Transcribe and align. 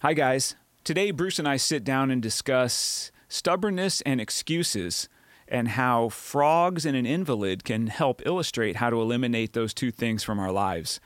Hi, 0.00 0.14
guys. 0.14 0.54
Today, 0.84 1.10
Bruce 1.10 1.40
and 1.40 1.48
I 1.48 1.56
sit 1.56 1.82
down 1.82 2.12
and 2.12 2.22
discuss 2.22 3.10
stubbornness 3.28 4.00
and 4.02 4.20
excuses 4.20 5.08
and 5.48 5.70
how 5.70 6.08
frogs 6.10 6.86
and 6.86 6.96
an 6.96 7.04
invalid 7.04 7.64
can 7.64 7.88
help 7.88 8.22
illustrate 8.24 8.76
how 8.76 8.90
to 8.90 9.00
eliminate 9.00 9.54
those 9.54 9.74
two 9.74 9.90
things 9.90 10.22
from 10.22 10.38
our 10.38 10.52
lives. 10.52 11.00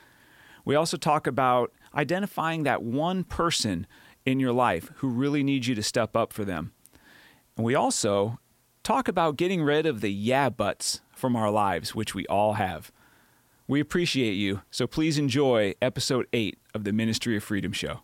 We 0.63 0.75
also 0.75 0.95
talk 0.95 1.25
about 1.25 1.71
identifying 1.95 2.61
that 2.63 2.83
one 2.83 3.23
person 3.23 3.87
in 4.27 4.39
your 4.39 4.53
life 4.53 4.91
who 4.97 5.07
really 5.07 5.41
needs 5.41 5.67
you 5.67 5.73
to 5.73 5.81
step 5.81 6.15
up 6.15 6.31
for 6.31 6.45
them. 6.45 6.71
And 7.57 7.65
we 7.65 7.73
also 7.73 8.37
talk 8.83 9.07
about 9.07 9.37
getting 9.37 9.63
rid 9.63 9.87
of 9.87 10.01
the 10.01 10.11
yeah 10.11 10.49
buts 10.49 11.01
from 11.15 11.35
our 11.35 11.49
lives, 11.49 11.95
which 11.95 12.13
we 12.13 12.27
all 12.27 12.53
have. 12.53 12.91
We 13.67 13.79
appreciate 13.79 14.33
you, 14.33 14.61
so 14.69 14.85
please 14.85 15.17
enjoy 15.17 15.73
episode 15.81 16.27
8 16.31 16.59
of 16.75 16.83
the 16.83 16.93
Ministry 16.93 17.35
of 17.35 17.43
Freedom 17.43 17.71
show. 17.71 18.01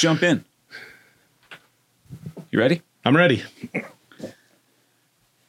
Jump 0.00 0.22
in. 0.22 0.42
You 2.50 2.58
ready? 2.58 2.80
I'm 3.04 3.14
ready. 3.14 3.42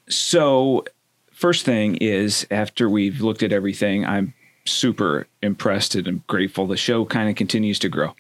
So, 0.09 0.83
first 1.31 1.63
thing 1.63 1.95
is 1.95 2.45
after 2.51 2.89
we've 2.89 3.21
looked 3.21 3.43
at 3.43 3.53
everything, 3.53 4.05
I'm 4.05 4.33
super 4.65 5.27
impressed 5.41 5.95
and 5.95 6.05
I'm 6.05 6.23
grateful. 6.27 6.67
The 6.67 6.75
show 6.75 7.05
kind 7.05 7.29
of 7.29 7.35
continues 7.35 7.79
to 7.79 7.89
grow. 7.89 8.13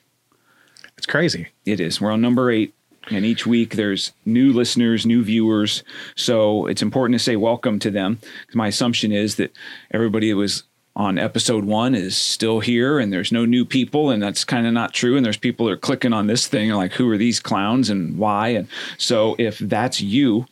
It's 0.97 1.05
crazy. 1.05 1.49
It 1.65 1.81
is. 1.81 1.99
We're 1.99 2.11
on 2.11 2.21
number 2.21 2.49
eight, 2.49 2.73
and 3.09 3.25
each 3.25 3.45
week 3.45 3.75
there's 3.75 4.13
new 4.25 4.53
listeners, 4.53 5.05
new 5.05 5.23
viewers. 5.23 5.83
So 6.15 6.65
it's 6.65 6.81
important 6.81 7.19
to 7.19 7.23
say 7.23 7.35
welcome 7.35 7.77
to 7.79 7.91
them. 7.91 8.19
My 8.53 8.67
assumption 8.67 9.11
is 9.11 9.35
that 9.35 9.51
everybody 9.91 10.29
that 10.29 10.37
was 10.37 10.63
on 11.01 11.17
episode 11.17 11.65
one 11.65 11.95
is 11.95 12.15
still 12.15 12.59
here 12.59 12.99
and 12.99 13.11
there's 13.11 13.31
no 13.31 13.43
new 13.43 13.65
people 13.65 14.11
and 14.11 14.21
that's 14.21 14.43
kind 14.43 14.67
of 14.67 14.73
not 14.73 14.93
true 14.93 15.17
and 15.17 15.25
there's 15.25 15.37
people 15.37 15.65
that 15.65 15.73
are 15.73 15.77
clicking 15.77 16.13
on 16.13 16.27
this 16.27 16.47
thing 16.47 16.69
like 16.69 16.93
who 16.93 17.09
are 17.09 17.17
these 17.17 17.39
clowns 17.39 17.89
and 17.89 18.17
why? 18.19 18.49
And 18.49 18.67
so 18.97 19.35
if 19.39 19.57
that's 19.57 19.99
you 19.99 20.45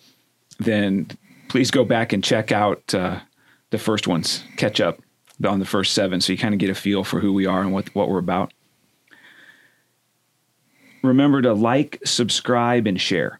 then 0.59 1.08
please 1.50 1.69
go 1.69 1.86
back 1.86 2.11
and 2.11 2.23
check 2.23 2.52
out 2.52 2.94
uh, 2.95 3.19
the 3.69 3.78
first 3.78 4.08
ones 4.08 4.44
catch 4.58 4.81
up 4.81 5.00
on 5.45 5.59
the 5.59 5.66
first 5.66 5.94
seven 5.94 6.19
so 6.19 6.33
you 6.33 6.38
kind 6.39 6.56
of 6.56 6.59
get 6.59 6.72
a 6.72 6.75
feel 6.75 7.03
for 7.03 7.19
who 7.19 7.31
we 7.31 7.45
are 7.45 7.61
and 7.61 7.72
what, 7.72 7.94
what 7.94 8.09
we're 8.09 8.17
about. 8.17 8.52
Remember 11.03 11.44
to 11.44 11.53
like 11.53 12.00
subscribe 12.03 12.88
and 12.88 13.00
share. 13.00 13.39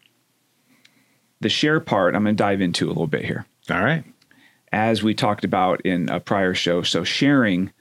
The 1.40 1.48
share 1.48 1.80
part 1.80 2.14
i'm 2.14 2.22
going 2.22 2.36
to 2.36 2.42
dive 2.42 2.60
into 2.60 2.86
a 2.86 2.88
little 2.88 3.08
bit 3.08 3.24
here. 3.24 3.46
All 3.68 3.82
right. 3.82 4.04
As 4.72 5.02
we 5.02 5.14
talked 5.14 5.44
about 5.44 5.80
in 5.82 6.08
a 6.08 6.20
prior 6.20 6.54
show. 6.54 6.82
So 6.82 7.04
sharing 7.04 7.72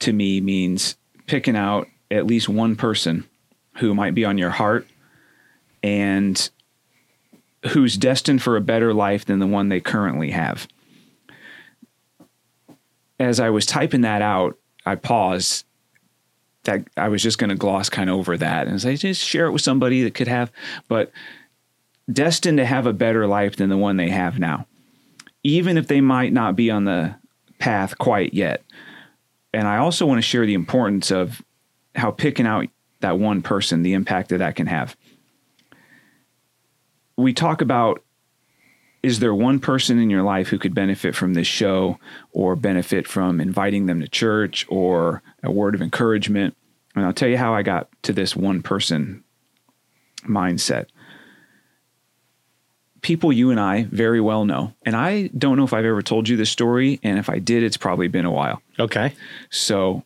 to 0.00 0.12
me 0.12 0.40
means 0.40 0.96
picking 1.26 1.56
out 1.56 1.88
at 2.10 2.26
least 2.26 2.48
one 2.48 2.76
person 2.76 3.24
who 3.76 3.94
might 3.94 4.14
be 4.14 4.24
on 4.24 4.38
your 4.38 4.50
heart 4.50 4.86
and 5.82 6.50
who's 7.68 7.96
destined 7.96 8.42
for 8.42 8.56
a 8.56 8.60
better 8.60 8.92
life 8.92 9.24
than 9.24 9.38
the 9.38 9.46
one 9.46 9.68
they 9.68 9.80
currently 9.80 10.30
have. 10.30 10.66
As 13.18 13.38
I 13.38 13.50
was 13.50 13.66
typing 13.66 14.00
that 14.00 14.20
out, 14.20 14.58
I 14.84 14.96
paused 14.96 15.64
that 16.64 16.86
I 16.96 17.08
was 17.08 17.22
just 17.22 17.38
going 17.38 17.50
to 17.50 17.56
gloss 17.56 17.88
kind 17.88 18.10
of 18.10 18.16
over 18.16 18.36
that 18.36 18.66
and 18.66 18.80
say 18.80 18.96
just 18.96 19.24
share 19.24 19.46
it 19.46 19.52
with 19.52 19.62
somebody 19.62 20.02
that 20.04 20.14
could 20.14 20.28
have 20.28 20.52
but 20.88 21.10
destined 22.12 22.58
to 22.58 22.64
have 22.64 22.86
a 22.86 22.92
better 22.92 23.26
life 23.26 23.56
than 23.56 23.68
the 23.68 23.76
one 23.76 23.96
they 23.96 24.10
have 24.10 24.38
now 24.38 24.66
even 25.42 25.76
if 25.76 25.88
they 25.88 26.00
might 26.00 26.32
not 26.32 26.56
be 26.56 26.70
on 26.70 26.84
the 26.84 27.14
path 27.58 27.98
quite 27.98 28.34
yet. 28.34 28.62
And 29.52 29.68
I 29.68 29.78
also 29.78 30.06
want 30.06 30.18
to 30.18 30.22
share 30.22 30.46
the 30.46 30.54
importance 30.54 31.10
of 31.10 31.42
how 31.94 32.10
picking 32.10 32.46
out 32.46 32.66
that 33.00 33.18
one 33.18 33.42
person, 33.42 33.82
the 33.82 33.92
impact 33.94 34.30
that 34.30 34.38
that 34.38 34.56
can 34.56 34.66
have. 34.66 34.96
We 37.16 37.32
talk 37.32 37.60
about 37.60 38.02
is 39.02 39.18
there 39.18 39.34
one 39.34 39.58
person 39.58 39.98
in 39.98 40.10
your 40.10 40.22
life 40.22 40.48
who 40.48 40.58
could 40.58 40.74
benefit 40.74 41.16
from 41.16 41.34
this 41.34 41.48
show 41.48 41.98
or 42.30 42.54
benefit 42.54 43.08
from 43.08 43.40
inviting 43.40 43.86
them 43.86 44.00
to 44.00 44.06
church 44.06 44.64
or 44.68 45.22
a 45.42 45.50
word 45.50 45.74
of 45.74 45.82
encouragement? 45.82 46.56
And 46.94 47.04
I'll 47.04 47.12
tell 47.12 47.28
you 47.28 47.36
how 47.36 47.52
I 47.52 47.62
got 47.62 47.88
to 48.02 48.12
this 48.12 48.36
one 48.36 48.62
person 48.62 49.24
mindset 50.24 50.86
people 53.02 53.32
you 53.32 53.50
and 53.50 53.60
I 53.60 53.84
very 53.84 54.20
well 54.20 54.44
know. 54.44 54.72
And 54.86 54.96
I 54.96 55.26
don't 55.36 55.56
know 55.56 55.64
if 55.64 55.72
I've 55.72 55.84
ever 55.84 56.02
told 56.02 56.28
you 56.28 56.36
this 56.36 56.50
story. 56.50 57.00
And 57.02 57.18
if 57.18 57.28
I 57.28 57.38
did, 57.38 57.62
it's 57.62 57.76
probably 57.76 58.08
been 58.08 58.24
a 58.24 58.30
while. 58.30 58.62
Okay. 58.78 59.14
So 59.50 60.04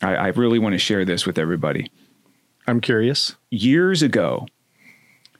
I, 0.00 0.16
I 0.16 0.26
really 0.28 0.58
want 0.58 0.72
to 0.72 0.78
share 0.78 1.04
this 1.04 1.26
with 1.26 1.38
everybody. 1.38 1.90
I'm 2.66 2.80
curious. 2.80 3.34
Years 3.50 4.02
ago, 4.02 4.46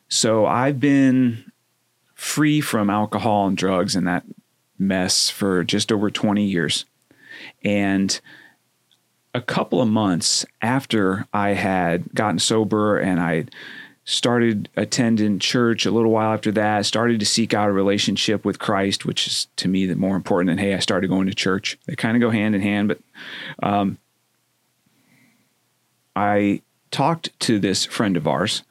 so 0.08 0.44
I've 0.44 0.78
been 0.78 1.50
free 2.14 2.60
from 2.60 2.91
alcohol 2.91 3.47
and 3.47 3.56
drugs 3.56 3.97
and 3.97 4.06
that 4.06 4.25
mess 4.78 5.31
for 5.31 5.64
just 5.64 5.91
over 5.91 6.10
20 6.10 6.44
years. 6.44 6.84
And 7.64 8.20
a 9.34 9.41
couple 9.41 9.81
of 9.81 9.88
months 9.88 10.44
after 10.60 11.26
I 11.32 11.50
had 11.50 12.12
gotten 12.14 12.38
sober 12.38 12.98
and 12.98 13.19
I 13.19 13.47
started 14.04 14.68
attending 14.76 15.38
church 15.38 15.86
a 15.86 15.90
little 15.90 16.10
while 16.10 16.32
after 16.32 16.50
that 16.50 16.84
started 16.84 17.20
to 17.20 17.26
seek 17.26 17.54
out 17.54 17.68
a 17.68 17.72
relationship 17.72 18.44
with 18.44 18.58
christ 18.58 19.04
which 19.04 19.26
is 19.26 19.46
to 19.54 19.68
me 19.68 19.86
the 19.86 19.94
more 19.94 20.16
important 20.16 20.48
than 20.48 20.58
hey 20.58 20.74
i 20.74 20.78
started 20.78 21.08
going 21.08 21.26
to 21.26 21.34
church. 21.34 21.78
They 21.86 21.94
kind 21.94 22.16
of 22.16 22.20
go 22.20 22.30
hand 22.30 22.54
in 22.54 22.60
hand 22.60 22.88
but 22.88 22.98
um, 23.62 23.98
i 26.16 26.60
talked 26.90 27.38
to 27.40 27.58
this 27.58 27.84
friend 27.84 28.16
of 28.16 28.26
ours 28.26 28.64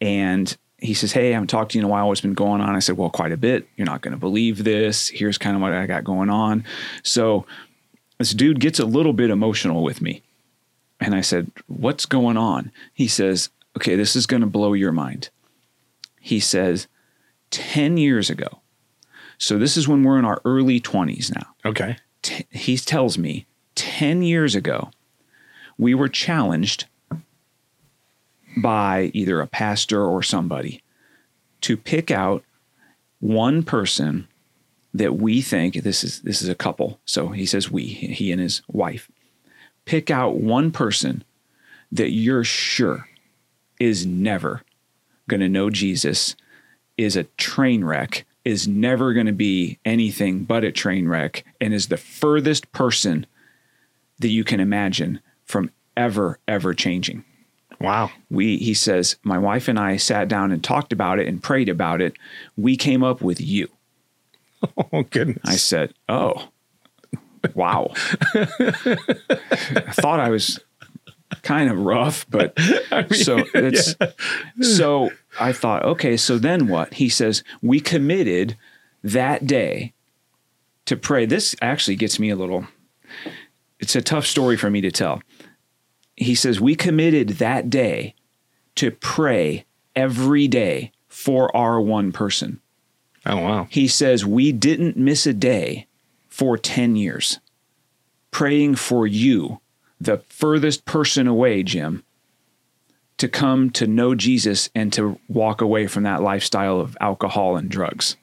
and 0.00 0.56
he 0.78 0.94
says 0.94 1.12
hey 1.12 1.30
i 1.30 1.32
haven't 1.34 1.48
talked 1.48 1.72
to 1.72 1.78
you 1.78 1.82
in 1.82 1.86
a 1.86 1.90
while. 1.90 2.08
What's 2.08 2.20
been 2.20 2.34
going 2.34 2.60
on? 2.60 2.74
I 2.74 2.78
said 2.78 2.96
well 2.96 3.10
quite 3.10 3.32
a 3.32 3.36
bit. 3.36 3.68
You're 3.76 3.86
not 3.86 4.00
going 4.00 4.12
to 4.12 4.20
believe 4.20 4.64
this. 4.64 5.08
Here's 5.08 5.38
kind 5.38 5.56
of 5.56 5.62
what 5.62 5.72
i 5.72 5.86
got 5.86 6.04
going 6.04 6.30
on. 6.30 6.64
So 7.02 7.46
this 8.18 8.32
dude 8.32 8.60
gets 8.60 8.78
a 8.78 8.86
little 8.86 9.12
bit 9.12 9.30
emotional 9.30 9.82
with 9.82 10.00
me. 10.00 10.22
And 11.00 11.14
i 11.14 11.20
said 11.20 11.50
what's 11.66 12.06
going 12.06 12.38
on? 12.38 12.72
He 12.94 13.06
says 13.06 13.50
okay, 13.76 13.96
this 13.96 14.16
is 14.16 14.26
going 14.26 14.40
to 14.40 14.46
blow 14.46 14.72
your 14.72 14.92
mind. 14.92 15.30
He 16.20 16.40
says, 16.40 16.86
10 17.50 17.96
years 17.96 18.30
ago, 18.30 18.60
so 19.38 19.58
this 19.58 19.76
is 19.76 19.88
when 19.88 20.02
we're 20.04 20.18
in 20.18 20.24
our 20.24 20.40
early 20.44 20.80
20s 20.80 21.34
now. 21.34 21.46
Okay. 21.64 21.96
T- 22.22 22.46
he 22.50 22.76
tells 22.78 23.18
me 23.18 23.46
10 23.74 24.22
years 24.22 24.54
ago, 24.54 24.90
we 25.76 25.94
were 25.94 26.08
challenged 26.08 26.86
by 28.56 29.10
either 29.12 29.40
a 29.40 29.46
pastor 29.46 30.04
or 30.04 30.22
somebody 30.22 30.82
to 31.62 31.76
pick 31.76 32.10
out 32.10 32.44
one 33.20 33.62
person 33.62 34.28
that 34.92 35.16
we 35.16 35.42
think 35.42 35.74
this 35.82 36.04
is 36.04 36.20
this 36.22 36.40
is 36.40 36.48
a 36.48 36.54
couple. 36.54 37.00
So 37.04 37.28
he 37.28 37.46
says 37.46 37.70
we, 37.70 37.82
he 37.86 38.30
and 38.30 38.40
his 38.40 38.62
wife. 38.68 39.10
Pick 39.86 40.10
out 40.10 40.36
one 40.36 40.70
person 40.70 41.24
that 41.90 42.10
you're 42.10 42.44
sure 42.44 43.08
is 43.78 44.06
never 44.06 44.62
going 45.28 45.40
to 45.40 45.48
know 45.48 45.70
Jesus, 45.70 46.36
is 46.96 47.16
a 47.16 47.24
train 47.24 47.84
wreck, 47.84 48.24
is 48.44 48.68
never 48.68 49.12
going 49.12 49.26
to 49.26 49.32
be 49.32 49.78
anything 49.84 50.44
but 50.44 50.64
a 50.64 50.72
train 50.72 51.08
wreck, 51.08 51.44
and 51.60 51.72
is 51.72 51.88
the 51.88 51.96
furthest 51.96 52.70
person 52.72 53.26
that 54.18 54.28
you 54.28 54.44
can 54.44 54.60
imagine 54.60 55.20
from 55.44 55.70
ever, 55.96 56.38
ever 56.46 56.74
changing. 56.74 57.24
Wow. 57.80 58.10
We, 58.30 58.58
he 58.58 58.74
says, 58.74 59.16
my 59.22 59.38
wife 59.38 59.68
and 59.68 59.78
I 59.78 59.96
sat 59.96 60.28
down 60.28 60.52
and 60.52 60.62
talked 60.62 60.92
about 60.92 61.18
it 61.18 61.28
and 61.28 61.42
prayed 61.42 61.68
about 61.68 62.00
it. 62.00 62.14
We 62.56 62.76
came 62.76 63.02
up 63.02 63.20
with 63.20 63.40
you. 63.40 63.68
Oh, 64.94 65.02
goodness. 65.02 65.40
I 65.44 65.56
said, 65.56 65.92
oh, 66.08 66.48
wow. 67.52 67.92
I 68.34 69.92
thought 69.92 70.20
I 70.20 70.30
was 70.30 70.58
kind 71.42 71.70
of 71.70 71.78
rough, 71.78 72.26
but 72.28 72.54
I 72.90 73.02
mean, 73.02 73.14
so 73.14 73.44
it's 73.54 73.96
yeah. 74.00 74.08
so 74.60 75.10
I 75.38 75.52
thought, 75.52 75.84
okay, 75.84 76.16
so 76.16 76.38
then 76.38 76.68
what? 76.68 76.94
He 76.94 77.08
says, 77.08 77.42
we 77.62 77.80
committed 77.80 78.56
that 79.02 79.46
day 79.46 79.92
to 80.86 80.96
pray. 80.96 81.26
This 81.26 81.54
actually 81.60 81.96
gets 81.96 82.18
me 82.18 82.30
a 82.30 82.36
little, 82.36 82.66
it's 83.78 83.96
a 83.96 84.02
tough 84.02 84.26
story 84.26 84.56
for 84.56 84.70
me 84.70 84.80
to 84.80 84.90
tell. 84.90 85.22
He 86.16 86.34
says, 86.34 86.60
we 86.60 86.74
committed 86.74 87.30
that 87.30 87.70
day 87.70 88.14
to 88.76 88.90
pray 88.90 89.64
every 89.96 90.46
day 90.48 90.92
for 91.08 91.54
our 91.56 91.80
one 91.80 92.12
person. 92.12 92.60
Oh, 93.26 93.38
wow. 93.38 93.66
He 93.70 93.88
says, 93.88 94.24
we 94.24 94.52
didn't 94.52 94.96
miss 94.96 95.26
a 95.26 95.32
day 95.32 95.86
for 96.28 96.58
10 96.58 96.96
years 96.96 97.40
praying 98.34 98.74
for 98.74 99.06
you, 99.06 99.60
the 100.04 100.22
furthest 100.28 100.84
person 100.84 101.26
away, 101.26 101.62
Jim, 101.62 102.04
to 103.18 103.28
come 103.28 103.70
to 103.70 103.86
know 103.86 104.14
Jesus 104.14 104.70
and 104.74 104.92
to 104.92 105.18
walk 105.28 105.60
away 105.60 105.86
from 105.86 106.02
that 106.02 106.22
lifestyle 106.22 106.80
of 106.80 106.96
alcohol 107.00 107.56
and 107.56 107.68
drugs. 107.68 108.16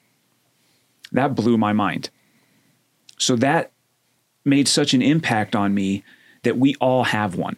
That 1.12 1.34
blew 1.34 1.58
my 1.58 1.72
mind. 1.72 2.10
So 3.18 3.36
that 3.36 3.72
made 4.44 4.68
such 4.68 4.94
an 4.94 5.02
impact 5.02 5.54
on 5.54 5.74
me 5.74 6.04
that 6.42 6.58
we 6.58 6.74
all 6.76 7.04
have 7.04 7.36
one. 7.36 7.56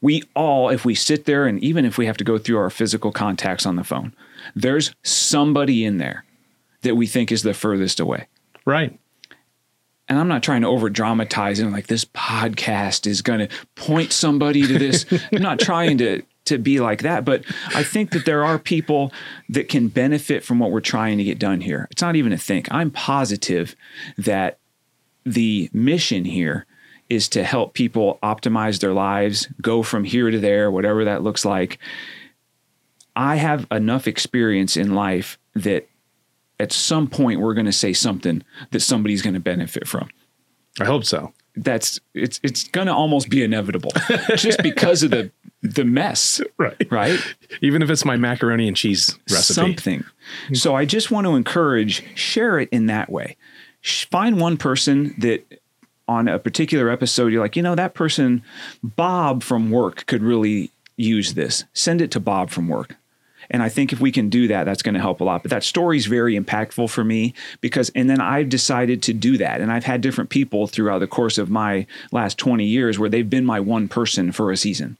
We 0.00 0.22
all, 0.34 0.68
if 0.68 0.84
we 0.84 0.94
sit 0.94 1.24
there 1.24 1.46
and 1.46 1.62
even 1.62 1.84
if 1.84 1.98
we 1.98 2.06
have 2.06 2.16
to 2.18 2.24
go 2.24 2.38
through 2.38 2.58
our 2.58 2.70
physical 2.70 3.12
contacts 3.12 3.66
on 3.66 3.76
the 3.76 3.84
phone, 3.84 4.14
there's 4.54 4.94
somebody 5.02 5.84
in 5.84 5.98
there 5.98 6.24
that 6.82 6.96
we 6.96 7.06
think 7.06 7.32
is 7.32 7.42
the 7.42 7.54
furthest 7.54 7.98
away. 7.98 8.28
Right. 8.64 8.98
And 10.08 10.18
I'm 10.18 10.28
not 10.28 10.42
trying 10.42 10.62
to 10.62 10.68
over 10.68 10.88
dramatize 10.88 11.58
and 11.58 11.72
like 11.72 11.88
this 11.88 12.04
podcast 12.04 13.06
is 13.06 13.22
going 13.22 13.40
to 13.40 13.48
point 13.74 14.12
somebody 14.12 14.66
to 14.66 14.78
this. 14.78 15.04
I'm 15.32 15.42
not 15.42 15.58
trying 15.58 15.98
to 15.98 16.22
to 16.46 16.58
be 16.58 16.78
like 16.78 17.02
that, 17.02 17.24
but 17.24 17.44
I 17.74 17.82
think 17.82 18.12
that 18.12 18.24
there 18.24 18.44
are 18.44 18.56
people 18.58 19.12
that 19.48 19.68
can 19.68 19.88
benefit 19.88 20.44
from 20.44 20.60
what 20.60 20.70
we're 20.70 20.80
trying 20.80 21.18
to 21.18 21.24
get 21.24 21.40
done 21.40 21.60
here. 21.60 21.88
It's 21.90 22.02
not 22.02 22.14
even 22.14 22.32
a 22.32 22.38
think. 22.38 22.68
I'm 22.70 22.92
positive 22.92 23.74
that 24.16 24.58
the 25.24 25.68
mission 25.72 26.24
here 26.24 26.66
is 27.08 27.28
to 27.30 27.44
help 27.44 27.74
people 27.74 28.18
optimize 28.22 28.80
their 28.80 28.92
lives, 28.92 29.48
go 29.60 29.82
from 29.82 30.04
here 30.04 30.30
to 30.30 30.38
there, 30.38 30.70
whatever 30.70 31.04
that 31.04 31.22
looks 31.22 31.44
like. 31.44 31.78
I 33.14 33.36
have 33.36 33.66
enough 33.70 34.06
experience 34.06 34.76
in 34.76 34.94
life 34.94 35.38
that 35.54 35.88
at 36.58 36.72
some 36.72 37.06
point 37.08 37.40
we're 37.40 37.54
going 37.54 37.66
to 37.66 37.72
say 37.72 37.92
something 37.92 38.42
that 38.70 38.80
somebody's 38.80 39.22
going 39.22 39.34
to 39.34 39.40
benefit 39.40 39.86
from. 39.86 40.08
I 40.80 40.84
hope 40.84 41.04
so. 41.04 41.32
That's 41.58 41.98
it's 42.12 42.38
it's 42.42 42.64
going 42.68 42.86
to 42.86 42.92
almost 42.92 43.30
be 43.30 43.42
inevitable 43.42 43.90
just 44.36 44.62
because 44.62 45.02
of 45.02 45.10
the 45.10 45.30
the 45.62 45.84
mess, 45.84 46.40
Right. 46.58 46.86
right? 46.90 47.18
Even 47.62 47.80
if 47.82 47.88
it's 47.90 48.04
my 48.04 48.16
macaroni 48.16 48.68
and 48.68 48.76
cheese 48.76 49.18
recipe. 49.30 49.54
Something. 49.54 50.04
So 50.52 50.74
I 50.76 50.84
just 50.84 51.10
want 51.10 51.26
to 51.26 51.34
encourage 51.34 52.04
share 52.16 52.58
it 52.58 52.68
in 52.70 52.86
that 52.86 53.10
way. 53.10 53.36
Find 53.82 54.38
one 54.38 54.56
person 54.58 55.14
that 55.18 55.44
on 56.08 56.28
a 56.28 56.38
particular 56.38 56.90
episode 56.90 57.32
you're 57.32 57.40
like, 57.42 57.56
you 57.56 57.62
know, 57.62 57.74
that 57.74 57.94
person 57.94 58.42
Bob 58.82 59.42
from 59.42 59.70
work 59.70 60.04
could 60.06 60.22
really 60.22 60.70
use 60.98 61.34
this. 61.34 61.64
Send 61.72 62.00
it 62.02 62.10
to 62.12 62.20
Bob 62.20 62.50
from 62.50 62.68
work. 62.68 62.96
And 63.50 63.62
I 63.62 63.68
think 63.68 63.92
if 63.92 64.00
we 64.00 64.10
can 64.12 64.28
do 64.28 64.48
that, 64.48 64.64
that's 64.64 64.82
going 64.82 64.94
to 64.94 65.00
help 65.00 65.20
a 65.20 65.24
lot. 65.24 65.42
But 65.42 65.50
that 65.50 65.62
story 65.64 65.96
is 65.96 66.06
very 66.06 66.38
impactful 66.38 66.90
for 66.90 67.04
me 67.04 67.34
because, 67.60 67.90
and 67.94 68.08
then 68.10 68.20
I've 68.20 68.48
decided 68.48 69.02
to 69.04 69.12
do 69.12 69.38
that. 69.38 69.60
And 69.60 69.72
I've 69.72 69.84
had 69.84 70.00
different 70.00 70.30
people 70.30 70.66
throughout 70.66 70.98
the 70.98 71.06
course 71.06 71.38
of 71.38 71.50
my 71.50 71.86
last 72.12 72.38
20 72.38 72.64
years 72.64 72.98
where 72.98 73.08
they've 73.08 73.28
been 73.28 73.44
my 73.46 73.60
one 73.60 73.88
person 73.88 74.32
for 74.32 74.50
a 74.50 74.56
season. 74.56 74.96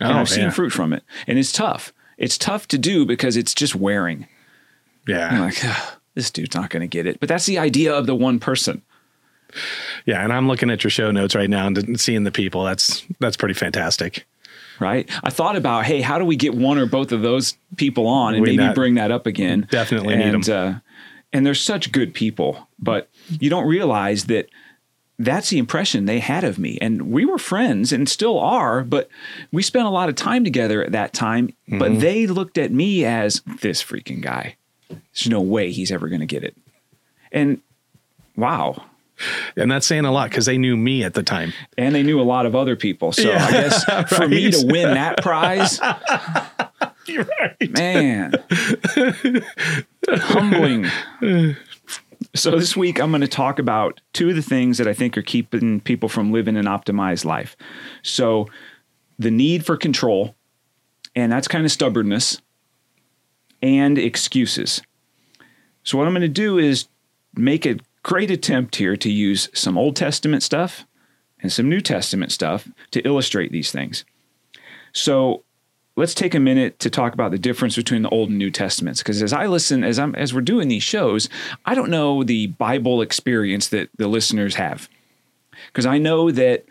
And 0.00 0.12
Oh, 0.12 0.20
I've 0.20 0.28
seen 0.28 0.44
yeah. 0.44 0.50
fruit 0.50 0.70
from 0.70 0.92
it. 0.92 1.02
And 1.26 1.38
it's 1.38 1.52
tough. 1.52 1.92
It's 2.18 2.38
tough 2.38 2.68
to 2.68 2.78
do 2.78 3.04
because 3.06 3.36
it's 3.36 3.54
just 3.54 3.74
wearing. 3.74 4.26
Yeah. 5.06 5.28
I'm 5.28 5.40
like, 5.40 5.64
"Ugh, 5.64 5.94
this 6.14 6.30
dude's 6.30 6.54
not 6.54 6.70
going 6.70 6.82
to 6.82 6.86
get 6.86 7.06
it. 7.06 7.18
But 7.20 7.28
that's 7.28 7.46
the 7.46 7.58
idea 7.58 7.92
of 7.94 8.06
the 8.06 8.14
one 8.14 8.38
person. 8.40 8.82
Yeah. 10.06 10.22
And 10.22 10.32
I'm 10.32 10.48
looking 10.48 10.70
at 10.70 10.82
your 10.84 10.90
show 10.90 11.10
notes 11.10 11.34
right 11.34 11.50
now 11.50 11.66
and 11.66 12.00
seeing 12.00 12.24
the 12.24 12.32
people. 12.32 12.64
That's 12.64 13.04
that's 13.20 13.36
pretty 13.36 13.54
fantastic. 13.54 14.26
Right? 14.80 15.08
I 15.22 15.30
thought 15.30 15.56
about, 15.56 15.84
hey, 15.84 16.00
how 16.00 16.18
do 16.18 16.24
we 16.24 16.36
get 16.36 16.54
one 16.54 16.78
or 16.78 16.86
both 16.86 17.12
of 17.12 17.22
those 17.22 17.56
people 17.76 18.06
on 18.06 18.34
and 18.34 18.42
We 18.42 18.50
maybe 18.50 18.64
not- 18.64 18.74
bring 18.74 18.94
that 18.94 19.10
up 19.10 19.26
again? 19.26 19.66
Definitely 19.70 20.16
need 20.16 20.34
and, 20.34 20.48
Uh, 20.48 20.74
and 21.32 21.44
they're 21.44 21.54
such 21.54 21.92
good 21.92 22.14
people, 22.14 22.68
but 22.78 23.08
you 23.28 23.50
don't 23.50 23.66
realize 23.66 24.24
that 24.26 24.48
that's 25.18 25.50
the 25.50 25.58
impression 25.58 26.06
they 26.06 26.18
had 26.18 26.42
of 26.44 26.58
me. 26.58 26.76
And 26.80 27.10
we 27.12 27.24
were 27.24 27.38
friends 27.38 27.92
and 27.92 28.08
still 28.08 28.38
are, 28.38 28.82
but 28.82 29.08
we 29.52 29.62
spent 29.62 29.86
a 29.86 29.90
lot 29.90 30.08
of 30.08 30.16
time 30.16 30.42
together 30.44 30.84
at 30.84 30.92
that 30.92 31.12
time. 31.12 31.48
Mm-hmm. 31.68 31.78
But 31.78 32.00
they 32.00 32.26
looked 32.26 32.58
at 32.58 32.72
me 32.72 33.04
as 33.04 33.40
this 33.60 33.82
freaking 33.82 34.20
guy. 34.20 34.56
There's 34.88 35.28
no 35.28 35.40
way 35.40 35.70
he's 35.70 35.92
ever 35.92 36.08
going 36.08 36.20
to 36.20 36.26
get 36.26 36.42
it. 36.42 36.56
And 37.30 37.60
wow, 38.36 38.84
And 39.56 39.70
that's 39.70 39.86
saying 39.86 40.04
a 40.04 40.10
lot 40.12 40.30
because 40.30 40.46
they 40.46 40.58
knew 40.58 40.76
me 40.76 41.04
at 41.04 41.14
the 41.14 41.22
time. 41.22 41.52
and 41.78 41.94
they 41.94 42.02
knew 42.02 42.20
a 42.20 42.24
lot 42.24 42.46
of 42.46 42.56
other 42.56 42.74
people. 42.76 43.12
So 43.12 43.22
Yeah, 43.30 43.44
I 43.46 43.50
guess 43.52 43.84
for 44.16 44.26
me 44.28 44.50
to 44.50 44.66
win 44.66 44.94
that 44.94 45.22
prize, 45.22 45.78
You're 47.06 47.26
right. 47.40 47.70
man, 47.70 48.32
humbling. 50.08 50.86
So 52.34 52.58
this 52.58 52.76
week 52.76 53.00
I'm 53.00 53.10
going 53.10 53.20
to 53.20 53.28
talk 53.28 53.58
about 53.58 54.00
two 54.12 54.30
of 54.30 54.36
the 54.36 54.42
things 54.42 54.78
that 54.78 54.88
I 54.88 54.94
think 54.94 55.16
are 55.16 55.22
keeping 55.22 55.80
people 55.80 56.08
from 56.08 56.32
living 56.32 56.56
an 56.56 56.64
optimized 56.64 57.24
life. 57.24 57.56
So 58.02 58.48
the 59.18 59.30
need 59.30 59.64
for 59.64 59.76
control, 59.76 60.34
and 61.14 61.30
that's 61.30 61.46
kind 61.46 61.64
of 61.64 61.70
stubbornness, 61.70 62.40
and 63.62 63.98
excuses. 63.98 64.82
So 65.84 65.98
what 65.98 66.06
I'm 66.06 66.12
going 66.14 66.22
to 66.22 66.28
do 66.28 66.58
is 66.58 66.88
make 67.36 67.66
a 67.66 67.76
great 68.04 68.30
attempt 68.30 68.76
here 68.76 68.96
to 68.96 69.10
use 69.10 69.48
some 69.52 69.76
Old 69.76 69.96
Testament 69.96 70.44
stuff 70.44 70.86
and 71.40 71.52
some 71.52 71.68
New 71.68 71.80
Testament 71.80 72.30
stuff 72.30 72.68
to 72.92 73.00
illustrate 73.00 73.50
these 73.50 73.72
things. 73.72 74.04
So 74.92 75.42
let's 75.96 76.14
take 76.14 76.34
a 76.34 76.40
minute 76.40 76.78
to 76.80 76.90
talk 76.90 77.14
about 77.14 77.32
the 77.32 77.38
difference 77.38 77.74
between 77.74 78.02
the 78.02 78.10
Old 78.10 78.28
and 78.28 78.38
New 78.38 78.50
Testaments. 78.50 79.02
Because 79.02 79.22
as 79.22 79.32
I 79.32 79.46
listen, 79.46 79.82
as 79.82 79.98
I'm 79.98 80.14
as 80.14 80.32
we're 80.32 80.42
doing 80.42 80.68
these 80.68 80.82
shows, 80.82 81.28
I 81.64 81.74
don't 81.74 81.90
know 81.90 82.22
the 82.22 82.48
Bible 82.48 83.02
experience 83.02 83.68
that 83.68 83.88
the 83.96 84.06
listeners 84.06 84.54
have. 84.54 84.88
Because 85.66 85.86
I 85.86 85.98
know 85.98 86.30
that 86.30 86.66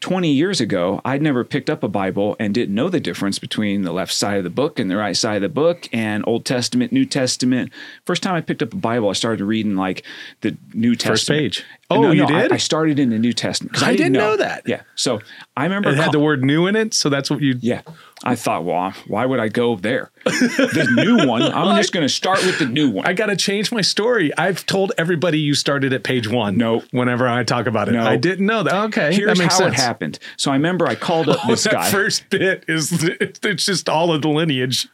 20 0.00 0.30
years 0.30 0.60
ago, 0.60 1.00
I'd 1.04 1.20
never 1.20 1.44
picked 1.44 1.68
up 1.68 1.82
a 1.82 1.88
Bible 1.88 2.34
and 2.40 2.54
didn't 2.54 2.74
know 2.74 2.88
the 2.88 3.00
difference 3.00 3.38
between 3.38 3.82
the 3.82 3.92
left 3.92 4.12
side 4.12 4.38
of 4.38 4.44
the 4.44 4.50
book 4.50 4.78
and 4.78 4.90
the 4.90 4.96
right 4.96 5.16
side 5.16 5.36
of 5.36 5.42
the 5.42 5.48
book 5.50 5.88
and 5.92 6.24
Old 6.26 6.46
Testament, 6.46 6.90
New 6.90 7.04
Testament. 7.04 7.70
First 8.06 8.22
time 8.22 8.34
I 8.34 8.40
picked 8.40 8.62
up 8.62 8.72
a 8.72 8.76
Bible, 8.76 9.10
I 9.10 9.12
started 9.12 9.44
reading 9.44 9.76
like 9.76 10.02
the 10.40 10.56
New 10.72 10.96
Testament. 10.96 11.18
First 11.18 11.28
page. 11.28 11.64
Oh, 11.92 12.02
No, 12.02 12.10
you 12.12 12.22
no, 12.22 12.28
did? 12.28 12.52
I, 12.52 12.56
started 12.56 12.98
in 13.00 13.10
the 13.10 13.18
New 13.18 13.32
Testament. 13.32 13.74
'cause 13.74 13.82
I 13.82 13.96
didn't 13.96 14.12
know 14.12 14.36
that. 14.36 14.62
Yeah. 14.66 14.82
So 14.94 15.20
I 15.56 15.64
remember 15.64 15.90
It 15.90 15.96
had 15.96 16.04
call- 16.04 16.12
the 16.12 16.18
word 16.20 16.44
new 16.44 16.66
in 16.68 16.76
it. 16.76 16.94
So 16.94 17.08
that's 17.08 17.28
what 17.30 17.40
you. 17.40 17.56
yeah. 17.60 17.82
I 18.22 18.34
thought, 18.34 18.64
well, 18.64 18.92
why 19.06 19.24
would 19.24 19.40
I 19.40 19.48
go 19.48 19.76
there? 19.76 20.10
The 20.24 20.86
new 20.94 21.26
one, 21.26 21.42
I'm 21.42 21.76
just 21.78 21.92
going 21.92 22.04
to 22.06 22.12
start 22.12 22.44
with 22.44 22.58
the 22.58 22.66
new 22.66 22.90
one. 22.90 23.06
I 23.06 23.12
got 23.14 23.26
to 23.26 23.36
change 23.36 23.72
my 23.72 23.80
story. 23.80 24.30
I've 24.36 24.66
told 24.66 24.92
everybody 24.98 25.38
you 25.40 25.54
started 25.54 25.92
at 25.94 26.04
page 26.04 26.28
one. 26.28 26.56
No. 26.58 26.82
Whenever 26.92 27.26
I 27.26 27.42
talk 27.44 27.66
about 27.66 27.88
it, 27.88 27.92
No. 27.92 28.02
I 28.04 28.16
didn't 28.16 28.44
know 28.46 28.62
that. 28.62 28.74
Okay. 28.88 29.14
Here's 29.14 29.26
that 29.28 29.38
makes 29.38 29.54
how 29.54 29.60
sense. 29.64 29.78
it 29.78 29.80
happened. 29.80 30.18
So 30.36 30.50
I 30.50 30.54
remember 30.54 30.86
I 30.86 30.94
called 30.96 31.28
up 31.30 31.40
this 31.48 31.64
that 31.64 31.72
guy. 31.72 31.90
first 31.90 32.28
bit 32.30 32.64
is 32.68 32.92
it's 33.20 33.64
just 33.64 33.88
all 33.88 34.12
of 34.12 34.20
the 34.22 34.28
lineage. 34.28 34.86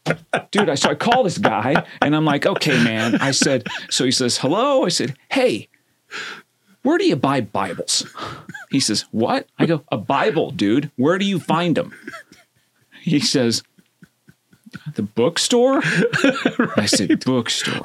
dude, 0.50 0.68
I 0.70 0.74
so 0.74 0.90
I 0.90 0.94
call 0.94 1.22
this 1.24 1.38
guy 1.38 1.84
and 2.00 2.16
I'm 2.16 2.24
like, 2.24 2.46
okay, 2.46 2.82
man. 2.82 3.16
I 3.20 3.30
said, 3.32 3.66
so 3.90 4.04
he 4.06 4.10
says, 4.10 4.38
hello. 4.38 4.84
I 4.84 4.88
said, 4.88 5.16
hey, 5.30 5.68
where 6.82 6.98
do 6.98 7.04
you 7.06 7.16
buy 7.16 7.40
Bibles? 7.40 8.06
He 8.70 8.80
says, 8.80 9.04
what? 9.10 9.46
I 9.58 9.66
go, 9.66 9.82
a 9.90 9.96
Bible, 9.98 10.50
dude. 10.50 10.90
Where 10.96 11.18
do 11.18 11.24
you 11.24 11.38
find 11.40 11.76
them? 11.76 11.92
He 13.02 13.20
says, 13.20 13.62
the 14.94 15.02
bookstore? 15.02 15.80
I 16.76 16.86
said, 16.86 17.24
bookstore. 17.24 17.84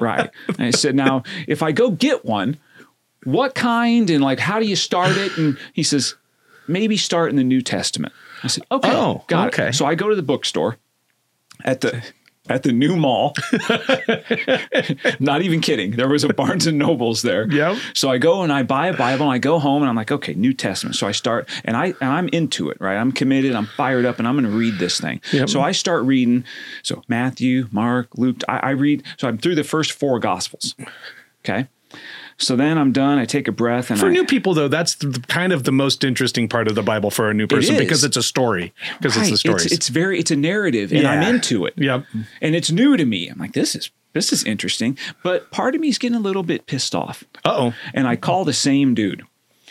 right. 0.00 0.30
And 0.48 0.60
I 0.66 0.70
said, 0.70 0.94
now, 0.94 1.22
if 1.46 1.62
I 1.62 1.72
go 1.72 1.90
get 1.90 2.24
one, 2.24 2.58
what 3.24 3.54
kind 3.54 4.08
and 4.10 4.22
like 4.22 4.38
how 4.38 4.60
do 4.60 4.66
you 4.66 4.76
start 4.76 5.16
it? 5.16 5.36
And 5.36 5.58
he 5.72 5.82
says, 5.82 6.14
maybe 6.66 6.96
start 6.96 7.30
in 7.30 7.36
the 7.36 7.44
New 7.44 7.60
Testament. 7.62 8.12
I 8.44 8.46
said, 8.46 8.64
okay, 8.70 8.90
Oh, 8.92 9.24
got 9.26 9.48
okay. 9.48 9.68
it. 9.70 9.74
So 9.74 9.84
I 9.86 9.94
go 9.94 10.08
to 10.08 10.14
the 10.14 10.22
bookstore 10.22 10.76
at 11.64 11.80
the 11.80 12.02
at 12.48 12.62
the 12.62 12.72
new 12.72 12.96
mall. 12.96 13.34
Not 15.20 15.42
even 15.42 15.60
kidding. 15.60 15.92
There 15.92 16.08
was 16.08 16.24
a 16.24 16.32
Barnes 16.32 16.66
and 16.66 16.78
Nobles 16.78 17.22
there. 17.22 17.50
Yep. 17.50 17.78
So 17.94 18.10
I 18.10 18.18
go 18.18 18.42
and 18.42 18.52
I 18.52 18.62
buy 18.62 18.88
a 18.88 18.96
Bible 18.96 19.24
and 19.24 19.32
I 19.32 19.38
go 19.38 19.58
home 19.58 19.82
and 19.82 19.88
I'm 19.88 19.96
like, 19.96 20.12
okay, 20.12 20.34
New 20.34 20.52
Testament. 20.52 20.96
So 20.96 21.06
I 21.06 21.12
start 21.12 21.48
and 21.64 21.76
I 21.76 21.86
and 22.00 22.10
I'm 22.10 22.28
into 22.28 22.70
it, 22.70 22.80
right? 22.80 22.96
I'm 22.96 23.12
committed. 23.12 23.54
I'm 23.54 23.66
fired 23.66 24.04
up, 24.04 24.18
and 24.18 24.26
I'm 24.26 24.34
going 24.34 24.50
to 24.50 24.56
read 24.56 24.78
this 24.78 25.00
thing. 25.00 25.20
Yep. 25.32 25.48
So 25.48 25.60
I 25.60 25.72
start 25.72 26.04
reading. 26.04 26.44
So 26.82 27.02
Matthew, 27.08 27.68
Mark, 27.70 28.08
Luke. 28.16 28.42
I, 28.48 28.58
I 28.58 28.70
read. 28.70 29.04
So 29.18 29.28
I'm 29.28 29.38
through 29.38 29.54
the 29.54 29.64
first 29.64 29.92
four 29.92 30.18
Gospels. 30.18 30.74
Okay. 31.44 31.68
So 32.40 32.54
then 32.54 32.78
I'm 32.78 32.92
done. 32.92 33.18
I 33.18 33.24
take 33.24 33.48
a 33.48 33.52
breath 33.52 33.90
and 33.90 33.98
For 33.98 34.06
I, 34.06 34.12
new 34.12 34.24
people, 34.24 34.54
though, 34.54 34.68
that's 34.68 34.94
the, 34.94 35.22
kind 35.26 35.52
of 35.52 35.64
the 35.64 35.72
most 35.72 36.04
interesting 36.04 36.48
part 36.48 36.68
of 36.68 36.76
the 36.76 36.82
Bible 36.82 37.10
for 37.10 37.28
a 37.28 37.34
new 37.34 37.46
person 37.48 37.74
is. 37.74 37.80
because 37.80 38.04
it's 38.04 38.16
a 38.16 38.22
story. 38.22 38.72
Because 38.98 39.16
it's 39.16 39.22
Right. 39.24 39.30
the 39.32 39.36
stories. 39.38 39.72
It's, 39.72 39.88
very 39.88 40.18
it's 40.20 40.30
a 40.30 40.36
narrative, 40.36 40.92
and 40.92 41.06
I'm 41.06 41.22
into 41.34 41.66
it. 41.66 41.74
Yep. 41.76 42.04
And 42.40 42.54
it's 42.54 42.70
new 42.70 42.96
to 42.96 43.04
me. 43.04 43.28
I'm 43.28 43.38
like, 43.38 43.52
this 43.54 43.74
is 43.74 43.90
this 44.14 44.32
is 44.32 44.42
interesting. 44.44 44.96
But 45.22 45.50
part 45.50 45.74
of 45.74 45.80
me 45.80 45.88
is 45.88 45.98
getting 45.98 46.16
a 46.16 46.20
little 46.20 46.42
bit 46.42 46.66
pissed 46.66 46.94
off. 46.94 47.24
Uh 47.44 47.54
oh. 47.58 47.74
And 47.92 48.06
I 48.08 48.16
call 48.16 48.44
the 48.44 48.52
same 48.54 48.94
dude, 48.94 49.22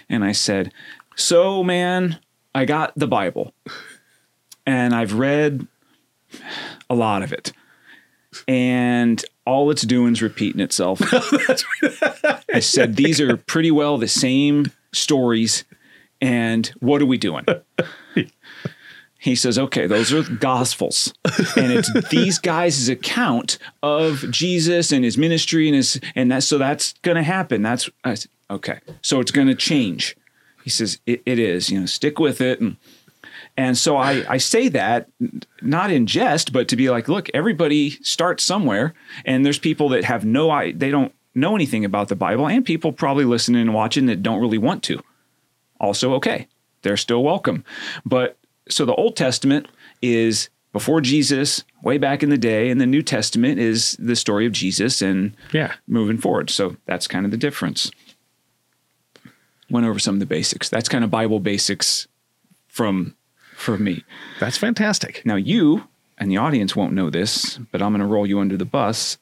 and 0.10 0.24
I 0.26 0.32
said, 0.34 0.72
"So, 1.16 1.64
man, 1.64 2.20
I 2.54 2.66
got 2.66 2.92
the 2.96 3.08
Bible, 3.08 3.54
and 4.66 4.94
I've 4.94 5.14
read 5.14 5.68
a 6.90 6.96
lot 6.96 7.24
of 7.24 7.32
it, 7.34 7.54
and 8.48 9.24
all 9.46 9.70
it's 9.72 9.84
doing 9.84 10.14
is 10.14 10.22
repeating 10.22 10.62
itself." 10.62 11.02
I 12.54 12.60
said, 12.60 12.96
"These 12.96 13.22
are 13.22 13.38
pretty 13.38 13.72
well 13.72 13.98
the 13.98 14.08
same 14.08 14.72
stories, 14.94 15.64
and 16.22 16.68
what 16.80 17.02
are 17.02 17.06
we 17.06 17.18
doing?" 17.18 17.46
He 19.20 19.36
says, 19.36 19.58
okay, 19.58 19.88
those 19.88 20.14
are 20.14 20.24
gospels. 20.24 21.14
And 21.56 21.72
it's 21.72 21.92
these 22.10 22.38
guys' 22.38 22.88
account 22.88 23.58
of 23.82 24.24
Jesus 24.30 24.92
and 24.92 25.04
his 25.04 25.18
ministry 25.18 25.68
and 25.68 25.76
his 25.76 26.00
and 26.16 26.32
that 26.32 26.44
so 26.44 26.58
that's 26.58 26.94
gonna 27.02 27.24
happen. 27.24 27.62
That's 27.62 27.90
I 28.04 28.14
said, 28.14 28.32
okay. 28.50 28.80
So 29.02 29.20
it's 29.20 29.32
gonna 29.32 29.56
change. 29.56 30.16
He 30.64 30.70
says, 30.70 31.00
it, 31.06 31.24
it 31.26 31.40
is, 31.40 31.70
you 31.70 31.80
know, 31.80 31.86
stick 31.86 32.20
with 32.20 32.42
it. 32.42 32.62
And 32.62 32.78
and 33.58 33.78
so 33.78 33.98
I, 33.98 34.24
I 34.30 34.38
say 34.38 34.70
that 34.70 35.10
not 35.62 35.90
in 35.92 36.06
jest, 36.06 36.54
but 36.54 36.68
to 36.70 36.76
be 36.76 36.90
like, 36.90 37.08
look, 37.08 37.28
everybody 37.34 37.90
starts 38.04 38.44
somewhere, 38.44 38.94
and 39.26 39.46
there's 39.46 39.60
people 39.60 39.90
that 39.90 40.04
have 40.06 40.24
no 40.24 40.50
they 40.74 40.92
don't 40.92 41.12
know 41.36 41.56
anything 41.56 41.84
about 41.84 42.08
the 42.10 42.16
Bible, 42.16 42.48
and 42.48 42.64
people 42.66 42.92
probably 42.92 43.26
listening 43.26 43.62
and 43.62 43.74
watching 43.74 44.06
that 44.08 44.24
don't 44.24 44.40
really 44.40 44.58
want 44.58 44.84
to. 44.84 45.02
Also, 45.80 46.14
okay, 46.16 46.48
they're 46.84 46.98
still 46.98 47.24
welcome. 47.24 47.64
But 48.06 48.38
so 48.70 48.86
the 48.86 48.96
Old 48.96 49.16
Testament 49.16 49.68
is 50.02 50.50
before 50.74 51.02
Jesus, 51.02 51.64
way 51.82 51.98
back 51.98 52.22
in 52.24 52.30
the 52.30 52.38
day, 52.38 52.70
and 52.70 52.80
the 52.80 52.86
New 52.86 53.02
Testament 53.02 53.60
is 53.60 53.96
the 54.00 54.16
story 54.16 54.46
of 54.46 54.52
Jesus 54.52 55.02
and 55.02 55.36
Yeah. 55.52 55.74
moving 55.88 56.18
forward. 56.18 56.50
So 56.50 56.76
that's 56.86 57.08
kind 57.08 57.26
of 57.26 57.32
the 57.32 57.38
difference. 57.38 57.90
Went 59.70 59.86
over 59.86 60.00
some 60.00 60.16
of 60.16 60.20
the 60.20 60.26
basics. 60.26 60.70
That's 60.70 60.88
kind 60.90 61.04
of 61.04 61.10
Bible 61.12 61.40
basics 61.40 62.08
from 62.68 63.16
for 63.58 63.76
me. 63.78 64.04
That's 64.40 64.58
fantastic. 64.58 65.26
Now 65.26 65.36
you 65.36 65.88
and 66.20 66.30
the 66.30 66.38
audience 66.38 66.76
won't 66.76 66.94
know 66.94 67.10
this, 67.10 67.58
but 67.72 67.82
I'm 67.82 67.92
going 67.92 68.02
to 68.02 68.06
roll 68.06 68.28
you 68.28 68.40
under 68.40 68.56
the 68.56 68.66
bus. 68.66 69.18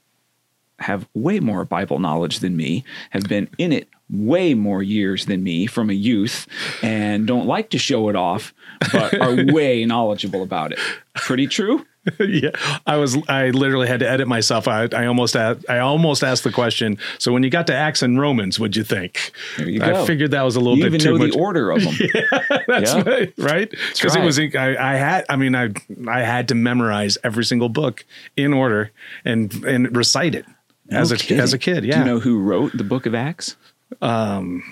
Have 0.80 1.08
way 1.14 1.40
more 1.40 1.64
Bible 1.64 2.00
knowledge 2.00 2.40
than 2.40 2.58
me. 2.58 2.84
Have 3.12 3.24
been 3.24 3.48
in 3.58 3.72
it 3.72 3.88
way 4.10 4.54
more 4.54 4.84
years 4.84 5.26
than 5.26 5.44
me 5.44 5.66
from 5.68 5.90
a 5.90 5.94
youth, 5.94 6.48
and 6.84 7.26
don't 7.28 7.48
like 7.48 7.70
to 7.72 7.78
show 7.78 8.10
it 8.10 8.16
off, 8.16 8.54
but 8.92 9.20
are 9.20 9.36
way 9.54 9.86
knowledgeable 9.86 10.44
about 10.44 10.72
it. 10.72 10.80
Pretty 11.16 11.48
true. 11.48 11.86
yeah, 12.20 12.52
I 12.86 12.98
was. 12.98 13.18
I 13.28 13.50
literally 13.50 13.88
had 13.88 14.02
to 14.02 14.08
edit 14.08 14.28
myself. 14.28 14.68
I, 14.68 14.88
I 14.96 15.08
almost. 15.08 15.36
Asked, 15.36 15.66
I 15.68 15.80
almost 15.80 16.24
asked 16.24 16.44
the 16.44 16.52
question. 16.52 17.00
So 17.18 17.34
when 17.34 17.42
you 17.42 17.50
got 17.50 17.66
to 17.66 17.74
Acts 17.74 18.04
and 18.04 18.20
Romans, 18.20 18.60
what'd 18.60 18.76
you 18.76 18.84
think? 18.84 19.32
You. 19.58 19.82
I 19.82 20.06
figured 20.06 20.30
that 20.30 20.44
was 20.44 20.56
a 20.56 20.60
little 20.60 20.78
You 20.78 20.84
bit 20.84 20.88
even 20.94 21.00
too 21.00 21.12
know 21.14 21.18
much. 21.26 21.34
the 21.34 21.40
order 21.40 21.72
of 21.72 21.82
them. 21.84 21.96
That's 22.68 22.94
Yeah. 22.94 23.02
right, 23.10 23.34
right? 23.40 23.70
Because 23.72 24.16
right. 24.16 24.22
it 24.24 24.24
was. 24.24 24.38
I, 24.38 24.76
I 24.80 24.96
had. 24.98 25.26
I 25.30 25.36
mean, 25.36 25.56
I 25.56 25.72
I 26.08 26.20
had 26.20 26.48
to 26.50 26.54
memorize 26.56 27.18
every 27.24 27.44
single 27.44 27.70
book 27.70 28.06
in 28.38 28.54
order 28.54 28.92
and 29.24 29.52
and 29.66 29.98
recite 29.98 30.36
it 30.36 30.46
as 30.92 31.10
No 31.10 31.16
a 31.16 31.18
kidding. 31.18 31.40
as 31.40 31.54
a 31.54 31.58
kid. 31.58 31.86
Yeah. 31.86 31.94
Do 31.94 32.00
you 32.02 32.06
know 32.06 32.20
who 32.20 32.40
wrote 32.40 32.78
the 32.78 32.84
Book 32.84 33.08
of 33.08 33.16
Acts? 33.16 33.56
Um, 34.02 34.64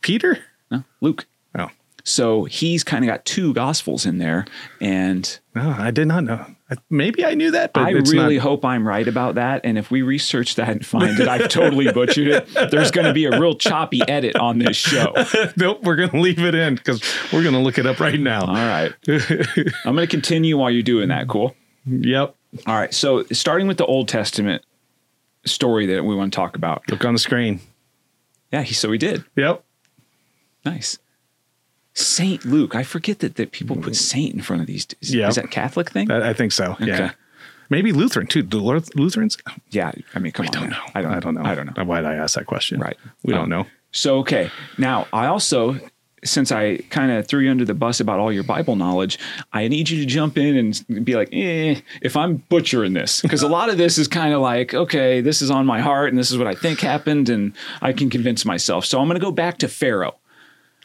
Peter? 0.00 0.38
No, 0.70 0.84
Luke. 1.00 1.26
Oh 1.58 1.68
So 2.04 2.44
he's 2.44 2.84
kind 2.84 3.04
of 3.04 3.08
got 3.08 3.24
two 3.24 3.52
gospels 3.54 4.06
in 4.06 4.18
there, 4.18 4.46
and 4.80 5.38
no, 5.54 5.74
I 5.78 5.90
did 5.90 6.06
not 6.08 6.24
know. 6.24 6.44
Maybe 6.90 7.24
I 7.24 7.34
knew 7.34 7.52
that, 7.52 7.72
but 7.72 7.84
I 7.84 7.90
really 7.90 8.36
not. 8.36 8.42
hope 8.42 8.64
I'm 8.64 8.86
right 8.88 9.06
about 9.06 9.36
that. 9.36 9.60
And 9.62 9.78
if 9.78 9.92
we 9.92 10.02
research 10.02 10.56
that 10.56 10.68
and 10.68 10.84
find 10.84 11.16
that 11.18 11.28
I've 11.28 11.48
totally 11.48 11.92
butchered 11.92 12.26
it, 12.26 12.70
there's 12.72 12.90
going 12.90 13.06
to 13.06 13.12
be 13.12 13.24
a 13.26 13.38
real 13.38 13.54
choppy 13.54 14.00
edit 14.08 14.34
on 14.34 14.58
this 14.58 14.76
show. 14.76 15.14
nope, 15.56 15.84
we're 15.84 15.94
gonna 15.94 16.20
leave 16.20 16.40
it 16.40 16.56
in 16.56 16.74
because 16.74 17.00
we're 17.32 17.44
gonna 17.44 17.62
look 17.62 17.78
it 17.78 17.86
up 17.86 18.00
right 18.00 18.18
now. 18.18 18.40
All 18.40 18.54
right. 18.54 18.92
I'm 19.08 19.94
going 19.94 19.98
to 19.98 20.06
continue 20.08 20.58
while 20.58 20.72
you're 20.72 20.82
doing 20.82 21.08
that. 21.08 21.28
Cool. 21.28 21.54
Yep. 21.88 22.34
All 22.66 22.74
right. 22.74 22.92
So 22.92 23.22
starting 23.30 23.68
with 23.68 23.76
the 23.78 23.86
Old 23.86 24.08
Testament 24.08 24.64
story 25.46 25.86
that 25.86 26.04
we 26.04 26.14
want 26.14 26.32
to 26.32 26.36
talk 26.36 26.56
about. 26.56 26.82
Look 26.90 27.04
on 27.04 27.12
the 27.14 27.18
screen. 27.18 27.60
Yeah. 28.52 28.62
He, 28.62 28.74
so 28.74 28.90
he 28.92 28.98
did. 28.98 29.24
Yep. 29.36 29.62
Nice. 30.64 30.98
Saint 31.94 32.44
Luke. 32.44 32.74
I 32.74 32.82
forget 32.82 33.20
that, 33.20 33.36
that 33.36 33.52
people 33.52 33.76
put 33.76 33.96
saint 33.96 34.34
in 34.34 34.42
front 34.42 34.60
of 34.62 34.66
these. 34.66 34.86
Is, 35.00 35.14
Yeah. 35.14 35.28
is 35.28 35.36
that 35.36 35.46
a 35.46 35.48
Catholic 35.48 35.90
thing? 35.90 36.10
I, 36.10 36.30
I 36.30 36.32
think 36.32 36.52
so. 36.52 36.76
Yeah. 36.80 37.12
Maybe 37.70 37.90
Lutheran 37.92 38.26
too. 38.26 38.42
Lu- 38.42 38.80
Lutherans? 38.94 39.38
yeah. 39.70 39.92
I 40.14 40.18
mean, 40.18 40.32
come 40.32 40.46
on. 40.46 40.52
don't 40.52 40.70
know. 40.70 40.82
I 40.94 41.02
don't, 41.02 41.12
I 41.12 41.20
don't 41.20 41.34
know. 41.34 41.42
I 41.42 41.54
don't 41.54 41.76
know. 41.76 41.84
Why 41.84 42.00
did 42.00 42.06
I 42.10 42.14
ask 42.14 42.34
that 42.36 42.46
question? 42.46 42.78
Right. 42.80 42.96
We 43.24 43.32
Um, 43.32 43.40
don't 43.40 43.48
know. 43.48 43.66
So, 43.92 44.18
okay. 44.18 44.50
Now, 44.78 45.06
I 45.12 45.26
also, 45.26 45.78
since 46.26 46.52
I 46.52 46.78
kind 46.90 47.10
of 47.10 47.26
threw 47.26 47.40
you 47.40 47.50
under 47.50 47.64
the 47.64 47.74
bus 47.74 48.00
about 48.00 48.18
all 48.18 48.32
your 48.32 48.42
Bible 48.42 48.76
knowledge, 48.76 49.18
I 49.52 49.68
need 49.68 49.88
you 49.88 49.98
to 50.00 50.06
jump 50.06 50.36
in 50.36 50.56
and 50.88 51.04
be 51.04 51.14
like, 51.14 51.28
eh, 51.32 51.80
if 52.02 52.16
I'm 52.16 52.36
butchering 52.48 52.92
this. 52.92 53.22
Because 53.22 53.42
a 53.42 53.48
lot 53.48 53.70
of 53.70 53.78
this 53.78 53.98
is 53.98 54.08
kind 54.08 54.34
of 54.34 54.40
like, 54.40 54.74
okay, 54.74 55.20
this 55.20 55.42
is 55.42 55.50
on 55.50 55.66
my 55.66 55.80
heart 55.80 56.10
and 56.10 56.18
this 56.18 56.30
is 56.30 56.38
what 56.38 56.46
I 56.46 56.54
think 56.54 56.80
happened 56.80 57.28
and 57.28 57.52
I 57.80 57.92
can 57.92 58.10
convince 58.10 58.44
myself. 58.44 58.84
So 58.84 59.00
I'm 59.00 59.06
going 59.06 59.18
to 59.18 59.24
go 59.24 59.32
back 59.32 59.58
to 59.58 59.68
Pharaoh. 59.68 60.16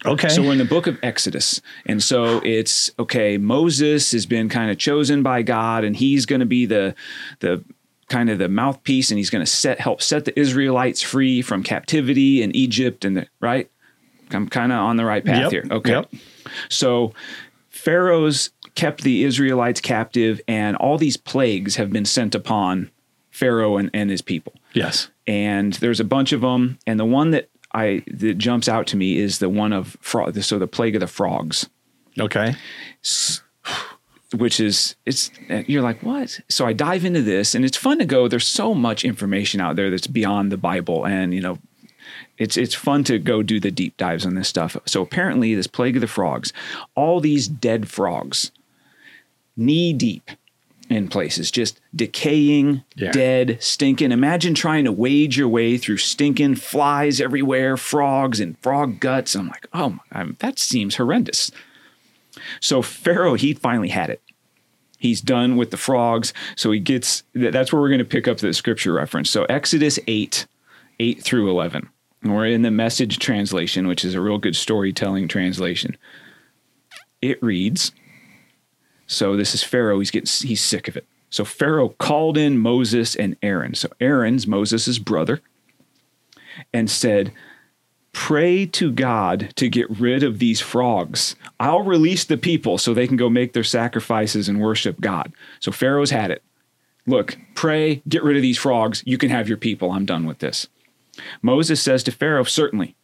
Okay. 0.06 0.30
So 0.30 0.42
we're 0.42 0.54
in 0.54 0.58
the 0.58 0.66
book 0.66 0.88
of 0.88 0.98
Exodus. 1.04 1.62
And 1.86 2.02
so 2.02 2.42
it's 2.44 2.92
okay, 2.98 3.38
Moses 3.38 4.12
has 4.14 4.26
been 4.26 4.50
kind 4.50 4.72
of 4.72 4.78
chosen 4.78 5.22
by 5.22 5.44
God 5.44 5.84
and 5.84 5.96
he's 5.96 6.26
going 6.26 6.40
to 6.40 6.46
be 6.46 6.66
the 6.66 6.96
the 7.40 7.64
kind 8.12 8.30
of 8.30 8.40
the 8.40 8.50
mouthpiece 8.50 9.10
and 9.10 9.18
he's 9.18 9.30
going 9.30 9.44
to 9.44 9.50
set 9.50 9.80
help 9.80 10.02
set 10.02 10.26
the 10.26 10.38
Israelites 10.40 11.02
free 11.02 11.42
from 11.42 11.64
captivity 11.64 12.42
in 12.42 12.54
Egypt 12.56 13.06
and 13.06 13.18
the, 13.18 13.28
right? 13.40 13.71
I'm 14.34 14.48
kind 14.48 14.72
of 14.72 14.80
on 14.80 14.98
the 14.98 15.06
right 15.06 15.24
path 15.24 15.42
Yep, 15.44 15.52
here. 15.52 15.66
Okay. 15.72 15.92
yep. 15.92 16.12
So 16.70 17.14
Pharaoh's 17.70 18.50
kept 18.76 19.04
the 19.04 19.24
Israelites 19.24 19.82
captive 19.82 20.40
and 20.48 20.76
all 20.78 20.98
these 20.98 21.18
plagues 21.18 21.76
have 21.76 21.92
been 21.92 22.06
sent 22.06 22.36
upon 22.36 22.90
Pharaoh 23.32 23.78
and, 23.78 23.90
and 23.94 24.10
his 24.10 24.22
people 24.22 24.54
yes. 24.74 25.10
and 25.26 25.74
there's 25.74 26.00
a 26.00 26.04
bunch 26.04 26.32
of 26.32 26.42
them 26.42 26.78
and 26.86 27.00
the 27.00 27.06
one 27.06 27.32
that 27.32 27.50
i 27.74 28.04
that 28.08 28.38
jumps 28.38 28.68
out 28.68 28.86
to 28.88 28.98
me 28.98 29.18
is 29.18 29.40
the 29.40 29.48
one 29.50 29.72
of 29.74 29.96
frog 30.02 30.36
so 30.44 30.60
the 30.60 30.68
plague 30.68 30.96
of 30.96 31.00
the 31.00 31.08
frogs 31.08 31.68
Okay. 32.20 32.56
which 34.36 34.60
is 34.60 34.96
it's 35.06 35.32
you're 35.68 35.82
like 35.82 36.02
what 36.04 36.40
so 36.50 36.66
i 36.66 36.74
dive 36.74 37.04
into 37.06 37.22
this 37.22 37.56
and 37.56 37.64
it's 37.66 37.78
fun 37.78 38.00
to 38.00 38.06
go 38.06 38.28
there's 38.28 38.48
so 38.48 38.74
much 38.74 39.04
information 39.06 39.60
out 39.62 39.76
there 39.78 39.90
that's 39.90 40.08
beyond 40.08 40.52
the 40.52 40.58
bible 40.58 41.06
and 41.06 41.34
you 41.34 41.42
know 41.42 41.58
it's 42.38 42.58
it's 42.58 42.74
fun 42.76 43.04
to 43.04 43.20
go 43.20 43.42
do 43.44 43.60
the 43.60 43.72
deep 43.72 43.96
dives 43.98 44.26
on 44.26 44.36
this 44.36 44.48
stuff 44.48 44.78
so 44.86 45.02
apparently 45.02 45.54
this 45.56 45.68
plague 45.68 45.96
of 45.96 46.02
the 46.02 46.08
frogs 46.08 46.52
all 46.96 47.20
these 47.20 47.48
dead 47.48 47.90
frogs 47.90 48.52
knee 49.58 49.94
deep 49.94 50.32
in 50.90 51.08
places 51.08 51.52
just 51.52 51.80
decaying 51.96 52.84
Yeah. 52.96 53.12
dead 53.12 53.58
stinking 53.62 54.12
imagine 54.12 54.54
trying 54.54 54.86
to 54.86 54.92
wade 54.92 55.36
your 55.36 55.48
way 55.48 55.78
through 55.78 55.98
stinking 55.98 56.56
flies 56.56 57.22
everywhere 57.22 57.78
frogs 57.78 58.40
and 58.40 58.58
frog 58.60 59.00
guts 59.00 59.36
i'm 59.36 59.48
like 59.48 59.68
oh 59.74 60.00
my, 60.14 60.28
that 60.40 60.60
seems 60.60 60.96
horrendous 60.96 61.52
so 62.62 62.82
Pharaoh, 62.82 63.34
he 63.36 63.54
finally 63.54 63.90
had 63.90 64.10
it. 64.10 64.22
He's 64.98 65.20
done 65.20 65.58
with 65.58 65.70
the 65.70 65.78
frogs. 65.78 66.34
So 66.56 66.72
he 66.72 66.80
gets, 66.80 67.24
that's 67.34 67.74
where 67.74 67.82
we're 67.82 67.90
going 67.90 68.00
to 68.00 68.06
pick 68.06 68.26
up 68.26 68.38
the 68.38 68.54
scripture 68.54 68.94
reference. 68.94 69.30
So 69.30 69.44
Exodus 69.46 70.00
8, 70.08 70.48
8 71.00 71.22
through 71.22 71.50
11. 71.50 71.90
We're 72.24 72.48
in 72.48 72.62
the 72.62 72.72
message 72.72 73.20
translation, 73.20 73.88
which 73.88 74.06
is 74.06 74.14
a 74.14 74.22
real 74.22 74.38
good 74.38 74.56
storytelling 74.56 75.28
translation. 75.28 75.98
It 77.22 77.42
reads, 77.42 77.92
so 79.08 79.36
this 79.36 79.54
is 79.54 79.64
Pharaoh. 79.64 80.00
He's 80.00 80.12
getting, 80.12 80.48
he's 80.48 80.64
sick 80.64 80.88
of 80.88 80.96
it. 80.96 81.06
So 81.30 81.46
Pharaoh 81.46 81.90
called 81.90 82.38
in 82.38 82.58
Moses 82.58 83.16
and 83.16 83.38
Aaron. 83.42 83.74
So 83.74 83.90
Aaron's 84.00 84.46
Moses' 84.46 85.00
brother 85.00 85.42
and 86.74 86.90
said, 86.90 87.32
Pray 88.14 88.66
to 88.66 88.92
God 88.92 89.54
to 89.56 89.70
get 89.70 89.90
rid 89.90 90.22
of 90.22 90.40
these 90.40 90.60
frogs. 90.60 91.36
I'll 91.60 91.84
release 91.84 92.26
the 92.26 92.38
people 92.38 92.78
so 92.78 92.94
they 92.94 93.08
can 93.08 93.16
go 93.16 93.30
make 93.30 93.54
their 93.54 93.64
sacrifices 93.64 94.50
and 94.50 94.60
worship 94.60 95.00
God. 95.00 95.32
So 95.62 95.72
Pharaoh's 95.72 96.12
had 96.12 96.30
it. 96.30 96.44
Look, 97.08 97.38
pray, 97.56 98.02
get 98.08 98.24
rid 98.24 98.36
of 98.36 98.42
these 98.42 98.58
frogs. 98.58 99.02
You 99.06 99.18
can 99.18 99.30
have 99.30 99.48
your 99.48 99.58
people. 99.58 99.92
I'm 99.92 100.06
done 100.06 100.26
with 100.26 100.40
this. 100.40 100.68
Moses 101.42 101.82
says 101.82 102.04
to 102.04 102.12
Pharaoh, 102.12 102.44
Certainly. 102.44 102.96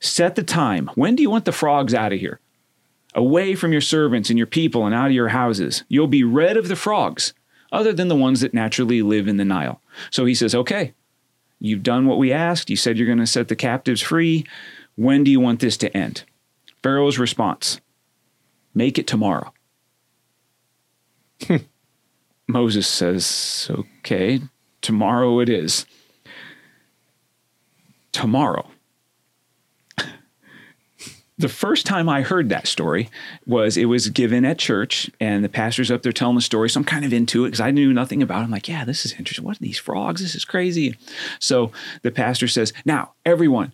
Set 0.00 0.36
the 0.36 0.44
time. 0.44 0.90
When 0.94 1.16
do 1.16 1.22
you 1.22 1.30
want 1.30 1.44
the 1.44 1.52
frogs 1.52 1.92
out 1.92 2.12
of 2.12 2.20
here? 2.20 2.40
Away 3.14 3.54
from 3.54 3.72
your 3.72 3.80
servants 3.80 4.30
and 4.30 4.38
your 4.38 4.46
people 4.46 4.86
and 4.86 4.94
out 4.94 5.06
of 5.06 5.12
your 5.12 5.28
houses. 5.28 5.82
You'll 5.88 6.06
be 6.06 6.22
rid 6.22 6.56
of 6.56 6.68
the 6.68 6.76
frogs, 6.76 7.32
other 7.72 7.92
than 7.92 8.08
the 8.08 8.14
ones 8.14 8.40
that 8.40 8.54
naturally 8.54 9.02
live 9.02 9.26
in 9.26 9.38
the 9.38 9.44
Nile. 9.44 9.80
So 10.10 10.24
he 10.24 10.34
says, 10.34 10.54
Okay, 10.54 10.94
You've 11.60 11.82
done 11.82 12.06
what 12.06 12.18
we 12.18 12.32
asked. 12.32 12.70
You 12.70 12.76
said 12.76 12.96
you're 12.96 13.06
going 13.06 13.18
to 13.18 13.26
set 13.26 13.48
the 13.48 13.56
captives 13.56 14.00
free. 14.00 14.46
When 14.94 15.24
do 15.24 15.30
you 15.30 15.40
want 15.40 15.60
this 15.60 15.76
to 15.78 15.96
end? 15.96 16.24
Pharaoh's 16.82 17.18
response 17.18 17.80
Make 18.74 18.98
it 18.98 19.06
tomorrow. 19.06 19.52
Moses 22.48 22.86
says, 22.86 23.70
Okay, 23.70 24.40
tomorrow 24.80 25.40
it 25.40 25.48
is. 25.48 25.84
Tomorrow. 28.12 28.68
The 31.40 31.48
first 31.48 31.86
time 31.86 32.08
I 32.08 32.22
heard 32.22 32.48
that 32.48 32.66
story 32.66 33.08
was 33.46 33.76
it 33.76 33.84
was 33.84 34.08
given 34.08 34.44
at 34.44 34.58
church, 34.58 35.08
and 35.20 35.44
the 35.44 35.48
pastor's 35.48 35.88
up 35.88 36.02
there 36.02 36.10
telling 36.10 36.34
the 36.34 36.40
story. 36.40 36.68
So 36.68 36.80
I'm 36.80 36.84
kind 36.84 37.04
of 37.04 37.12
into 37.12 37.44
it 37.44 37.48
because 37.50 37.60
I 37.60 37.70
knew 37.70 37.92
nothing 37.92 38.24
about 38.24 38.40
it. 38.40 38.44
I'm 38.46 38.50
like, 38.50 38.66
yeah, 38.68 38.84
this 38.84 39.04
is 39.06 39.12
interesting. 39.12 39.44
What 39.44 39.56
are 39.56 39.60
these 39.60 39.78
frogs? 39.78 40.20
This 40.20 40.34
is 40.34 40.44
crazy. 40.44 40.96
So 41.38 41.70
the 42.02 42.10
pastor 42.10 42.48
says, 42.48 42.72
Now, 42.84 43.12
everyone, 43.24 43.72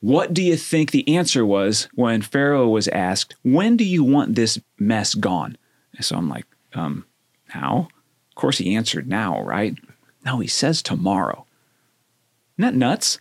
What 0.00 0.34
do 0.34 0.42
you 0.42 0.56
think 0.56 0.90
the 0.90 1.16
answer 1.16 1.46
was 1.46 1.88
when 1.94 2.20
Pharaoh 2.20 2.68
was 2.68 2.88
asked, 2.88 3.36
When 3.44 3.76
do 3.76 3.84
you 3.84 4.02
want 4.02 4.34
this 4.34 4.58
mess 4.76 5.14
gone? 5.14 5.56
And 5.96 6.04
so 6.04 6.16
I'm 6.16 6.28
like, 6.28 6.46
um, 6.74 7.06
Now? 7.54 7.86
Of 8.30 8.34
course, 8.34 8.58
he 8.58 8.74
answered 8.74 9.06
now, 9.06 9.40
right? 9.42 9.76
No, 10.24 10.40
he 10.40 10.48
says 10.48 10.82
tomorrow. 10.82 11.46
Isn't 12.58 12.72
that 12.72 12.74
nuts? 12.74 13.20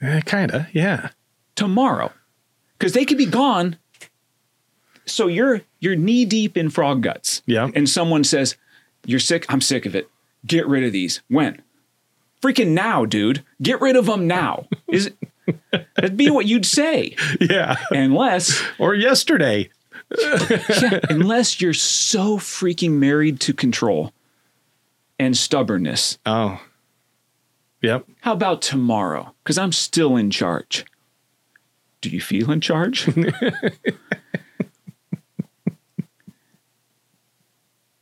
Eh, 0.00 0.20
kinda, 0.24 0.68
yeah. 0.72 1.10
Tomorrow. 1.54 2.12
Because 2.78 2.92
they 2.92 3.04
could 3.04 3.18
be 3.18 3.26
gone. 3.26 3.76
So 5.06 5.26
you're 5.26 5.62
you're 5.80 5.96
knee 5.96 6.24
deep 6.24 6.56
in 6.56 6.70
frog 6.70 7.02
guts. 7.02 7.42
Yeah. 7.46 7.70
And 7.74 7.88
someone 7.88 8.24
says, 8.24 8.56
You're 9.04 9.20
sick? 9.20 9.46
I'm 9.48 9.60
sick 9.60 9.86
of 9.86 9.94
it. 9.94 10.08
Get 10.46 10.66
rid 10.66 10.84
of 10.84 10.92
these. 10.92 11.22
When? 11.28 11.62
Freaking 12.40 12.68
now, 12.68 13.04
dude. 13.04 13.44
Get 13.60 13.80
rid 13.80 13.96
of 13.96 14.06
them 14.06 14.26
now. 14.26 14.68
Is 14.88 15.06
it 15.06 15.16
that'd 15.96 16.16
be 16.16 16.30
what 16.30 16.46
you'd 16.46 16.66
say. 16.66 17.16
Yeah. 17.40 17.76
Unless 17.90 18.62
Or 18.78 18.94
yesterday. 18.94 19.70
yeah, 20.18 21.00
unless 21.10 21.60
you're 21.60 21.74
so 21.74 22.38
freaking 22.38 22.92
married 22.92 23.40
to 23.40 23.52
control 23.52 24.12
and 25.18 25.36
stubbornness. 25.36 26.18
Oh. 26.24 26.62
Yep. 27.82 28.06
How 28.20 28.32
about 28.32 28.62
tomorrow? 28.62 29.34
Because 29.42 29.58
I'm 29.58 29.72
still 29.72 30.16
in 30.16 30.30
charge. 30.30 30.84
Do 32.00 32.10
you 32.10 32.20
feel 32.20 32.50
in 32.50 32.60
charge? 32.60 33.04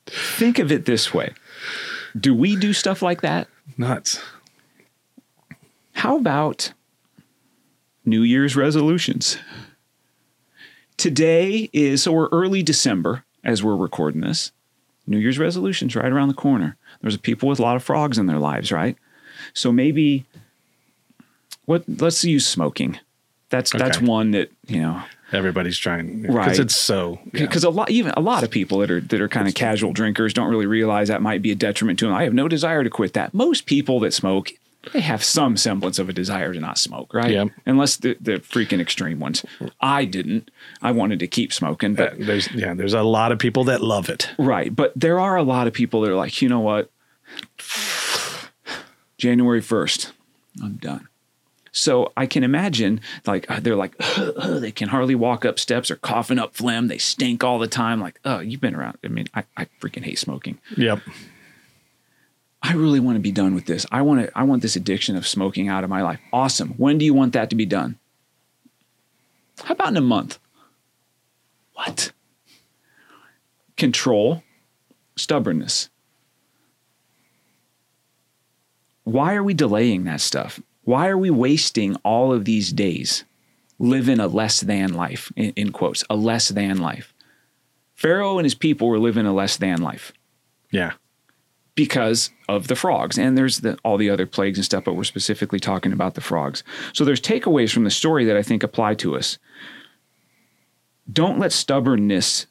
Think 0.06 0.58
of 0.58 0.70
it 0.72 0.84
this 0.86 1.12
way 1.12 1.32
Do 2.18 2.34
we 2.34 2.56
do 2.56 2.72
stuff 2.72 3.02
like 3.02 3.20
that? 3.22 3.48
Nuts. 3.76 4.22
How 5.92 6.16
about 6.16 6.72
New 8.04 8.22
Year's 8.22 8.56
resolutions? 8.56 9.38
Today 10.96 11.68
is, 11.72 12.02
so 12.02 12.12
we're 12.12 12.28
early 12.28 12.62
December 12.62 13.24
as 13.44 13.62
we're 13.62 13.76
recording 13.76 14.20
this. 14.22 14.52
New 15.06 15.18
Year's 15.18 15.38
resolutions 15.38 15.94
right 15.94 16.10
around 16.10 16.28
the 16.28 16.34
corner. 16.34 16.76
There's 17.00 17.16
people 17.16 17.48
with 17.48 17.58
a 17.58 17.62
lot 17.62 17.76
of 17.76 17.82
frogs 17.82 18.18
in 18.18 18.26
their 18.26 18.38
lives, 18.38 18.72
right? 18.72 18.96
So 19.54 19.72
maybe 19.72 20.24
what 21.64 21.84
let's 21.88 22.24
use 22.24 22.46
smoking. 22.46 22.98
That's 23.50 23.70
that's 23.72 24.00
one 24.00 24.32
that, 24.32 24.50
you 24.66 24.80
know, 24.80 25.02
Everybody's 25.32 25.76
trying 25.76 26.22
because 26.22 26.34
Right. 26.36 26.58
it's 26.58 26.76
so 26.76 27.18
yeah. 27.26 27.30
because 27.40 27.64
a 27.64 27.70
lot 27.70 27.90
even 27.90 28.12
a 28.16 28.20
lot 28.20 28.44
of 28.44 28.50
people 28.50 28.78
that 28.78 28.90
are 28.92 29.00
that 29.00 29.20
are 29.20 29.28
kind 29.28 29.48
of 29.48 29.54
casual 29.54 29.92
drinkers 29.92 30.32
don't 30.32 30.48
really 30.48 30.66
realize 30.66 31.08
that 31.08 31.20
might 31.20 31.42
be 31.42 31.50
a 31.50 31.56
detriment 31.56 31.98
to 31.98 32.06
them. 32.06 32.14
I 32.14 32.22
have 32.24 32.32
no 32.34 32.46
desire 32.46 32.84
to 32.84 32.90
quit 32.90 33.12
that. 33.14 33.34
Most 33.34 33.66
people 33.66 33.98
that 34.00 34.14
smoke, 34.14 34.52
they 34.92 35.00
have 35.00 35.24
some 35.24 35.56
semblance 35.56 35.98
of 35.98 36.08
a 36.08 36.12
desire 36.12 36.52
to 36.54 36.60
not 36.60 36.78
smoke, 36.78 37.12
right? 37.12 37.32
Yep. 37.32 37.48
Unless 37.66 37.96
the 37.96 38.16
the 38.20 38.34
freaking 38.34 38.80
extreme 38.80 39.18
ones. 39.18 39.44
I 39.80 40.04
didn't. 40.04 40.48
I 40.80 40.92
wanted 40.92 41.18
to 41.18 41.26
keep 41.26 41.52
smoking, 41.52 41.94
but 41.96 42.12
Uh, 42.12 42.16
there's 42.20 42.48
yeah, 42.52 42.74
there's 42.74 42.94
a 42.94 43.02
lot 43.02 43.32
of 43.32 43.40
people 43.40 43.64
that 43.64 43.80
love 43.80 44.08
it. 44.08 44.30
right. 44.38 44.74
But 44.74 44.92
there 44.94 45.18
are 45.18 45.34
a 45.36 45.42
lot 45.42 45.66
of 45.66 45.72
people 45.72 46.02
that 46.02 46.10
are 46.12 46.16
like, 46.16 46.40
you 46.40 46.48
know 46.48 46.60
what? 46.60 46.88
January 49.18 49.60
first, 49.60 50.12
I'm 50.62 50.74
done. 50.74 51.08
So 51.72 52.12
I 52.16 52.24
can 52.24 52.42
imagine, 52.42 53.02
like 53.26 53.50
uh, 53.50 53.60
they're 53.60 53.76
like 53.76 53.96
they 54.46 54.72
can 54.72 54.88
hardly 54.88 55.14
walk 55.14 55.44
up 55.44 55.58
steps 55.58 55.90
or 55.90 55.96
coughing 55.96 56.38
up 56.38 56.54
phlegm. 56.54 56.88
They 56.88 56.96
stink 56.96 57.44
all 57.44 57.58
the 57.58 57.66
time. 57.66 58.00
Like, 58.00 58.18
oh, 58.24 58.40
you've 58.40 58.62
been 58.62 58.74
around. 58.74 58.96
I 59.04 59.08
mean, 59.08 59.26
I, 59.34 59.44
I 59.56 59.66
freaking 59.80 60.02
hate 60.02 60.18
smoking. 60.18 60.58
Yep. 60.76 61.00
I 62.62 62.72
really 62.72 62.98
want 62.98 63.16
to 63.16 63.20
be 63.20 63.30
done 63.30 63.54
with 63.54 63.66
this. 63.66 63.84
I 63.92 64.00
want 64.00 64.26
to. 64.26 64.38
I 64.38 64.44
want 64.44 64.62
this 64.62 64.74
addiction 64.74 65.16
of 65.16 65.26
smoking 65.26 65.68
out 65.68 65.84
of 65.84 65.90
my 65.90 66.00
life. 66.00 66.18
Awesome. 66.32 66.70
When 66.78 66.96
do 66.96 67.04
you 67.04 67.12
want 67.12 67.34
that 67.34 67.50
to 67.50 67.56
be 67.56 67.66
done? 67.66 67.98
How 69.62 69.74
about 69.74 69.88
in 69.88 69.98
a 69.98 70.00
month? 70.00 70.38
What? 71.74 72.12
Control, 73.76 74.42
stubbornness. 75.16 75.90
Why 79.06 79.34
are 79.36 79.42
we 79.44 79.54
delaying 79.54 80.02
that 80.04 80.20
stuff? 80.20 80.60
Why 80.82 81.06
are 81.06 81.16
we 81.16 81.30
wasting 81.30 81.94
all 82.04 82.32
of 82.32 82.44
these 82.44 82.72
days 82.72 83.24
living 83.78 84.18
a 84.18 84.26
less 84.26 84.60
than 84.60 84.94
life, 84.94 85.30
in, 85.36 85.50
in 85.54 85.70
quotes, 85.70 86.02
a 86.10 86.16
less 86.16 86.48
than 86.48 86.78
life? 86.78 87.14
Pharaoh 87.94 88.38
and 88.38 88.44
his 88.44 88.56
people 88.56 88.88
were 88.88 88.98
living 88.98 89.24
a 89.24 89.32
less 89.32 89.56
than 89.58 89.80
life 89.80 90.12
Yeah. 90.72 90.94
because 91.76 92.30
of 92.48 92.66
the 92.66 92.74
frogs. 92.74 93.16
And 93.16 93.38
there's 93.38 93.60
the, 93.60 93.78
all 93.84 93.96
the 93.96 94.10
other 94.10 94.26
plagues 94.26 94.58
and 94.58 94.64
stuff, 94.64 94.82
but 94.84 94.94
we're 94.94 95.04
specifically 95.04 95.60
talking 95.60 95.92
about 95.92 96.14
the 96.14 96.20
frogs. 96.20 96.64
So 96.92 97.04
there's 97.04 97.20
takeaways 97.20 97.72
from 97.72 97.84
the 97.84 97.90
story 97.90 98.24
that 98.24 98.36
I 98.36 98.42
think 98.42 98.62
apply 98.64 98.94
to 98.96 99.16
us. 99.16 99.38
Don't 101.10 101.38
let 101.38 101.52
stubbornness 101.52 102.46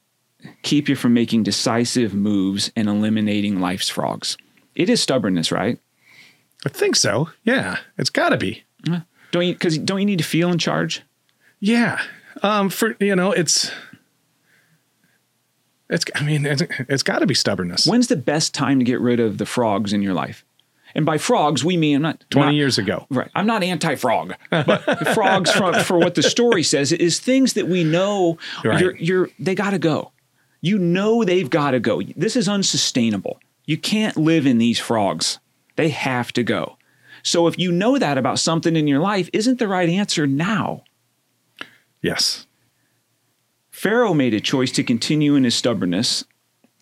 keep 0.62 0.88
you 0.88 0.96
from 0.96 1.14
making 1.14 1.44
decisive 1.44 2.14
moves 2.14 2.72
and 2.78 2.88
eliminating 2.88 3.60
life's 3.60 3.90
frogs. 3.90 4.38
It 4.74 4.90
is 4.90 5.02
stubbornness, 5.02 5.52
right? 5.52 5.80
I 6.66 6.70
think 6.70 6.96
so. 6.96 7.30
Yeah. 7.44 7.78
It's 7.98 8.10
got 8.10 8.30
to 8.30 8.38
be. 8.38 8.64
Don't 9.32 9.46
you? 9.48 9.54
Because 9.54 9.78
don't 9.78 10.00
you 10.00 10.06
need 10.06 10.20
to 10.20 10.24
feel 10.24 10.50
in 10.52 10.58
charge? 10.58 11.02
Yeah. 11.60 12.02
Um 12.44 12.70
for 12.70 12.96
you 13.00 13.16
know, 13.16 13.32
it's 13.32 13.72
it's 15.90 16.06
I 16.16 16.24
mean, 16.24 16.46
it's, 16.46 16.64
it's 16.90 17.04
got 17.04 17.20
to 17.20 17.28
be 17.28 17.34
stubbornness. 17.34 17.86
When's 17.86 18.08
the 18.08 18.16
best 18.16 18.54
time 18.54 18.80
to 18.80 18.86
get 18.86 19.00
rid 19.00 19.20
of 19.20 19.38
the 19.38 19.46
frogs 19.46 19.94
in 19.94 20.02
your 20.02 20.14
life? 20.14 20.46
And 20.96 21.06
by 21.06 21.18
frogs, 21.18 21.64
we 21.66 21.76
mean 21.76 21.98
I'm 21.98 22.02
not 22.02 22.24
20 22.30 22.46
not- 22.48 22.54
years 22.56 22.78
ago. 22.78 23.06
Right. 23.10 23.30
I'm 23.36 23.46
not 23.46 23.64
anti-frog, 23.64 24.34
but 24.50 25.14
frogs 25.14 25.52
from 25.52 25.74
for 25.84 25.98
what 26.00 26.16
the 26.16 26.24
story 26.24 26.64
says 26.64 26.92
is 26.94 27.20
things 27.20 27.54
that 27.54 27.68
we 27.68 27.84
know 27.84 28.38
Right. 28.64 28.80
you're 28.80 28.96
you're 28.96 29.30
they 29.38 29.56
got 29.56 29.72
to 29.72 29.80
go. 29.80 30.12
You 30.62 30.80
know 30.80 31.24
they've 31.24 31.50
got 31.50 31.72
to 31.72 31.80
go. 31.80 32.02
This 32.16 32.36
is 32.36 32.48
unsustainable. 32.48 33.40
You 33.66 33.78
can't 33.78 34.16
live 34.18 34.48
in 34.48 34.58
these 34.58 34.80
frogs. 34.80 35.40
They 35.76 35.90
have 35.90 36.32
to 36.34 36.44
go. 36.44 36.78
So 37.24 37.48
if 37.48 37.58
you 37.58 37.72
know 37.72 37.98
that 37.98 38.18
about 38.18 38.40
something 38.40 38.76
in 38.76 38.88
your 38.88 39.00
life, 39.00 39.30
isn't 39.34 39.60
the 39.60 39.68
right 39.68 39.90
answer 39.90 40.28
now? 40.28 40.84
Yes. 42.02 42.46
Pharaoh 43.72 44.14
made 44.14 44.34
a 44.34 44.40
choice 44.40 44.72
to 44.74 44.84
continue 44.84 45.36
in 45.36 45.44
his 45.44 45.56
stubbornness, 45.56 46.24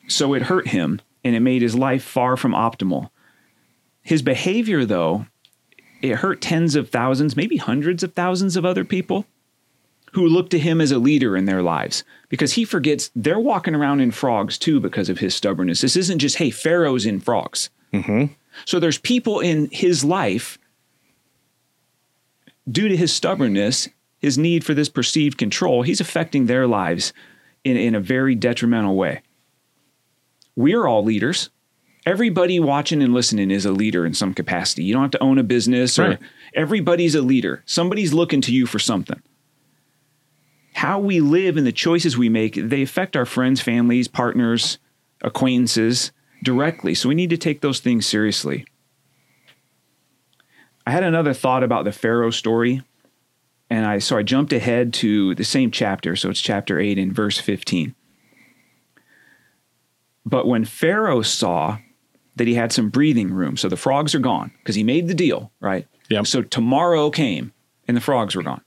so 0.08 0.34
it 0.34 0.44
hurt 0.44 0.68
him 0.68 1.02
and 1.24 1.36
it 1.36 1.40
made 1.40 1.62
his 1.62 1.76
life 1.76 2.04
far 2.04 2.36
from 2.36 2.52
optimal. 2.52 3.10
His 4.02 4.22
behavior, 4.22 4.86
though, 4.86 5.26
it 6.02 6.18
hurt 6.18 6.42
tens 6.42 6.76
of 6.76 6.90
thousands, 6.90 7.38
maybe 7.38 7.58
hundreds 7.58 8.04
of 8.04 8.14
thousands 8.14 8.58
of 8.58 8.66
other 8.66 8.84
people 8.84 9.26
who 10.12 10.28
look 10.28 10.50
to 10.50 10.60
him 10.60 10.82
as 10.82 10.92
a 10.92 11.00
leader 11.00 11.36
in 11.36 11.46
their 11.46 11.64
lives 11.64 12.04
because 12.30 12.54
he 12.54 12.66
forgets 12.66 13.10
they're 13.16 13.40
walking 13.40 13.74
around 13.74 14.02
in 14.02 14.12
frogs 14.12 14.58
too 14.58 14.80
because 14.80 15.10
of 15.10 15.20
his 15.20 15.34
stubbornness. 15.34 15.82
This 15.82 15.96
isn't 15.96 16.20
just, 16.20 16.36
hey, 16.36 16.52
Pharaoh's 16.52 17.06
in 17.06 17.20
frogs. 17.20 17.70
Mm-hmm. 17.94 18.34
So 18.66 18.80
there's 18.80 18.98
people 18.98 19.40
in 19.40 19.70
his 19.72 20.04
life 20.04 20.58
due 22.70 22.88
to 22.88 22.96
his 22.98 23.14
stubbornness, 23.14 23.90
his 24.20 24.38
need 24.38 24.64
for 24.64 24.74
this 24.74 24.90
perceived 24.90 25.38
control, 25.38 25.82
he's 25.84 26.00
affecting 26.02 26.46
their 26.46 26.66
lives 26.68 27.14
in, 27.64 27.76
in 27.78 27.96
a 27.96 28.00
very 28.00 28.36
detrimental 28.36 28.96
way. 28.96 29.22
We're 30.56 30.86
all 30.88 31.04
leaders. 31.04 31.50
Everybody 32.06 32.60
watching 32.60 33.02
and 33.02 33.14
listening 33.14 33.50
is 33.50 33.66
a 33.66 33.72
leader 33.72 34.06
in 34.06 34.14
some 34.14 34.34
capacity. 34.34 34.84
You 34.84 34.94
don't 34.94 35.04
have 35.04 35.12
to 35.12 35.24
own 35.24 35.38
a 35.40 35.44
business 35.44 35.98
or 35.98 36.10
Right. 36.10 36.20
everybody's 36.54 37.16
a 37.16 37.22
leader. 37.22 37.64
Somebody's 37.66 38.14
looking 38.14 38.42
to 38.42 38.54
you 38.54 38.66
for 38.66 38.80
something. 38.80 39.22
How 40.74 41.00
we 41.00 41.20
live 41.22 41.56
and 41.56 41.66
the 41.66 41.72
choices 41.72 42.18
we 42.18 42.30
make, 42.30 42.56
they 42.56 42.82
affect 42.82 43.16
our 43.16 43.26
friends, 43.26 43.62
families, 43.62 44.08
partners, 44.08 44.80
acquaintances 45.22 46.12
directly. 46.44 46.94
So 46.94 47.10
we 47.10 47.16
need 47.16 47.30
to 47.32 47.38
take 47.38 47.62
those 47.62 47.80
things 47.80 48.06
seriously. 48.06 48.66
I 50.86 50.92
had 50.92 51.04
another 51.04 51.34
thought 51.34 51.64
about 51.64 51.86
the 51.86 51.92
Pharaoh 51.92 52.30
story, 52.30 52.82
and 53.70 53.86
I 53.86 54.00
so 54.00 54.18
I 54.18 54.24
jumped 54.24 54.52
ahead 54.52 54.94
to 54.96 55.34
the 55.36 55.46
same 55.46 55.72
chapter, 55.72 56.16
so 56.16 56.30
it's 56.30 56.42
chapter 56.42 56.78
8 56.80 56.98
in 56.98 57.14
verse 57.14 57.38
15. 57.38 57.96
But 60.26 60.48
when 60.48 60.66
Pharaoh 60.66 61.22
saw 61.22 61.78
that 62.36 62.48
he 62.48 62.56
had 62.56 62.72
some 62.72 62.90
breathing 62.90 63.32
room, 63.32 63.58
so 63.58 63.70
the 63.70 63.78
frogs 63.78 64.14
are 64.14 64.20
gone 64.20 64.52
because 64.60 64.76
he 64.76 64.84
made 64.84 65.08
the 65.08 65.14
deal, 65.14 65.52
right? 65.60 65.88
Yep. 66.10 66.28
So 66.28 66.42
tomorrow 66.42 67.10
came 67.10 67.54
and 67.88 67.96
the 67.96 68.02
frogs 68.02 68.36
were 68.36 68.44
gone. 68.44 68.62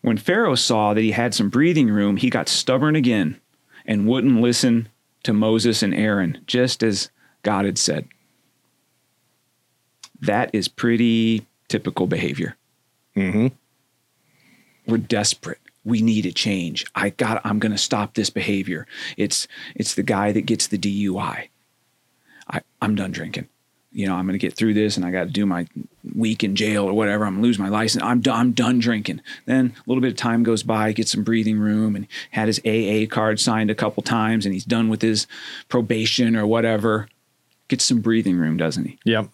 When 0.00 0.16
Pharaoh 0.16 0.54
saw 0.54 0.94
that 0.94 1.02
he 1.02 1.10
had 1.10 1.34
some 1.34 1.50
breathing 1.50 1.90
room, 1.90 2.16
he 2.16 2.30
got 2.30 2.48
stubborn 2.48 2.96
again 2.96 3.40
and 3.84 4.06
wouldn't 4.06 4.40
listen 4.40 4.88
to 5.28 5.34
Moses 5.34 5.82
and 5.82 5.94
Aaron, 5.94 6.38
just 6.46 6.82
as 6.82 7.10
God 7.42 7.66
had 7.66 7.76
said. 7.76 8.08
That 10.22 10.48
is 10.54 10.68
pretty 10.68 11.46
typical 11.68 12.06
behavior. 12.06 12.56
Mhm. 13.14 13.52
We're 14.86 14.96
desperate. 14.96 15.58
We 15.84 16.00
need 16.00 16.24
a 16.24 16.32
change. 16.32 16.86
I 16.94 17.10
got 17.10 17.42
I'm 17.44 17.58
going 17.58 17.72
to 17.72 17.78
stop 17.78 18.14
this 18.14 18.30
behavior. 18.30 18.86
It's 19.18 19.46
it's 19.74 19.94
the 19.94 20.02
guy 20.02 20.32
that 20.32 20.46
gets 20.46 20.66
the 20.66 20.78
DUI. 20.78 21.48
I 22.48 22.62
I'm 22.80 22.94
done 22.94 23.10
drinking. 23.12 23.48
You 23.90 24.06
know, 24.06 24.14
I'm 24.14 24.26
going 24.26 24.38
to 24.38 24.38
get 24.38 24.54
through 24.54 24.74
this 24.74 24.96
and 24.96 25.06
I 25.06 25.10
got 25.10 25.24
to 25.24 25.30
do 25.30 25.46
my 25.46 25.66
week 26.14 26.44
in 26.44 26.56
jail 26.56 26.84
or 26.84 26.92
whatever. 26.92 27.24
I'm 27.24 27.34
going 27.34 27.42
to 27.42 27.46
lose 27.46 27.58
my 27.58 27.68
license. 27.68 28.04
I'm 28.04 28.20
done, 28.20 28.38
I'm 28.38 28.52
done 28.52 28.78
drinking. 28.78 29.20
Then 29.46 29.74
a 29.76 29.82
little 29.86 30.02
bit 30.02 30.12
of 30.12 30.16
time 30.16 30.42
goes 30.42 30.62
by, 30.62 30.92
get 30.92 31.08
some 31.08 31.22
breathing 31.22 31.58
room 31.58 31.96
and 31.96 32.06
had 32.30 32.48
his 32.48 32.60
AA 32.66 33.12
card 33.12 33.40
signed 33.40 33.70
a 33.70 33.74
couple 33.74 34.02
times 34.02 34.44
and 34.44 34.52
he's 34.52 34.64
done 34.64 34.88
with 34.88 35.02
his 35.02 35.26
probation 35.68 36.36
or 36.36 36.46
whatever. 36.46 37.08
Gets 37.68 37.84
some 37.84 38.00
breathing 38.00 38.36
room, 38.36 38.56
doesn't 38.56 38.84
he? 38.84 38.98
Yep. 39.04 39.28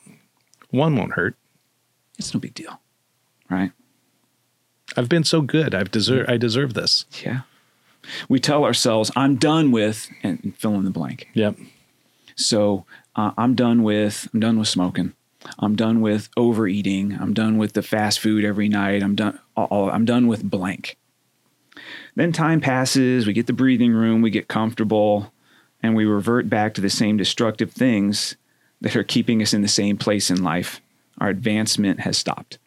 One 0.70 0.96
won't 0.96 1.12
hurt. 1.12 1.36
It's 2.18 2.34
no 2.34 2.40
big 2.40 2.54
deal. 2.54 2.80
Right? 3.48 3.72
I've 4.96 5.08
been 5.08 5.24
so 5.24 5.40
good. 5.40 5.74
I've 5.74 5.90
deserve 5.90 6.28
I 6.28 6.36
deserve 6.36 6.74
this. 6.74 7.04
Yeah. 7.24 7.42
We 8.28 8.38
tell 8.38 8.64
ourselves, 8.64 9.10
I'm 9.16 9.36
done 9.36 9.72
with, 9.72 10.10
and 10.22 10.54
fill 10.58 10.74
in 10.74 10.84
the 10.84 10.90
blank. 10.90 11.28
Yep. 11.34 11.56
So 12.36 12.84
uh, 13.16 13.32
I'm 13.36 13.54
done 13.54 13.82
with 13.82 14.28
I'm 14.32 14.40
done 14.40 14.58
with 14.58 14.68
smoking. 14.68 15.12
I'm 15.58 15.76
done 15.76 16.00
with 16.00 16.30
overeating. 16.36 17.18
I'm 17.20 17.34
done 17.34 17.58
with 17.58 17.74
the 17.74 17.82
fast 17.82 18.20
food 18.20 18.44
every 18.44 18.68
night. 18.68 19.02
I'm 19.02 19.14
done. 19.14 19.38
All, 19.56 19.90
I'm 19.90 20.04
done 20.04 20.26
with 20.26 20.48
blank. 20.48 20.96
Then 22.14 22.32
time 22.32 22.60
passes. 22.60 23.26
We 23.26 23.32
get 23.32 23.46
the 23.46 23.52
breathing 23.52 23.92
room. 23.92 24.22
We 24.22 24.30
get 24.30 24.48
comfortable, 24.48 25.32
and 25.82 25.94
we 25.94 26.04
revert 26.04 26.48
back 26.48 26.74
to 26.74 26.80
the 26.80 26.90
same 26.90 27.16
destructive 27.16 27.72
things 27.72 28.36
that 28.80 28.96
are 28.96 29.04
keeping 29.04 29.42
us 29.42 29.52
in 29.52 29.62
the 29.62 29.68
same 29.68 29.96
place 29.96 30.30
in 30.30 30.42
life. 30.42 30.80
Our 31.18 31.28
advancement 31.28 32.00
has 32.00 32.16
stopped. 32.16 32.58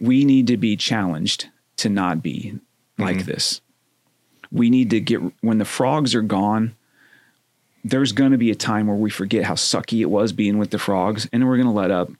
We 0.00 0.24
need 0.24 0.46
to 0.48 0.56
be 0.56 0.76
challenged 0.76 1.48
to 1.76 1.88
not 1.88 2.22
be 2.22 2.58
like 2.98 3.18
mm-hmm. 3.18 3.30
this. 3.30 3.60
We 4.50 4.70
need 4.70 4.90
to 4.90 5.00
get 5.00 5.20
when 5.42 5.58
the 5.58 5.64
frogs 5.64 6.14
are 6.14 6.22
gone 6.22 6.76
there's 7.84 8.12
going 8.12 8.32
to 8.32 8.38
be 8.38 8.50
a 8.50 8.54
time 8.54 8.86
where 8.86 8.96
we 8.96 9.10
forget 9.10 9.44
how 9.44 9.54
sucky 9.54 10.00
it 10.00 10.06
was 10.06 10.32
being 10.32 10.56
with 10.56 10.70
the 10.70 10.78
frogs 10.78 11.28
and 11.32 11.46
we're 11.46 11.56
going 11.56 11.68
to 11.68 11.72
let 11.72 11.90
up. 11.90 12.10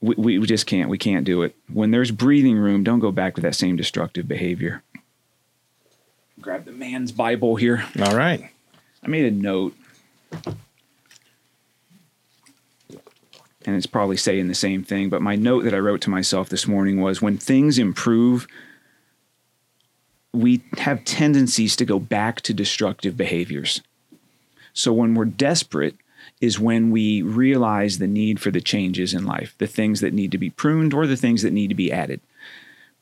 We, 0.00 0.14
we, 0.16 0.38
we 0.38 0.46
just 0.46 0.66
can't. 0.66 0.88
We 0.88 0.98
can't 0.98 1.24
do 1.24 1.42
it. 1.42 1.56
When 1.72 1.90
there's 1.90 2.12
breathing 2.12 2.56
room, 2.56 2.84
don't 2.84 3.00
go 3.00 3.10
back 3.10 3.34
to 3.34 3.40
that 3.40 3.56
same 3.56 3.74
destructive 3.74 4.28
behavior. 4.28 4.82
Grab 6.40 6.64
the 6.64 6.72
man's 6.72 7.10
Bible 7.10 7.56
here. 7.56 7.84
All 8.00 8.16
right. 8.16 8.48
I 9.02 9.08
made 9.08 9.24
a 9.24 9.30
note. 9.32 9.74
And 13.64 13.74
it's 13.74 13.86
probably 13.86 14.16
saying 14.16 14.46
the 14.46 14.54
same 14.54 14.84
thing, 14.84 15.08
but 15.08 15.20
my 15.20 15.34
note 15.34 15.64
that 15.64 15.74
I 15.74 15.78
wrote 15.78 16.00
to 16.02 16.10
myself 16.10 16.48
this 16.48 16.68
morning 16.68 17.00
was 17.00 17.20
when 17.20 17.36
things 17.36 17.78
improve, 17.78 18.46
we 20.32 20.62
have 20.78 21.04
tendencies 21.04 21.74
to 21.76 21.84
go 21.84 21.98
back 21.98 22.42
to 22.42 22.54
destructive 22.54 23.16
behaviors. 23.16 23.82
So 24.76 24.92
when 24.92 25.14
we're 25.14 25.24
desperate 25.24 25.96
is 26.40 26.60
when 26.60 26.90
we 26.90 27.22
realize 27.22 27.96
the 27.98 28.06
need 28.06 28.38
for 28.38 28.50
the 28.50 28.60
changes 28.60 29.14
in 29.14 29.24
life, 29.24 29.54
the 29.56 29.66
things 29.66 30.02
that 30.02 30.12
need 30.12 30.30
to 30.32 30.38
be 30.38 30.50
pruned 30.50 30.92
or 30.92 31.06
the 31.06 31.16
things 31.16 31.42
that 31.42 31.52
need 31.52 31.68
to 31.68 31.74
be 31.74 31.90
added. 31.90 32.20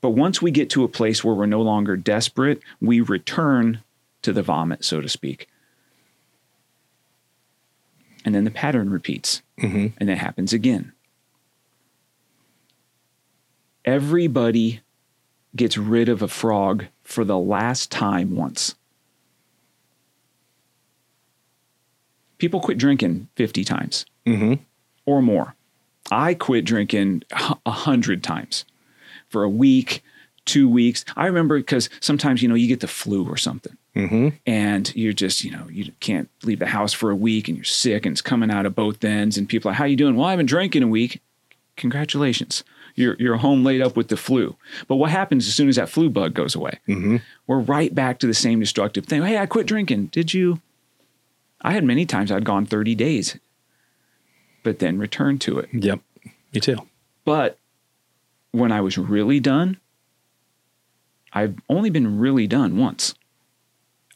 But 0.01 0.11
once 0.11 0.41
we 0.41 0.53
get 0.53 0.71
to 0.71 0.85
a 0.85 0.89
place 0.89 1.25
where 1.25 1.35
we're 1.35 1.47
no 1.47 1.63
longer 1.63 1.97
desperate, 1.97 2.63
we 2.81 3.01
return 3.01 3.83
to 4.23 4.33
the 4.33 4.43
vomit, 4.43 4.85
so 4.85 5.01
to 5.01 5.09
speak. 5.09 5.49
And 8.25 8.35
then 8.35 8.45
the 8.45 8.53
pattern 8.53 8.89
repeats 8.91 9.43
mm-hmm. 9.59 9.89
and 9.99 10.09
it 10.09 10.19
happens 10.19 10.53
again. 10.53 10.93
Everybody 13.85 14.81
gets 15.57 15.77
rid 15.77 16.09
of 16.09 16.23
a 16.23 16.29
frog 16.29 16.87
for 17.03 17.25
the 17.25 17.39
last 17.39 17.91
time 17.91 18.37
once. 18.37 18.77
People 22.45 22.61
quit 22.61 22.77
drinking 22.77 23.27
50 23.37 23.65
times 23.65 24.05
mm-hmm. 24.27 24.63
or 25.07 25.23
more. 25.23 25.55
I 26.11 26.35
quit 26.35 26.67
drinking 26.67 27.23
a 27.65 27.71
hundred 27.71 28.23
times 28.23 28.67
for 29.31 29.45
a 29.45 29.49
week, 29.49 30.05
two 30.45 30.69
weeks. 30.69 31.07
I 31.17 31.25
remember 31.25 31.57
because 31.57 31.89
sometimes, 32.01 32.43
you 32.43 32.49
know, 32.51 32.55
you 32.55 32.69
get 32.69 32.81
the 32.81 32.87
flu 32.87 33.27
or 33.27 33.39
something 33.39 33.79
mm-hmm. 33.97 34.29
and 34.45 34.95
you're 34.95 35.15
just, 35.15 35.43
you 35.43 35.53
know, 35.53 35.67
you 35.71 35.91
can't 36.01 36.29
leave 36.43 36.59
the 36.59 36.67
house 36.67 36.93
for 36.93 37.11
a 37.11 37.17
week 37.17 37.49
and 37.49 37.57
you're 37.57 37.65
sick 37.65 38.05
and 38.05 38.13
it's 38.13 38.21
coming 38.21 38.51
out 38.51 38.67
of 38.67 38.75
both 38.75 39.03
ends. 39.03 39.39
And 39.39 39.49
people 39.49 39.71
are, 39.71 39.75
how 39.75 39.87
you 39.87 39.97
doing? 39.97 40.15
Well, 40.15 40.27
I 40.27 40.33
haven't 40.33 40.45
drank 40.45 40.77
in 40.77 40.83
a 40.83 40.87
week. 40.87 41.23
Congratulations. 41.79 42.63
You're, 42.95 43.17
you're 43.19 43.39
home 43.39 43.65
laid 43.65 43.81
up 43.81 43.97
with 43.97 44.09
the 44.09 44.19
flu. 44.19 44.55
But 44.87 44.97
what 44.97 45.11
happens 45.11 45.49
as 45.49 45.55
soon 45.55 45.71
as 45.71 45.77
that 45.77 45.89
flu 45.89 46.11
bug 46.11 46.35
goes 46.35 46.55
away? 46.55 46.79
Mm-hmm. 46.87 47.17
We're 47.47 47.61
right 47.61 47.95
back 47.95 48.19
to 48.19 48.27
the 48.27 48.35
same 48.35 48.61
destructive 48.61 49.07
thing. 49.07 49.23
Hey, 49.23 49.39
I 49.39 49.47
quit 49.47 49.67
drinking. 49.67 50.09
Did 50.09 50.35
you? 50.35 50.61
I 51.65 51.73
had 51.73 51.83
many 51.83 52.05
times 52.05 52.31
I'd 52.31 52.45
gone 52.45 52.67
30 52.67 52.95
days, 52.95 53.39
but 54.63 54.79
then 54.79 54.99
returned 54.99 55.41
to 55.43 55.59
it. 55.59 55.71
Yep. 55.73 56.01
Me 56.53 56.61
too. 56.61 56.77
But 57.25 57.59
when 58.53 58.71
I 58.71 58.83
was 58.83 58.99
really 58.99 59.41
done, 59.41 59.79
I've 61.33 61.57
only 61.69 61.91
been 61.91 62.19
really 62.19 62.47
done 62.47 62.77
once. 62.77 63.15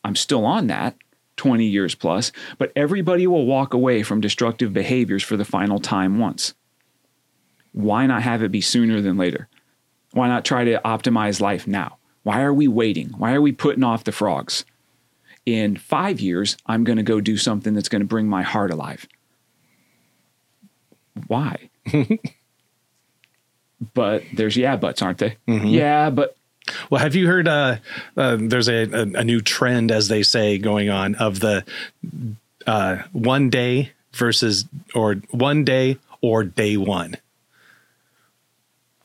I'm 0.05 0.15
still 0.15 0.45
on 0.45 0.67
that 0.69 0.97
20 1.37 1.65
years 1.65 1.95
plus, 1.95 2.31
but 2.59 2.71
everybody 2.77 3.27
will 3.27 3.47
walk 3.47 3.73
away 3.73 4.03
from 4.03 4.21
destructive 4.21 4.73
behaviors 4.73 5.23
for 5.23 5.37
the 5.37 5.45
final 5.45 5.79
time 5.79 6.19
once. 6.19 6.55
Why 7.73 8.07
not 8.07 8.23
have 8.23 8.43
it 8.43 8.53
be 8.53 8.61
sooner 8.61 9.01
than 9.01 9.17
later? 9.17 9.49
Why 10.13 10.29
not 10.29 10.45
try 10.45 10.65
to 10.65 10.81
optimize 10.85 11.41
life 11.41 11.67
now? 11.67 11.97
Why 12.23 12.43
are 12.43 12.53
we 12.53 12.69
waiting? 12.69 13.09
Why 13.11 13.33
are 13.33 13.41
we 13.41 13.53
putting 13.53 13.85
off 13.85 14.05
the 14.05 14.13
frogs? 14.13 14.65
In 15.49 15.77
five 15.77 16.21
years, 16.21 16.59
I'm 16.67 16.85
going 16.85 16.99
to 16.99 17.03
go 17.03 17.23
do 17.23 17.39
something 17.39 17.73
that's 17.73 17.89
going 17.89 18.03
to 18.03 18.07
bring 18.07 18.29
my 18.29 18.43
heart 18.43 18.71
alive. 18.71 19.09
Why? 21.27 21.71
but 23.95 24.25
there's 24.35 24.59
yeah 24.59 24.77
buts, 24.77 25.01
aren't 25.01 25.19
they? 25.19 25.39
Mm-hmm. 25.49 25.67
Yeah, 25.69 26.11
but. 26.11 26.37
Well, 26.91 27.01
have 27.01 27.15
you 27.15 27.27
heard? 27.27 27.49
Uh, 27.49 27.77
uh, 28.15 28.37
there's 28.39 28.69
a, 28.69 28.83
a, 28.83 29.03
a, 29.21 29.25
new 29.25 29.41
trend, 29.41 29.91
as 29.91 30.09
they 30.09 30.23
say, 30.23 30.59
going 30.59 30.91
on 30.91 31.15
of 31.15 31.41
the 31.41 31.65
uh, 32.67 32.99
one 33.13 33.49
day 33.49 33.93
versus 34.13 34.67
or 34.95 35.15
one 35.31 35.65
day 35.65 35.97
or 36.21 36.45
day 36.45 36.77
one. 36.77 37.17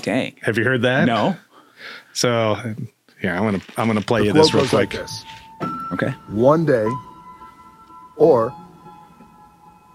Dang. 0.02 0.36
Have 0.42 0.58
you 0.58 0.66
heard 0.66 0.82
that? 0.82 1.06
No. 1.06 1.38
So, 2.12 2.58
yeah, 3.22 3.40
I'm 3.40 3.46
gonna 3.46 3.62
I'm 3.78 3.88
gonna 3.88 4.02
play 4.02 4.20
the 4.20 4.26
you 4.28 4.34
this 4.34 4.54
real 4.54 4.68
quick. 4.68 4.94
Like 4.94 5.02
this. 5.02 5.24
Okay. 5.94 6.12
One 6.30 6.66
day 6.66 6.88
or 8.18 8.54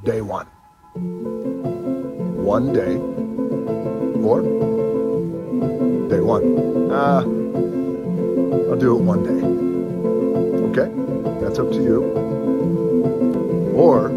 day 0.05 0.21
one. 0.21 0.47
One 2.45 2.73
day 2.73 2.97
or 4.23 4.43
day 6.09 6.21
one. 6.21 6.91
Uh, 6.91 7.21
I'll 8.71 8.77
do 8.77 8.97
it 8.97 9.03
one 9.03 9.23
day. 9.25 9.41
Okay? 10.71 10.91
That's 11.41 11.59
up 11.59 11.71
to 11.71 11.83
you. 11.83 12.05
Or 13.75 14.09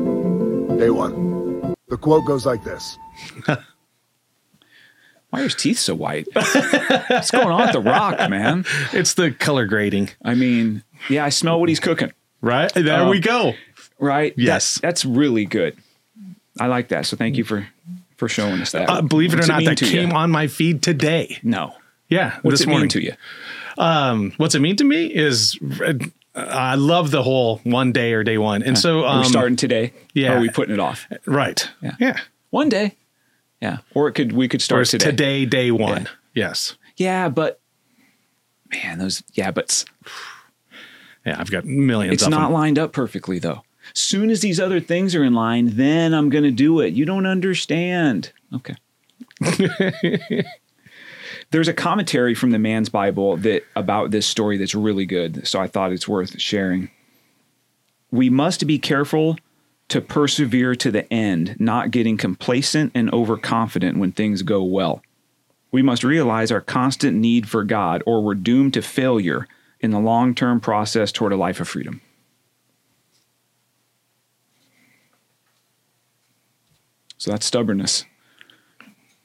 day 0.78 0.90
one. 0.90 1.76
The 1.90 1.98
quote 1.98 2.26
goes 2.26 2.46
like 2.46 2.64
this. 2.64 2.98
Why 3.48 5.40
are 5.40 5.44
his 5.44 5.56
teeth 5.56 5.80
so 5.80 5.96
white? 5.96 6.28
What's 6.34 7.32
going 7.32 7.48
on 7.48 7.62
with 7.62 7.72
the 7.72 7.80
rock, 7.80 8.30
man? 8.30 8.66
It's 8.92 9.14
the 9.14 9.32
color 9.32 9.66
grading. 9.66 10.10
I 10.26 10.36
mean, 10.36 10.84
yeah, 11.10 11.26
I 11.26 11.30
smell 11.30 11.60
what 11.60 11.70
he's 11.70 11.80
cooking. 11.80 12.12
Right 12.42 12.72
there, 12.74 13.04
um, 13.04 13.10
we 13.10 13.20
go. 13.20 13.54
Right. 14.00 14.34
Yes, 14.36 14.76
that, 14.76 14.82
that's 14.82 15.06
really 15.06 15.46
good. 15.46 15.78
I 16.60 16.68
like 16.68 16.90
that. 16.90 17.06
So 17.06 17.16
thank 17.16 17.38
you 17.38 17.44
for 17.44 17.68
for 18.18 18.28
showing 18.28 18.62
us 18.62 18.72
that. 18.72 18.90
Uh, 18.90 19.02
believe 19.02 19.34
it 19.34 19.44
or 19.44 19.48
not, 19.48 19.64
that 19.64 19.78
came 19.78 20.10
you? 20.10 20.16
on 20.16 20.32
my 20.32 20.48
feed 20.48 20.82
today. 20.82 21.38
No. 21.44 21.76
Yeah. 22.10 22.40
What's 22.42 22.60
this 22.60 22.62
it 22.62 22.68
morning. 22.68 22.84
mean 22.84 22.90
to 22.90 23.04
you? 23.04 23.14
Um, 23.78 24.34
what's 24.38 24.54
it 24.56 24.60
mean 24.60 24.76
to 24.78 24.84
me 24.84 25.06
is 25.06 25.58
uh, 25.84 25.94
I 26.36 26.76
love 26.76 27.12
the 27.12 27.24
whole 27.24 27.60
one 27.64 27.92
day 27.92 28.14
or 28.14 28.24
day 28.24 28.38
one, 28.38 28.64
and 28.64 28.78
so 28.78 29.06
um, 29.06 29.20
we're 29.20 29.24
starting 29.26 29.56
today. 29.56 29.94
Yeah. 30.14 30.34
Or 30.34 30.38
are 30.38 30.42
we 30.42 30.50
putting 30.50 30.74
it 30.74 30.80
off? 30.80 31.08
Right. 31.26 31.68
Yeah. 31.82 31.96
Yeah. 32.00 32.20
One 32.50 32.70
day. 32.70 32.98
Yeah. 33.62 33.78
Or 33.94 34.08
it 34.08 34.14
could 34.14 34.34
we 34.34 34.48
could 34.48 34.62
start 34.62 34.88
today. 34.88 35.06
Today, 35.06 35.46
day 35.46 35.72
one. 35.72 36.04
Yeah. 36.04 36.10
Yes. 36.48 36.76
Yeah, 36.98 37.30
but 37.30 37.60
man, 38.72 39.00
those 39.00 39.24
yeah 39.34 39.52
buts. 39.52 39.86
Yeah, 41.26 41.40
I've 41.40 41.52
got 41.52 41.66
millions. 41.66 42.14
It's 42.14 42.28
not 42.28 42.48
them. 42.48 42.54
lined 42.54 42.80
up 42.80 42.94
perfectly 42.94 43.40
though. 43.40 43.64
Soon 43.94 44.30
as 44.30 44.42
these 44.42 44.60
other 44.60 44.80
things 44.80 45.16
are 45.16 45.24
in 45.24 45.34
line, 45.34 45.72
then 45.76 46.14
I'm 46.14 46.30
going 46.30 46.44
to 46.44 46.52
do 46.52 46.80
it. 46.80 46.94
You 46.94 47.06
don't 47.06 47.26
understand. 47.26 48.32
Okay. 48.54 48.76
There's 51.52 51.68
a 51.68 51.74
commentary 51.74 52.34
from 52.34 52.52
the 52.52 52.60
Man's 52.60 52.90
Bible 52.90 53.38
that 53.38 53.64
about 53.76 54.12
this 54.12 54.26
story 54.26 54.58
that's 54.58 54.76
really 54.76 55.06
good, 55.06 55.46
so 55.46 55.60
I 55.60 55.68
thought 55.68 55.92
it's 55.92 56.08
worth 56.08 56.40
sharing. 56.40 56.90
We 58.12 58.30
must 58.30 58.66
be 58.68 58.80
careful 58.80 59.38
to 59.90 60.00
persevere 60.00 60.76
to 60.76 60.92
the 60.92 61.12
end, 61.12 61.58
not 61.60 61.92
getting 61.92 62.16
complacent 62.16 62.94
and 62.96 63.12
overconfident 63.14 63.98
when 63.98 64.14
things 64.14 64.42
go 64.42 64.64
well. 64.64 65.02
We 65.72 65.82
must 65.82 66.04
realize 66.04 66.52
our 66.52 66.62
constant 66.62 67.18
need 67.18 67.50
for 67.50 67.66
God, 67.66 68.02
or 68.06 68.22
we're 68.22 68.36
doomed 68.36 68.74
to 68.76 68.82
failure 68.82 69.48
in 69.82 69.92
the 69.92 70.00
long 70.00 70.34
term 70.34 70.60
process 70.60 71.12
toward 71.12 71.34
a 71.34 71.36
life 71.38 71.60
of 71.60 71.68
freedom. 71.68 72.02
So 77.18 77.32
that's 77.32 77.46
stubbornness. 77.46 78.06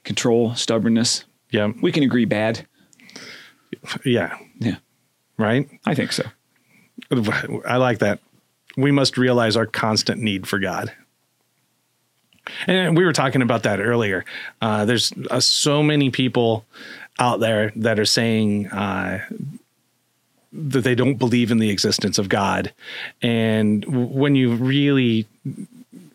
Control, 0.05 0.55
stubbornness. 0.55 1.25
Yeah. 1.51 1.73
We 1.81 1.93
can 1.93 2.03
agree 2.03 2.27
bad. 2.27 2.67
Yeah. 4.05 4.37
Yeah, 4.59 4.77
Right. 5.39 5.69
I 5.85 5.95
think 5.95 6.13
so. 6.13 6.25
I 7.11 7.77
like 7.77 8.01
that. 8.01 8.21
We 8.77 8.91
must 8.91 9.17
realize 9.17 9.57
our 9.57 9.67
constant 9.67 10.21
need 10.21 10.47
for 10.47 10.59
God. 10.59 10.93
And 12.67 12.97
we 12.97 13.05
were 13.05 13.13
talking 13.13 13.43
about 13.43 13.63
that 13.65 13.81
earlier. 13.81 14.25
Uh, 14.61 14.85
there's 14.85 15.13
uh, 15.31 15.41
so 15.41 15.83
many 15.83 16.11
people 16.11 16.65
out 17.19 17.41
there 17.41 17.73
that 17.77 17.99
are 17.99 18.05
saying 18.05 18.69
uh, 18.69 19.25
that 20.57 20.85
they 20.85 20.95
don't 20.95 21.17
believe 21.17 21.51
in 21.51 21.59
the 21.59 21.71
existence 21.71 22.19
of 22.19 22.29
God. 22.29 22.73
And 23.23 23.85
when 23.85 24.35
you 24.35 24.55
really 24.55 25.27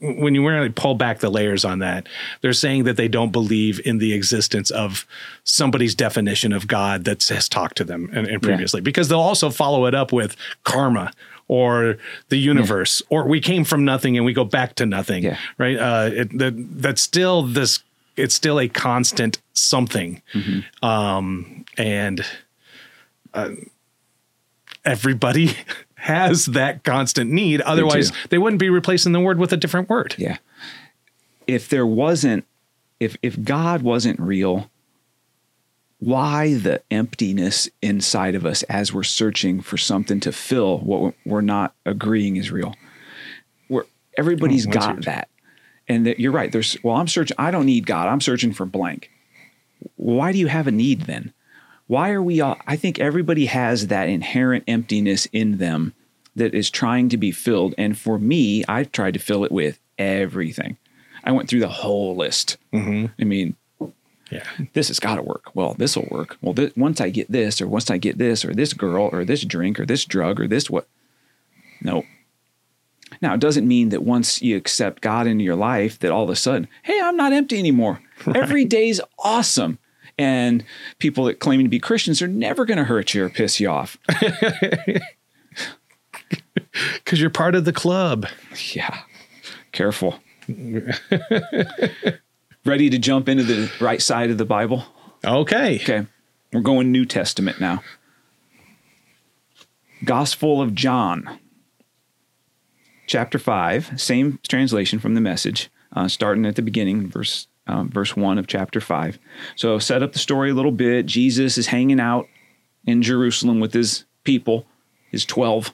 when 0.02 0.34
you 0.34 0.48
really 0.48 0.70
pull 0.70 0.96
back 0.96 1.20
the 1.20 1.30
layers 1.30 1.64
on 1.64 1.80
that, 1.80 2.10
they're 2.42 2.54
saying 2.54 2.86
that 2.86 2.98
they 2.98 3.08
don't 3.08 3.32
believe 3.32 3.80
in 3.86 4.00
the 4.00 4.14
existence 4.14 4.72
of 4.72 5.06
somebody's 5.44 5.94
definition 5.94 6.54
of 6.54 6.68
God 6.68 7.04
that 7.04 7.24
has 7.28 7.48
talked 7.48 7.78
to 7.78 7.84
them 7.84 8.10
and, 8.12 8.26
and 8.28 8.42
previously, 8.42 8.82
because 8.82 9.10
they'll 9.10 9.20
also 9.20 9.52
follow 9.52 9.86
it 9.86 9.94
up 9.94 10.12
with 10.12 10.36
karma 10.64 11.12
or 11.48 11.98
the 12.30 12.38
universe 12.38 13.04
or 13.10 13.28
we 13.28 13.40
came 13.40 13.64
from 13.64 13.86
nothing 13.86 14.18
and 14.18 14.26
we 14.26 14.34
go 14.34 14.44
back 14.44 14.74
to 14.76 14.86
nothing. 14.88 15.24
Yeah. 15.24 15.38
Right. 15.60 15.78
Uh, 15.78 16.10
it, 16.12 16.38
that, 16.40 16.54
that's 16.82 17.02
still 17.02 17.44
this, 17.44 17.84
it's 18.18 18.34
still 18.34 18.60
a 18.60 18.68
constant 18.68 19.40
something. 19.54 20.22
Um, 20.82 21.66
and 21.78 22.26
uh, 23.34 23.50
everybody 24.86 25.56
has 25.96 26.48
that 26.48 26.84
constant 26.84 27.32
need. 27.32 27.62
Otherwise, 27.62 28.12
they 28.30 28.38
wouldn't 28.38 28.60
be 28.60 28.70
replacing 28.70 29.12
the 29.12 29.20
word 29.20 29.38
with 29.38 29.54
a 29.54 29.58
different 29.58 29.90
word. 29.90 30.16
Yeah. 30.18 30.38
If 31.48 31.70
there 31.70 31.86
wasn't, 31.86 32.46
if 33.00 33.18
if 33.22 33.42
God 33.44 33.82
wasn't 33.82 34.20
real, 34.20 34.70
why 36.00 36.56
the 36.56 36.82
emptiness 36.90 37.70
inside 37.82 38.34
of 38.36 38.46
us 38.46 38.64
as 38.64 38.94
we're 38.94 39.04
searching 39.04 39.62
for 39.62 39.78
something 39.78 40.20
to 40.22 40.32
fill 40.32 40.80
what 40.80 41.14
we're 41.26 41.42
not 41.42 41.76
agreeing 41.86 42.38
is 42.38 42.52
real? 42.52 42.74
We're 43.70 43.86
everybody's 44.18 44.66
what's 44.66 44.78
got 44.78 45.06
that, 45.06 45.30
and 45.88 46.06
that 46.08 46.20
you're 46.20 46.32
right. 46.32 46.52
There's 46.52 46.78
well, 46.84 46.96
I'm 46.96 47.08
searching. 47.08 47.36
I 47.38 47.52
don't 47.52 47.66
need 47.66 47.86
God. 47.86 48.08
I'm 48.08 48.22
searching 48.22 48.54
for 48.54 48.66
blank. 48.66 49.12
Why 49.96 50.32
do 50.32 50.40
you 50.40 50.48
have 50.48 50.68
a 50.68 50.72
need 50.72 51.02
then? 51.02 51.34
Why 51.92 52.12
are 52.12 52.24
we 52.24 52.40
all? 52.40 52.58
I 52.66 52.78
think 52.78 53.00
everybody 53.00 53.48
has 53.48 53.88
that 53.88 54.08
inherent 54.08 54.64
emptiness 54.66 55.26
in 55.34 55.58
them 55.58 55.94
that 56.38 56.54
is 56.56 56.70
trying 56.70 57.10
to 57.10 57.18
be 57.18 57.34
filled. 57.34 57.76
And 57.78 57.98
for 57.98 58.18
me, 58.18 58.64
I've 58.66 58.94
tried 58.94 59.16
to 59.16 59.20
fill 59.20 59.44
it 59.44 59.52
with 59.52 59.78
everything. 59.98 60.78
I 61.26 61.34
went 61.34 61.50
through 61.50 61.60
the 61.60 61.68
whole 61.68 62.16
list. 62.16 62.56
Mm-hmm. 62.72 63.08
I 63.20 63.26
mean, 63.26 63.58
Yeah. 64.30 64.46
this 64.72 64.88
has 64.88 65.02
got 65.02 65.16
to 65.18 65.22
work. 65.22 65.54
Well, 65.54 65.74
this 65.78 65.98
will 65.98 66.08
work. 66.10 66.38
Well, 66.42 66.54
thi- 66.54 66.72
once 66.78 67.02
I 67.02 67.10
get 67.10 67.30
this, 67.30 67.62
or 67.62 67.68
once 67.68 67.92
I 67.92 67.98
get 67.98 68.18
this, 68.18 68.46
or 68.46 68.54
this 68.54 68.72
girl, 68.72 69.10
or 69.12 69.26
this 69.26 69.44
drink, 69.44 69.78
or 69.78 69.86
this 69.86 70.06
drug, 70.06 70.40
or 70.40 70.48
this 70.48 70.70
what? 70.70 70.88
Nope. 71.82 72.06
Now, 73.22 73.34
it 73.34 73.42
doesn't 73.42 73.68
mean 73.68 73.90
that 73.90 74.04
once 74.04 74.42
you 74.42 74.56
accept 74.56 75.02
God 75.02 75.28
into 75.28 75.44
your 75.44 75.58
life, 75.58 76.00
that 76.00 76.12
all 76.14 76.24
of 76.24 76.30
a 76.30 76.38
sudden, 76.38 76.70
hey, 76.84 77.02
I'm 77.04 77.18
not 77.18 77.34
empty 77.34 77.60
anymore. 77.60 78.00
Every 78.34 78.64
day's 78.64 79.02
awesome. 79.20 79.78
And 80.22 80.64
people 81.00 81.26
that 81.26 81.40
claim 81.40 81.64
to 81.64 81.70
be 81.70 81.80
Christians 81.80 82.22
are 82.22 82.28
never 82.28 82.64
going 82.64 82.78
to 82.78 82.84
hurt 82.84 83.16
you 83.16 83.26
or 83.26 83.30
piss 83.30 83.60
you 83.60 83.70
off. 83.70 83.98
Because 86.94 87.20
you're 87.20 87.30
part 87.30 87.56
of 87.56 87.66
the 87.66 87.74
club. 87.74 88.28
Yeah. 88.74 88.98
Careful. 89.72 90.20
Ready 92.66 92.90
to 92.90 92.98
jump 92.98 93.28
into 93.28 93.44
the 93.44 93.72
right 93.82 94.02
side 94.02 94.30
of 94.30 94.38
the 94.38 94.46
Bible? 94.46 94.86
Okay. 95.26 95.76
Okay. 95.76 96.08
We're 96.54 96.62
going 96.62 96.92
New 96.92 97.06
Testament 97.06 97.60
now. 97.60 97.84
Gospel 100.04 100.62
of 100.62 100.74
John, 100.74 101.40
chapter 103.06 103.38
5, 103.38 104.00
same 104.02 104.40
translation 104.48 105.00
from 105.00 105.14
the 105.14 105.22
message, 105.22 105.70
uh, 105.94 106.08
starting 106.08 106.46
at 106.46 106.56
the 106.56 106.62
beginning, 106.62 107.08
verse, 107.10 107.48
um, 107.68 107.90
verse 107.90 108.16
1 108.16 108.38
of 108.38 108.48
chapter 108.48 108.82
5. 108.82 109.18
So, 109.56 109.80
set 109.80 110.04
up 110.04 110.14
the 110.14 110.20
story 110.20 110.52
a 110.52 110.54
little 110.54 110.72
bit. 110.72 111.06
Jesus 111.06 111.58
is 111.58 111.68
hanging 111.68 112.00
out 112.00 112.28
in 112.86 113.02
Jerusalem 113.02 113.60
with 113.60 113.74
his 113.74 114.06
people, 114.24 114.66
his 115.10 115.26
12, 115.26 115.74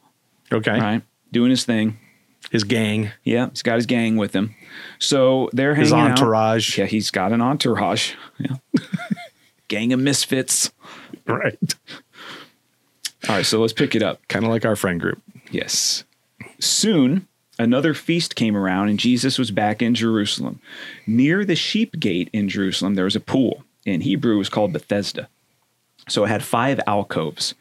Okay. 0.52 0.80
right? 0.80 1.02
Doing 1.32 1.50
his 1.50 1.64
thing. 1.66 1.98
His 2.52 2.64
gang. 2.64 3.12
Yeah, 3.24 3.50
he's 3.50 3.62
got 3.64 3.76
his 3.76 3.86
gang 3.86 4.16
with 4.16 4.34
him. 4.34 4.56
So 5.00 5.50
they're 5.54 5.76
His 5.76 5.90
hanging 5.92 6.06
out. 6.06 6.12
entourage. 6.20 6.78
Yeah, 6.78 6.86
he's 6.86 7.12
got 7.12 7.34
an 7.34 7.42
entourage. 7.42 8.14
Yeah. 8.38 8.56
gang 9.68 9.92
of 9.92 10.00
misfits. 10.00 10.72
Right. 11.26 11.58
All 13.28 13.36
right, 13.36 13.46
so 13.46 13.60
let's 13.60 13.74
pick 13.74 13.96
it 13.96 14.04
up. 14.04 14.26
Kind 14.30 14.46
of 14.46 14.52
like 14.52 14.64
our 14.64 14.78
friend 14.78 15.02
group. 15.02 15.22
Yes. 15.52 16.06
Soon, 16.60 17.28
another 17.60 17.94
feast 17.94 18.36
came 18.36 18.56
around, 18.56 18.90
and 18.90 19.00
Jesus 19.00 19.38
was 19.38 19.52
back 19.52 19.82
in 19.82 19.96
Jerusalem. 19.96 20.60
Near 21.06 21.46
the 21.46 21.56
sheep 21.56 22.00
gate 22.00 22.30
in 22.34 22.50
Jerusalem, 22.50 22.96
there 22.96 23.06
was 23.06 23.16
a 23.16 23.22
pool. 23.22 23.64
In 23.86 24.02
Hebrew, 24.02 24.36
it 24.36 24.40
was 24.40 24.50
called 24.50 24.74
Bethesda. 24.74 25.30
So 26.10 26.24
it 26.24 26.30
had 26.30 26.44
five 26.44 26.80
alcoves. 26.88 27.56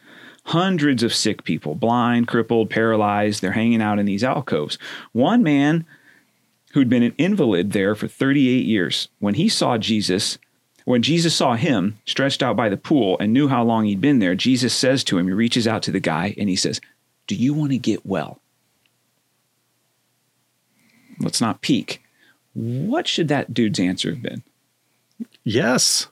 Hundreds 0.44 1.02
of 1.02 1.14
sick 1.14 1.42
people, 1.42 1.74
blind, 1.74 2.28
crippled, 2.28 2.70
paralyzed, 2.70 3.42
they're 3.42 3.52
hanging 3.52 3.82
out 3.82 3.98
in 3.98 4.06
these 4.06 4.22
alcoves. 4.22 4.78
One 5.12 5.42
man 5.42 5.84
who'd 6.72 6.88
been 6.88 7.02
an 7.02 7.14
invalid 7.18 7.72
there 7.72 7.94
for 7.94 8.06
38 8.06 8.64
years, 8.64 9.08
when 9.18 9.34
he 9.34 9.48
saw 9.48 9.76
Jesus, 9.76 10.38
when 10.84 11.02
Jesus 11.02 11.34
saw 11.34 11.54
him 11.54 11.98
stretched 12.06 12.42
out 12.44 12.54
by 12.54 12.68
the 12.68 12.76
pool 12.76 13.16
and 13.18 13.32
knew 13.32 13.48
how 13.48 13.64
long 13.64 13.86
he'd 13.86 14.00
been 14.00 14.20
there, 14.20 14.36
Jesus 14.36 14.72
says 14.72 15.02
to 15.04 15.18
him, 15.18 15.26
he 15.26 15.32
reaches 15.32 15.66
out 15.66 15.82
to 15.84 15.90
the 15.90 16.00
guy 16.00 16.34
and 16.38 16.48
he 16.48 16.56
says, 16.56 16.80
Do 17.26 17.34
you 17.34 17.52
want 17.52 17.72
to 17.72 17.78
get 17.78 18.06
well? 18.06 18.40
Let's 21.20 21.40
not 21.40 21.62
peek. 21.62 22.02
What 22.54 23.06
should 23.06 23.28
that 23.28 23.52
dude's 23.52 23.78
answer 23.78 24.10
have 24.10 24.22
been? 24.22 24.42
Yes. 25.44 26.08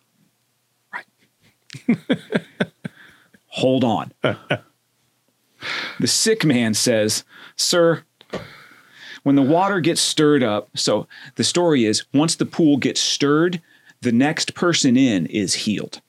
Right. 0.92 1.98
Hold 3.48 3.84
on. 3.84 4.12
the 4.22 6.06
sick 6.06 6.44
man 6.44 6.74
says, 6.74 7.24
Sir, 7.56 8.02
when 9.22 9.36
the 9.36 9.42
water 9.42 9.80
gets 9.80 10.00
stirred 10.00 10.42
up, 10.42 10.68
so 10.74 11.06
the 11.36 11.44
story 11.44 11.84
is 11.84 12.04
once 12.12 12.36
the 12.36 12.46
pool 12.46 12.76
gets 12.76 13.00
stirred, 13.00 13.60
the 14.02 14.12
next 14.12 14.54
person 14.54 14.96
in 14.96 15.26
is 15.26 15.54
healed. 15.54 16.00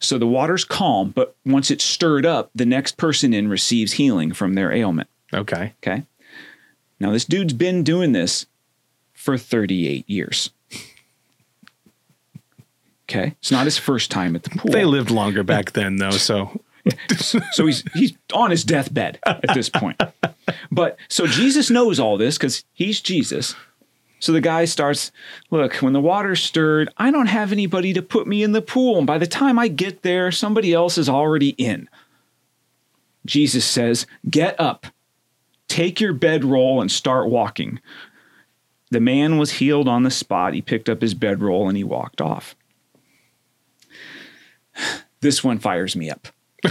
So 0.00 0.18
the 0.18 0.26
water's 0.26 0.64
calm, 0.64 1.10
but 1.10 1.34
once 1.46 1.70
it's 1.70 1.84
stirred 1.84 2.26
up, 2.26 2.50
the 2.54 2.66
next 2.66 2.98
person 2.98 3.32
in 3.32 3.48
receives 3.48 3.92
healing 3.92 4.34
from 4.34 4.52
their 4.52 4.70
ailment. 4.70 5.08
Okay. 5.32 5.72
Okay. 5.82 6.02
Now, 7.04 7.12
this 7.12 7.26
dude's 7.26 7.52
been 7.52 7.82
doing 7.82 8.12
this 8.12 8.46
for 9.12 9.36
38 9.36 10.08
years. 10.08 10.48
Okay. 13.06 13.34
It's 13.40 13.50
not 13.50 13.66
his 13.66 13.76
first 13.76 14.10
time 14.10 14.34
at 14.34 14.42
the 14.44 14.48
pool. 14.48 14.72
They 14.72 14.86
lived 14.86 15.10
longer 15.10 15.42
back 15.42 15.72
then, 15.72 15.96
though. 15.96 16.12
So 16.12 16.62
So 17.20 17.66
he's 17.66 17.84
he's 17.92 18.14
on 18.32 18.50
his 18.50 18.64
deathbed 18.64 19.18
at 19.26 19.52
this 19.52 19.68
point. 19.68 20.00
But 20.70 20.96
so 21.08 21.26
Jesus 21.26 21.68
knows 21.68 22.00
all 22.00 22.16
this 22.16 22.38
because 22.38 22.64
he's 22.72 23.02
Jesus. 23.02 23.54
So 24.18 24.32
the 24.32 24.40
guy 24.40 24.64
starts, 24.64 25.12
look, 25.50 25.74
when 25.76 25.92
the 25.92 26.00
water 26.00 26.34
stirred, 26.34 26.88
I 26.96 27.10
don't 27.10 27.26
have 27.26 27.52
anybody 27.52 27.92
to 27.92 28.00
put 28.00 28.26
me 28.26 28.42
in 28.42 28.52
the 28.52 28.62
pool. 28.62 28.96
And 28.96 29.06
by 29.06 29.18
the 29.18 29.26
time 29.26 29.58
I 29.58 29.68
get 29.68 30.00
there, 30.00 30.32
somebody 30.32 30.72
else 30.72 30.96
is 30.96 31.08
already 31.10 31.50
in. 31.50 31.86
Jesus 33.26 33.66
says, 33.66 34.06
Get 34.30 34.58
up, 34.58 34.86
take 35.74 36.00
your 36.00 36.12
bedroll, 36.12 36.80
and 36.80 36.88
start 36.88 37.28
walking. 37.28 37.80
The 38.92 39.00
man 39.00 39.38
was 39.38 39.54
healed 39.54 39.88
on 39.88 40.04
the 40.04 40.10
spot. 40.10 40.54
He 40.54 40.62
picked 40.62 40.88
up 40.88 41.02
his 41.02 41.14
bedroll 41.14 41.68
and 41.68 41.76
he 41.76 41.82
walked 41.82 42.20
off. 42.20 42.54
This 45.20 45.42
one 45.42 45.58
fires 45.58 45.96
me 45.96 46.10
up. 46.10 46.28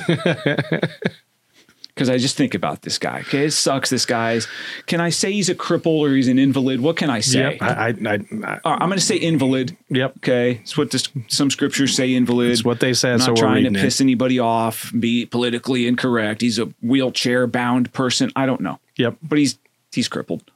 Because 1.93 2.09
I 2.09 2.17
just 2.17 2.35
think 2.35 2.55
about 2.55 2.81
this 2.81 2.97
guy. 2.97 3.19
Okay, 3.19 3.45
it 3.45 3.51
sucks. 3.51 3.91
This 3.91 4.05
guy's. 4.05 4.47
Can 4.87 4.99
I 4.99 5.09
say 5.09 5.31
he's 5.31 5.49
a 5.49 5.53
cripple 5.53 5.99
or 5.99 6.09
he's 6.15 6.27
an 6.27 6.39
invalid? 6.39 6.81
What 6.81 6.97
can 6.97 7.11
I 7.11 7.19
say? 7.19 7.51
yep. 7.51 7.61
I, 7.61 7.67
I, 7.67 7.87
I, 7.89 7.93
I, 7.93 8.59
All 8.65 8.73
right, 8.73 8.81
I'm 8.81 8.89
going 8.89 8.93
to 8.93 8.99
say 8.99 9.15
invalid. 9.15 9.77
yep. 9.89 10.15
Okay, 10.17 10.59
it's 10.63 10.75
what 10.75 10.89
this, 10.89 11.07
some 11.27 11.51
scriptures 11.51 11.95
say. 11.95 12.13
Invalid. 12.15 12.49
It's 12.51 12.65
what 12.65 12.79
they 12.79 12.93
said, 12.95 13.13
I'm 13.13 13.19
so 13.19 13.27
not 13.27 13.37
we're 13.37 13.41
trying 13.43 13.63
to 13.71 13.79
it. 13.79 13.81
piss 13.81 14.01
anybody 14.01 14.39
off. 14.39 14.91
Be 14.99 15.27
politically 15.27 15.87
incorrect. 15.87 16.41
He's 16.41 16.57
a 16.57 16.65
wheelchair 16.81 17.45
bound 17.45 17.93
person. 17.93 18.31
I 18.35 18.47
don't 18.47 18.61
know. 18.61 18.79
Yep. 18.97 19.17
But 19.21 19.37
he's 19.37 19.59
he's 19.91 20.07
crippled. 20.07 20.49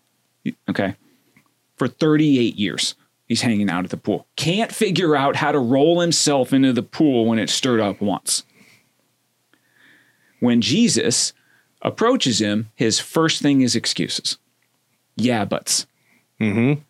Okay, 0.69 0.95
for 1.75 1.87
38 1.87 2.55
years 2.55 2.95
he's 3.27 3.41
hanging 3.41 3.69
out 3.69 3.83
at 3.83 3.91
the 3.91 3.97
pool. 3.97 4.25
Can't 4.35 4.71
figure 4.71 5.15
out 5.15 5.35
how 5.35 5.51
to 5.51 5.59
roll 5.59 5.99
himself 5.99 6.53
into 6.53 6.73
the 6.73 6.83
pool 6.83 7.25
when 7.25 7.37
it's 7.37 7.53
stirred 7.53 7.79
up 7.81 8.01
once. 8.01 8.43
When 10.39 10.61
Jesus 10.61 11.33
approaches 11.81 12.39
him, 12.39 12.69
his 12.75 12.99
first 12.99 13.41
thing 13.41 13.61
is 13.61 13.75
excuses. 13.75 14.37
Yeah, 15.15 15.45
buts. 15.45 15.87
Mm-hmm. 16.39 16.81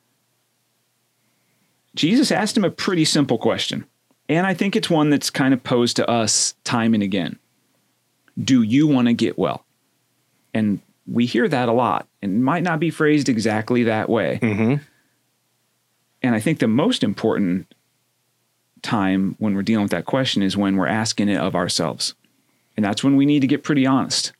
Jesus 1.96 2.32
asked 2.32 2.56
him 2.56 2.64
a 2.64 2.70
pretty 2.70 3.06
simple 3.06 3.38
question. 3.38 3.86
And 4.30 4.46
I 4.46 4.54
think 4.54 4.76
it's 4.76 4.90
one 4.90 5.10
that's 5.10 5.30
kind 5.30 5.54
of 5.54 5.64
posed 5.64 5.96
to 5.96 6.10
us 6.10 6.54
time 6.64 6.94
and 6.94 7.02
again. 7.02 7.40
Do 8.42 8.62
you 8.62 8.88
want 8.88 9.08
to 9.08 9.14
get 9.14 9.38
well? 9.38 9.66
And 10.54 10.80
we 11.08 11.26
hear 11.26 11.48
that 11.48 11.70
a 11.70 11.74
lot 11.74 12.08
and 12.22 12.34
it 12.36 12.40
might 12.40 12.64
not 12.64 12.80
be 12.80 12.90
phrased 12.90 13.30
exactly 13.30 13.84
that 13.84 14.10
way. 14.10 14.40
Mm-hmm. 14.42 14.84
And 16.22 16.36
I 16.36 16.40
think 16.40 16.60
the 16.60 16.68
most 16.68 17.04
important 17.04 17.74
time 18.82 19.36
when 19.40 19.56
we're 19.56 19.64
dealing 19.64 19.84
with 19.84 19.92
that 19.92 20.06
question 20.06 20.42
is 20.44 20.58
when 20.58 20.76
we're 20.76 20.88
asking 20.88 21.30
it 21.30 21.38
of 21.38 21.56
ourselves. 21.56 22.14
And 22.78 22.86
that's 22.86 23.04
when 23.04 23.18
we 23.18 23.26
need 23.26 23.42
to 23.42 23.48
get 23.48 23.64
pretty 23.64 23.86
honest. 23.86 24.32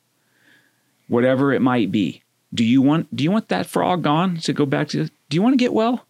Whatever 1.08 1.52
it 1.52 1.60
might 1.60 1.92
be. 1.92 2.22
Do 2.54 2.64
you 2.64 2.80
want 2.80 3.14
do 3.14 3.24
you 3.24 3.30
want 3.30 3.48
that 3.48 3.66
frog 3.66 4.02
gone 4.02 4.38
to 4.38 4.52
go 4.54 4.64
back 4.64 4.88
to 4.88 5.10
do 5.28 5.34
you 5.34 5.42
want 5.42 5.52
to 5.52 5.58
get 5.58 5.74
well? 5.74 6.06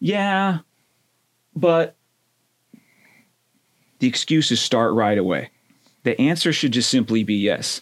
Yeah. 0.00 0.58
But 1.54 1.94
the 3.98 4.08
excuses 4.08 4.60
start 4.60 4.94
right 4.94 5.18
away. 5.18 5.50
The 6.04 6.20
answer 6.20 6.52
should 6.52 6.72
just 6.72 6.90
simply 6.90 7.24
be 7.24 7.34
yes. 7.34 7.80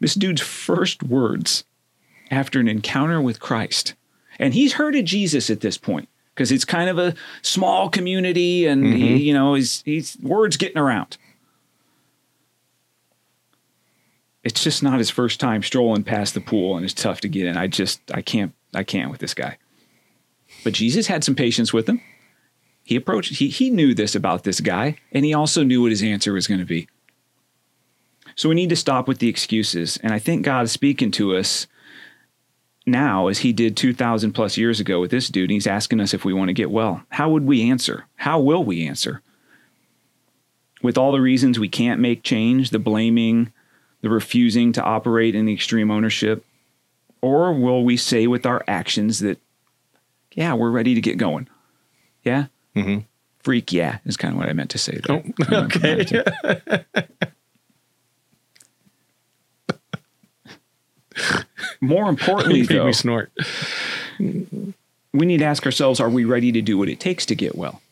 This 0.00 0.14
dude's 0.14 0.40
first 0.42 1.02
words 1.02 1.64
after 2.30 2.58
an 2.58 2.68
encounter 2.68 3.20
with 3.20 3.40
Christ, 3.40 3.94
and 4.38 4.54
he's 4.54 4.72
heard 4.72 4.96
of 4.96 5.04
Jesus 5.04 5.48
at 5.50 5.60
this 5.60 5.78
point 5.78 6.08
because 6.34 6.50
it's 6.50 6.64
kind 6.64 6.88
of 6.88 6.98
a 6.98 7.14
small 7.42 7.88
community, 7.88 8.66
and 8.66 8.84
he, 8.84 9.08
mm-hmm. 9.08 9.16
you 9.18 9.34
know, 9.34 9.54
he's 9.54 9.82
he's 9.82 10.16
words 10.22 10.56
getting 10.56 10.78
around. 10.78 11.18
It's 14.44 14.62
just 14.62 14.82
not 14.82 14.98
his 14.98 15.10
first 15.10 15.38
time 15.38 15.62
strolling 15.62 16.02
past 16.02 16.34
the 16.34 16.40
pool, 16.40 16.76
and 16.76 16.84
it's 16.84 16.94
tough 16.94 17.20
to 17.20 17.28
get 17.28 17.46
in. 17.46 17.56
I 17.56 17.66
just 17.68 18.00
I 18.12 18.22
can't 18.22 18.52
I 18.74 18.82
can't 18.82 19.10
with 19.10 19.20
this 19.20 19.34
guy. 19.34 19.58
But 20.64 20.74
Jesus 20.74 21.06
had 21.06 21.24
some 21.24 21.34
patience 21.34 21.72
with 21.72 21.88
him. 21.88 22.00
He 22.84 22.96
approached, 22.96 23.34
he, 23.34 23.48
he 23.48 23.70
knew 23.70 23.94
this 23.94 24.14
about 24.14 24.44
this 24.44 24.60
guy, 24.60 24.96
and 25.12 25.24
he 25.24 25.34
also 25.34 25.62
knew 25.62 25.82
what 25.82 25.90
his 25.90 26.02
answer 26.02 26.32
was 26.32 26.46
going 26.46 26.60
to 26.60 26.66
be. 26.66 26.88
So 28.34 28.48
we 28.48 28.54
need 28.54 28.70
to 28.70 28.76
stop 28.76 29.06
with 29.06 29.18
the 29.18 29.28
excuses. 29.28 29.98
And 30.02 30.12
I 30.12 30.18
think 30.18 30.44
God 30.44 30.64
is 30.64 30.72
speaking 30.72 31.10
to 31.12 31.36
us 31.36 31.66
now 32.86 33.28
as 33.28 33.38
he 33.38 33.52
did 33.52 33.76
2,000 33.76 34.32
plus 34.32 34.56
years 34.56 34.80
ago 34.80 35.00
with 35.00 35.10
this 35.10 35.28
dude. 35.28 35.50
He's 35.50 35.66
asking 35.66 36.00
us 36.00 36.14
if 36.14 36.24
we 36.24 36.32
want 36.32 36.48
to 36.48 36.54
get 36.54 36.70
well. 36.70 37.02
How 37.10 37.30
would 37.30 37.46
we 37.46 37.70
answer? 37.70 38.06
How 38.16 38.40
will 38.40 38.64
we 38.64 38.86
answer? 38.86 39.22
With 40.82 40.98
all 40.98 41.12
the 41.12 41.20
reasons 41.20 41.58
we 41.60 41.68
can't 41.68 42.00
make 42.00 42.24
change, 42.24 42.70
the 42.70 42.80
blaming, 42.80 43.52
the 44.02 44.10
refusing 44.10 44.72
to 44.72 44.82
operate 44.82 45.34
in 45.34 45.46
the 45.46 45.54
extreme 45.54 45.90
ownership? 45.90 46.44
Or 47.22 47.52
will 47.52 47.84
we 47.84 47.96
say 47.96 48.26
with 48.26 48.44
our 48.44 48.62
actions 48.68 49.20
that, 49.20 49.38
yeah, 50.32 50.54
we're 50.54 50.70
ready 50.70 50.94
to 50.94 51.00
get 51.00 51.16
going? 51.16 51.48
Yeah? 52.24 52.46
Mm-hmm. 52.76 53.04
Freak, 53.40 53.72
yeah, 53.72 53.98
is 54.04 54.16
kind 54.16 54.34
of 54.34 54.38
what 54.38 54.48
I 54.48 54.52
meant 54.52 54.70
to 54.70 54.78
say. 54.78 55.00
there. 55.04 55.22
Oh, 55.50 55.64
okay. 55.64 56.24
More 61.80 62.08
importantly, 62.08 62.62
though, 62.62 62.92
snort. 62.92 63.32
we 64.18 65.26
need 65.26 65.38
to 65.38 65.44
ask 65.44 65.66
ourselves 65.66 66.00
are 66.00 66.08
we 66.08 66.24
ready 66.24 66.52
to 66.52 66.62
do 66.62 66.78
what 66.78 66.88
it 66.88 67.00
takes 67.00 67.26
to 67.26 67.34
get 67.34 67.56
well? 67.56 67.82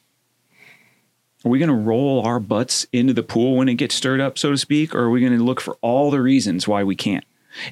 Are 1.44 1.48
we 1.48 1.58
going 1.58 1.70
to 1.70 1.74
roll 1.74 2.22
our 2.26 2.38
butts 2.38 2.86
into 2.92 3.14
the 3.14 3.22
pool 3.22 3.56
when 3.56 3.68
it 3.68 3.74
gets 3.76 3.94
stirred 3.94 4.20
up, 4.20 4.38
so 4.38 4.50
to 4.50 4.58
speak, 4.58 4.94
or 4.94 5.04
are 5.04 5.10
we 5.10 5.20
going 5.20 5.36
to 5.36 5.42
look 5.42 5.60
for 5.60 5.76
all 5.80 6.10
the 6.10 6.20
reasons 6.20 6.68
why 6.68 6.84
we 6.84 6.94
can't? 6.94 7.24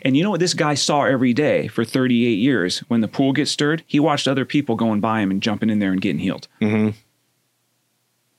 And 0.03 0.17
you 0.17 0.23
know 0.25 0.31
what 0.31 0.41
this 0.41 0.55
guy 0.55 0.75
saw 0.75 1.05
every 1.05 1.33
day 1.33 1.69
for 1.69 1.85
38 1.85 2.33
years? 2.39 2.81
When 2.89 3.01
the 3.03 3.09
pool 3.09 3.33
gets 3.33 3.51
stirred, 3.51 3.85
he 3.87 4.01
watched 4.01 4.27
other 4.27 4.45
people 4.45 4.75
going 4.75 5.01
by 5.01 5.21
him 5.21 5.31
and 5.31 5.43
jumping 5.43 5.71
in 5.71 5.79
there 5.79 5.93
and 5.93 6.01
getting 6.01 6.19
healed. 6.19 6.49
Mhm. 6.61 6.95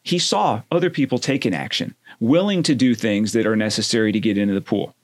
He 0.02 0.20
saw 0.20 0.64
other 0.72 0.90
people 0.90 1.20
taking 1.20 1.54
action, 1.54 1.96
willing 2.20 2.64
to 2.64 2.74
do 2.76 2.96
things 2.96 3.34
that 3.34 3.46
are 3.46 3.56
necessary 3.56 4.12
to 4.12 4.20
get 4.20 4.38
into 4.38 4.54
the 4.54 4.62
pool. 4.62 4.96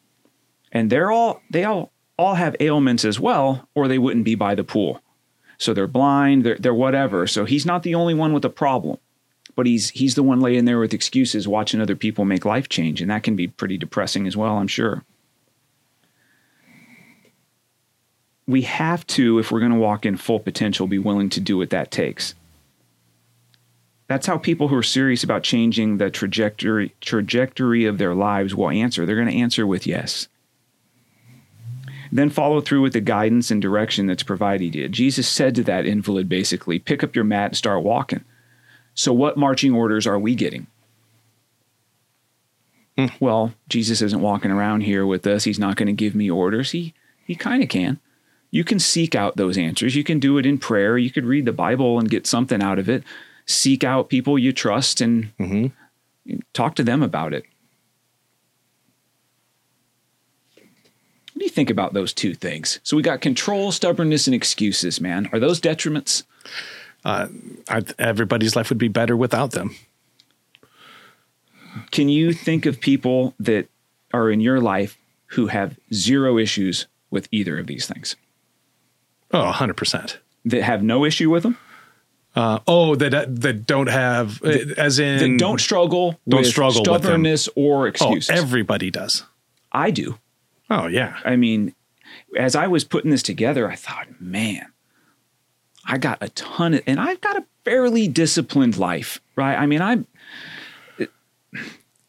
And 0.71 0.89
they're 0.89 1.11
all 1.11 1.41
they 1.51 1.63
all 1.63 1.91
all 2.17 2.35
have 2.35 2.55
ailments 2.59 3.05
as 3.05 3.19
well, 3.19 3.67
or 3.75 3.87
they 3.87 3.99
wouldn't 3.99 4.25
be 4.25 4.35
by 4.35 4.55
the 4.55 4.63
pool. 4.63 5.01
So 5.57 5.73
they're 5.73 5.87
blind, 5.87 6.43
they're, 6.43 6.57
they're 6.57 6.73
whatever. 6.73 7.27
So 7.27 7.45
he's 7.45 7.65
not 7.65 7.83
the 7.83 7.95
only 7.95 8.13
one 8.13 8.33
with 8.33 8.43
a 8.45 8.49
problem, 8.49 8.97
but 9.55 9.65
he's 9.65 9.89
he's 9.91 10.15
the 10.15 10.23
one 10.23 10.39
laying 10.39 10.65
there 10.65 10.79
with 10.79 10.93
excuses, 10.93 11.47
watching 11.47 11.81
other 11.81 11.95
people 11.95 12.25
make 12.25 12.45
life 12.45 12.69
change, 12.69 13.01
and 13.01 13.09
that 13.09 13.23
can 13.23 13.35
be 13.35 13.47
pretty 13.47 13.77
depressing 13.77 14.27
as 14.27 14.37
well. 14.37 14.57
I'm 14.57 14.67
sure. 14.67 15.03
We 18.47 18.61
have 18.63 19.07
to, 19.07 19.39
if 19.39 19.51
we're 19.51 19.59
going 19.59 19.71
to 19.71 19.77
walk 19.77 20.05
in 20.05 20.17
full 20.17 20.39
potential, 20.39 20.85
be 20.85 20.99
willing 20.99 21.29
to 21.31 21.39
do 21.39 21.57
what 21.57 21.71
that 21.71 21.89
takes. 21.89 22.35
That's 24.07 24.27
how 24.27 24.37
people 24.37 24.67
who 24.67 24.75
are 24.75 24.83
serious 24.83 25.23
about 25.23 25.41
changing 25.41 25.97
the 25.97 26.11
trajectory 26.11 26.93
trajectory 27.01 27.85
of 27.85 27.97
their 27.97 28.13
lives 28.13 28.53
will 28.53 28.69
answer. 28.69 29.05
They're 29.05 29.15
going 29.15 29.29
to 29.29 29.39
answer 29.39 29.65
with 29.65 29.87
yes 29.87 30.27
then 32.11 32.29
follow 32.29 32.61
through 32.61 32.81
with 32.81 32.93
the 32.93 33.01
guidance 33.01 33.51
and 33.51 33.61
direction 33.61 34.05
that's 34.05 34.23
provided. 34.23 34.73
you 34.73 34.87
Jesus 34.87 35.27
said 35.27 35.55
to 35.55 35.63
that 35.63 35.85
invalid 35.85 36.29
basically, 36.29 36.79
pick 36.79 37.03
up 37.03 37.15
your 37.15 37.25
mat 37.25 37.51
and 37.51 37.57
start 37.57 37.83
walking. 37.83 38.23
So, 38.95 39.13
what 39.13 39.37
marching 39.37 39.73
orders 39.73 40.07
are 40.07 40.17
we 40.17 40.33
getting? 40.35 40.67
Hmm. 42.97 43.07
Well, 43.19 43.53
Jesus 43.67 44.01
isn't 44.01 44.21
walking 44.21 44.51
around 44.51 44.81
here 44.81 45.05
with 45.05 45.27
us. 45.27 45.43
He's 45.43 45.59
not 45.59 45.75
going 45.75 45.87
to 45.87 45.93
give 45.93 46.15
me 46.15 46.31
orders. 46.31 46.71
He, 46.71 46.93
he 47.25 47.35
kind 47.35 47.61
of 47.61 47.69
can. 47.69 47.99
You 48.51 48.63
can 48.63 48.79
seek 48.79 49.15
out 49.15 49.35
those 49.35 49.57
answers. 49.57 49.95
You 49.95 50.03
can 50.05 50.19
do 50.19 50.37
it 50.37 50.45
in 50.45 50.57
prayer. 50.57 50.97
You 50.97 51.11
could 51.11 51.25
read 51.25 51.43
the 51.43 51.51
Bible 51.51 51.99
and 51.99 52.09
get 52.09 52.25
something 52.25 52.63
out 52.63 52.79
of 52.79 52.89
it. 52.89 53.03
Seek 53.45 53.83
out 53.83 54.07
people 54.07 54.39
you 54.39 54.53
trust 54.53 55.01
and 55.01 55.35
mm-hmm. 55.37 56.37
talk 56.53 56.75
to 56.75 56.83
them 56.83 57.03
about 57.03 57.33
it. 57.33 57.43
What 60.55 61.39
do 61.39 61.43
you 61.43 61.51
think 61.51 61.69
about 61.69 61.93
those 61.93 62.13
two 62.13 62.33
things? 62.33 62.79
So 62.81 62.95
we 62.95 63.03
got 63.03 63.19
control, 63.19 63.73
stubbornness, 63.73 64.25
and 64.25 64.33
excuses, 64.33 65.01
man. 65.01 65.29
Are 65.33 65.39
those 65.39 65.59
detriments? 65.59 66.23
Uh, 67.05 67.27
I, 67.69 67.83
everybody's 67.99 68.55
life 68.55 68.69
would 68.69 68.77
be 68.79 68.87
better 68.89 69.15
without 69.15 69.51
them. 69.51 69.75
Can 71.91 72.09
you 72.09 72.33
think 72.33 72.65
of 72.65 72.79
people 72.79 73.33
that 73.39 73.67
are 74.13 74.29
in 74.31 74.39
your 74.41 74.59
life 74.59 74.97
who 75.27 75.47
have 75.47 75.77
zero 75.93 76.37
issues 76.37 76.87
with 77.11 77.27
either 77.31 77.57
of 77.59 77.67
these 77.67 77.85
things? 77.87 78.15
Oh, 79.31 79.51
100%. 79.53 80.17
That 80.45 80.63
have 80.63 80.83
no 80.83 81.05
issue 81.05 81.29
with 81.29 81.43
them? 81.43 81.57
Uh, 82.35 82.59
oh, 82.67 82.95
that 82.95 83.13
uh, 83.13 83.25
that 83.29 83.65
don't 83.65 83.87
have, 83.87 84.43
uh, 84.43 84.49
as 84.77 84.99
in, 84.99 85.19
That 85.19 85.39
don't 85.39 85.59
struggle 85.61 86.19
Don't 86.27 86.41
with 86.41 86.49
struggle 86.49 86.81
with 86.81 86.85
them. 86.85 87.01
stubbornness 87.01 87.47
or 87.55 87.87
excuse. 87.87 88.29
oh, 88.29 88.33
everybody 88.33 88.91
does. 88.91 89.23
I 89.71 89.89
do. 89.91 90.19
Oh, 90.69 90.87
yeah. 90.87 91.17
I 91.23 91.37
mean, 91.37 91.73
as 92.37 92.53
I 92.55 92.67
was 92.67 92.83
putting 92.83 93.11
this 93.11 93.23
together, 93.23 93.71
I 93.71 93.75
thought, 93.75 94.19
man, 94.19 94.65
I 95.85 95.97
got 95.97 96.17
a 96.21 96.29
ton 96.29 96.73
of, 96.73 96.81
and 96.87 96.99
I've 96.99 97.21
got 97.21 97.37
a 97.37 97.45
fairly 97.63 98.07
disciplined 98.07 98.77
life, 98.77 99.21
right? 99.35 99.55
I 99.55 99.65
mean, 99.65 99.81
I'm 99.81 100.07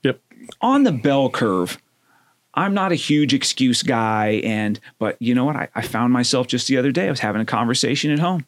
Yep. 0.02 0.20
on 0.60 0.82
the 0.84 0.92
bell 0.92 1.30
curve. 1.30 1.78
I'm 2.54 2.72
not 2.72 2.90
a 2.90 2.94
huge 2.94 3.34
excuse 3.34 3.82
guy, 3.82 4.40
and 4.44 4.80
but 4.98 5.20
you 5.20 5.34
know 5.34 5.44
what? 5.44 5.56
I, 5.56 5.68
I 5.74 5.82
found 5.82 6.12
myself 6.12 6.46
just 6.46 6.68
the 6.68 6.78
other 6.78 6.90
day. 6.90 7.06
I 7.06 7.10
was 7.10 7.20
having 7.20 7.42
a 7.42 7.46
conversation 7.46 8.10
at 8.10 8.18
home, 8.18 8.46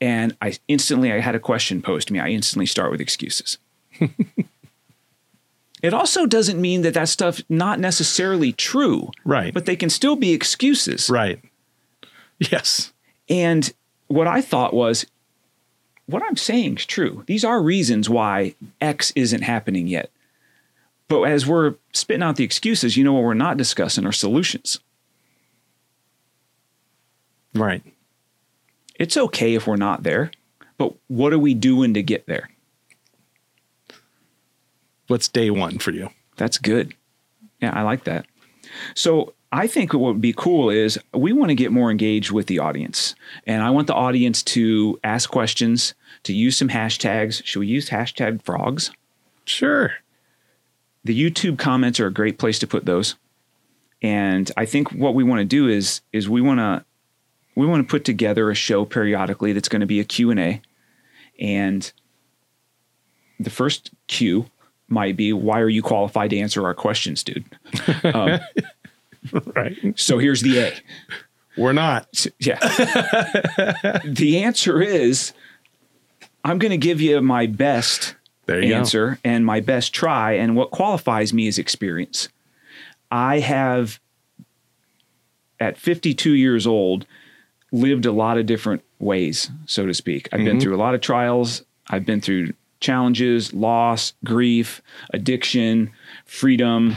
and 0.00 0.34
I 0.40 0.54
instantly 0.68 1.12
I 1.12 1.20
had 1.20 1.34
a 1.34 1.40
question 1.40 1.82
posed 1.82 2.08
to 2.08 2.14
me. 2.14 2.18
I 2.20 2.28
instantly 2.28 2.64
start 2.66 2.90
with 2.90 3.00
excuses. 3.02 3.58
it 5.82 5.92
also 5.92 6.24
doesn't 6.26 6.60
mean 6.60 6.82
that 6.82 6.94
that 6.94 7.08
stuff 7.10 7.40
not 7.48 7.78
necessarily 7.78 8.52
true, 8.52 9.10
Right. 9.24 9.52
But 9.52 9.66
they 9.66 9.76
can 9.76 9.90
still 9.90 10.16
be 10.16 10.32
excuses, 10.32 11.10
Right. 11.10 11.40
Yes. 12.38 12.92
And 13.28 13.72
what 14.08 14.26
I 14.26 14.40
thought 14.40 14.74
was, 14.74 15.06
what 16.06 16.22
I'm 16.22 16.36
saying 16.36 16.76
is 16.76 16.86
true. 16.86 17.24
These 17.26 17.44
are 17.44 17.62
reasons 17.62 18.08
why 18.08 18.54
X 18.80 19.12
isn't 19.16 19.42
happening 19.42 19.88
yet. 19.88 20.10
But 21.08 21.22
as 21.22 21.46
we're 21.46 21.74
spitting 21.92 22.22
out 22.22 22.36
the 22.36 22.44
excuses, 22.44 22.96
you 22.96 23.04
know 23.04 23.12
what 23.12 23.22
we're 23.22 23.34
not 23.34 23.56
discussing 23.56 24.06
are 24.06 24.12
solutions. 24.12 24.80
Right. 27.54 27.82
It's 28.96 29.16
okay 29.16 29.54
if 29.54 29.66
we're 29.66 29.76
not 29.76 30.02
there, 30.02 30.30
but 30.78 30.94
what 31.08 31.32
are 31.32 31.38
we 31.38 31.54
doing 31.54 31.94
to 31.94 32.02
get 32.02 32.26
there? 32.26 32.50
What's 35.06 35.28
day 35.28 35.50
one 35.50 35.78
for 35.78 35.92
you? 35.92 36.10
That's 36.36 36.58
good. 36.58 36.94
Yeah, 37.60 37.72
I 37.74 37.82
like 37.82 38.04
that. 38.04 38.26
So 38.94 39.34
I 39.52 39.66
think 39.66 39.92
what 39.92 40.00
would 40.00 40.20
be 40.20 40.32
cool 40.32 40.70
is 40.70 40.98
we 41.14 41.32
want 41.32 41.50
to 41.50 41.54
get 41.54 41.72
more 41.72 41.90
engaged 41.90 42.32
with 42.32 42.46
the 42.46 42.58
audience. 42.58 43.14
And 43.46 43.62
I 43.62 43.70
want 43.70 43.86
the 43.86 43.94
audience 43.94 44.42
to 44.44 44.98
ask 45.04 45.30
questions, 45.30 45.94
to 46.24 46.32
use 46.34 46.56
some 46.56 46.68
hashtags. 46.68 47.44
Should 47.44 47.60
we 47.60 47.66
use 47.68 47.90
hashtag 47.90 48.42
frogs? 48.42 48.90
Sure. 49.44 49.92
the 51.04 51.14
YouTube 51.18 51.56
comments 51.58 52.00
are 52.00 52.08
a 52.08 52.12
great 52.12 52.36
place 52.38 52.58
to 52.58 52.66
put 52.66 52.84
those. 52.84 53.14
And 54.02 54.50
I 54.56 54.66
think 54.66 54.90
what 54.92 55.14
we 55.14 55.22
want 55.22 55.38
to 55.38 55.44
do 55.44 55.68
is 55.68 56.00
is 56.12 56.28
we 56.28 56.40
want 56.40 56.58
to 56.58 56.84
we 57.54 57.66
want 57.66 57.86
to 57.86 57.90
put 57.90 58.04
together 58.04 58.50
a 58.50 58.54
show 58.54 58.84
periodically 58.84 59.52
that's 59.52 59.68
going 59.68 59.80
to 59.80 59.86
be 59.86 60.00
a 60.00 60.04
Q&A 60.04 60.60
And 61.38 61.90
the 63.40 63.50
first 63.50 63.90
cue 64.08 64.50
might 64.88 65.16
be, 65.16 65.32
why 65.32 65.60
are 65.60 65.68
you 65.68 65.82
qualified 65.82 66.30
to 66.30 66.38
answer 66.38 66.64
our 66.64 66.74
questions, 66.74 67.24
dude? 67.24 67.44
Um, 68.04 68.38
right. 69.56 69.76
so 69.96 70.18
here's 70.18 70.42
the 70.42 70.58
A. 70.58 70.72
We're 71.56 71.72
not. 71.72 72.26
Yeah. 72.38 72.58
the 74.04 74.42
answer 74.42 74.82
is 74.82 75.32
I'm 76.44 76.58
going 76.58 76.70
to 76.70 76.76
give 76.76 77.00
you 77.00 77.20
my 77.22 77.46
best 77.46 78.14
you 78.48 78.68
go. 78.68 78.76
answer 78.76 79.18
and 79.24 79.44
my 79.44 79.60
best 79.60 79.92
try. 79.92 80.32
And 80.32 80.54
what 80.54 80.70
qualifies 80.70 81.32
me 81.32 81.46
is 81.46 81.58
experience. 81.58 82.28
I 83.10 83.40
have, 83.40 84.00
at 85.58 85.78
52 85.78 86.32
years 86.32 86.66
old, 86.66 87.06
lived 87.72 88.06
a 88.06 88.12
lot 88.12 88.38
of 88.38 88.46
different 88.46 88.82
ways, 88.98 89.50
so 89.66 89.86
to 89.86 89.94
speak. 89.94 90.28
I've 90.32 90.38
been 90.38 90.46
mm-hmm. 90.48 90.60
through 90.60 90.76
a 90.76 90.78
lot 90.78 90.94
of 90.94 91.00
trials. 91.00 91.64
I've 91.88 92.06
been 92.06 92.20
through 92.20 92.52
challenges, 92.80 93.52
loss, 93.52 94.12
grief, 94.24 94.82
addiction, 95.12 95.90
freedom, 96.24 96.94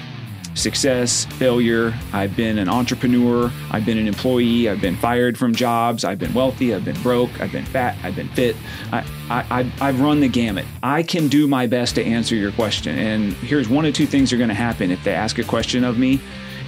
success, 0.59 1.25
failure. 1.25 1.97
I've 2.13 2.35
been 2.35 2.57
an 2.57 2.69
entrepreneur. 2.69 3.51
I've 3.71 3.85
been 3.85 3.97
an 3.97 4.07
employee. 4.07 4.69
I've 4.69 4.81
been 4.81 4.97
fired 4.97 5.37
from 5.37 5.55
jobs. 5.55 6.03
I've 6.03 6.19
been 6.19 6.33
wealthy. 6.33 6.73
I've 6.73 6.85
been 6.85 7.01
broke. 7.01 7.41
I've 7.41 7.51
been 7.51 7.65
fat. 7.65 7.97
I've 8.03 8.15
been 8.15 8.29
fit. 8.29 8.55
I, 8.91 9.03
I, 9.29 9.71
I've 9.81 9.99
run 9.99 10.19
the 10.19 10.27
gamut. 10.27 10.65
I 10.83 11.03
can 11.03 11.27
do 11.27 11.47
my 11.47 11.67
best 11.67 11.95
to 11.95 12.03
answer 12.03 12.35
your 12.35 12.51
question. 12.51 12.97
And 12.97 13.33
here's 13.33 13.69
one 13.69 13.85
of 13.85 13.93
two 13.93 14.05
things 14.05 14.31
are 14.33 14.37
going 14.37 14.49
to 14.49 14.55
happen 14.55 14.91
if 14.91 15.03
they 15.03 15.13
ask 15.13 15.39
a 15.39 15.43
question 15.43 15.83
of 15.83 15.97
me 15.97 16.21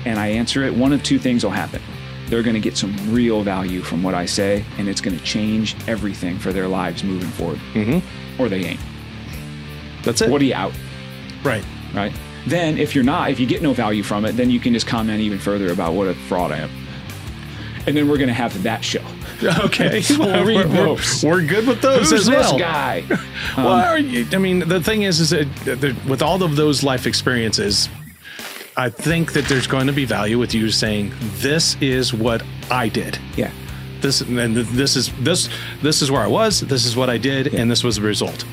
and 0.05 0.19
I 0.19 0.27
answer 0.27 0.63
it. 0.63 0.73
One 0.73 0.93
of 0.93 1.03
two 1.03 1.19
things 1.19 1.43
will 1.43 1.51
happen. 1.51 1.81
They're 2.27 2.43
going 2.43 2.53
to 2.53 2.61
get 2.61 2.77
some 2.77 2.95
real 3.13 3.43
value 3.43 3.81
from 3.81 4.03
what 4.03 4.13
I 4.13 4.25
say, 4.25 4.63
and 4.77 4.87
it's 4.87 5.01
going 5.01 5.17
to 5.17 5.23
change 5.23 5.75
everything 5.87 6.39
for 6.39 6.53
their 6.53 6.67
lives 6.67 7.03
moving 7.03 7.29
forward. 7.29 7.59
Mm-hmm. 7.73 8.41
Or 8.41 8.47
they 8.47 8.63
ain't. 8.63 8.79
That's 10.03 10.21
it. 10.21 10.29
What 10.29 10.41
are 10.41 10.45
you 10.45 10.53
out? 10.53 10.73
right. 11.43 11.65
right? 11.93 12.13
Then, 12.47 12.77
if 12.77 12.95
you're 12.95 13.03
not, 13.03 13.29
if 13.31 13.39
you 13.39 13.45
get 13.45 13.61
no 13.61 13.73
value 13.73 14.03
from 14.03 14.25
it, 14.25 14.33
then 14.33 14.49
you 14.49 14.59
can 14.59 14.73
just 14.73 14.87
comment 14.87 15.21
even 15.21 15.37
further 15.39 15.71
about 15.71 15.93
what 15.93 16.07
a 16.07 16.13
fraud 16.13 16.51
I 16.51 16.57
am. 16.57 16.69
And 17.87 17.95
then 17.97 18.07
we're 18.07 18.17
going 18.17 18.27
to 18.29 18.33
have 18.33 18.61
that 18.63 18.83
show. 18.83 19.03
Okay. 19.43 20.03
We'll 20.19 20.45
we're, 20.45 20.67
we're, 20.67 20.97
we're 21.23 21.41
good 21.41 21.67
with 21.67 21.81
those 21.81 22.11
Who's 22.11 22.13
as 22.13 22.25
this 22.27 22.51
well. 22.51 22.59
guy? 22.59 23.03
well, 23.57 23.69
are 23.69 23.97
you- 23.97 24.27
I 24.33 24.37
mean, 24.37 24.59
the 24.59 24.79
thing 24.79 25.01
is, 25.01 25.19
is 25.19 25.31
that 25.31 25.47
uh, 25.67 25.73
that 25.75 26.05
with 26.05 26.21
all 26.21 26.43
of 26.43 26.55
those 26.55 26.83
life 26.83 27.07
experiences, 27.07 27.89
I 28.77 28.89
think 28.89 29.33
that 29.33 29.45
there's 29.45 29.65
going 29.65 29.87
to 29.87 29.93
be 29.93 30.05
value 30.05 30.37
with 30.37 30.53
you 30.53 30.69
saying, 30.69 31.11
"This 31.39 31.75
is 31.81 32.13
what 32.13 32.43
I 32.69 32.87
did. 32.87 33.17
Yeah. 33.35 33.51
This 34.01 34.21
and 34.21 34.55
this 34.55 34.95
is 34.95 35.11
this 35.21 35.49
this 35.81 36.03
is 36.03 36.11
where 36.11 36.21
I 36.21 36.27
was. 36.27 36.59
This 36.61 36.85
is 36.85 36.95
what 36.95 37.09
I 37.09 37.17
did, 37.17 37.55
and 37.55 37.69
this 37.71 37.83
was 37.83 37.95
the 37.95 38.03
result." 38.03 38.45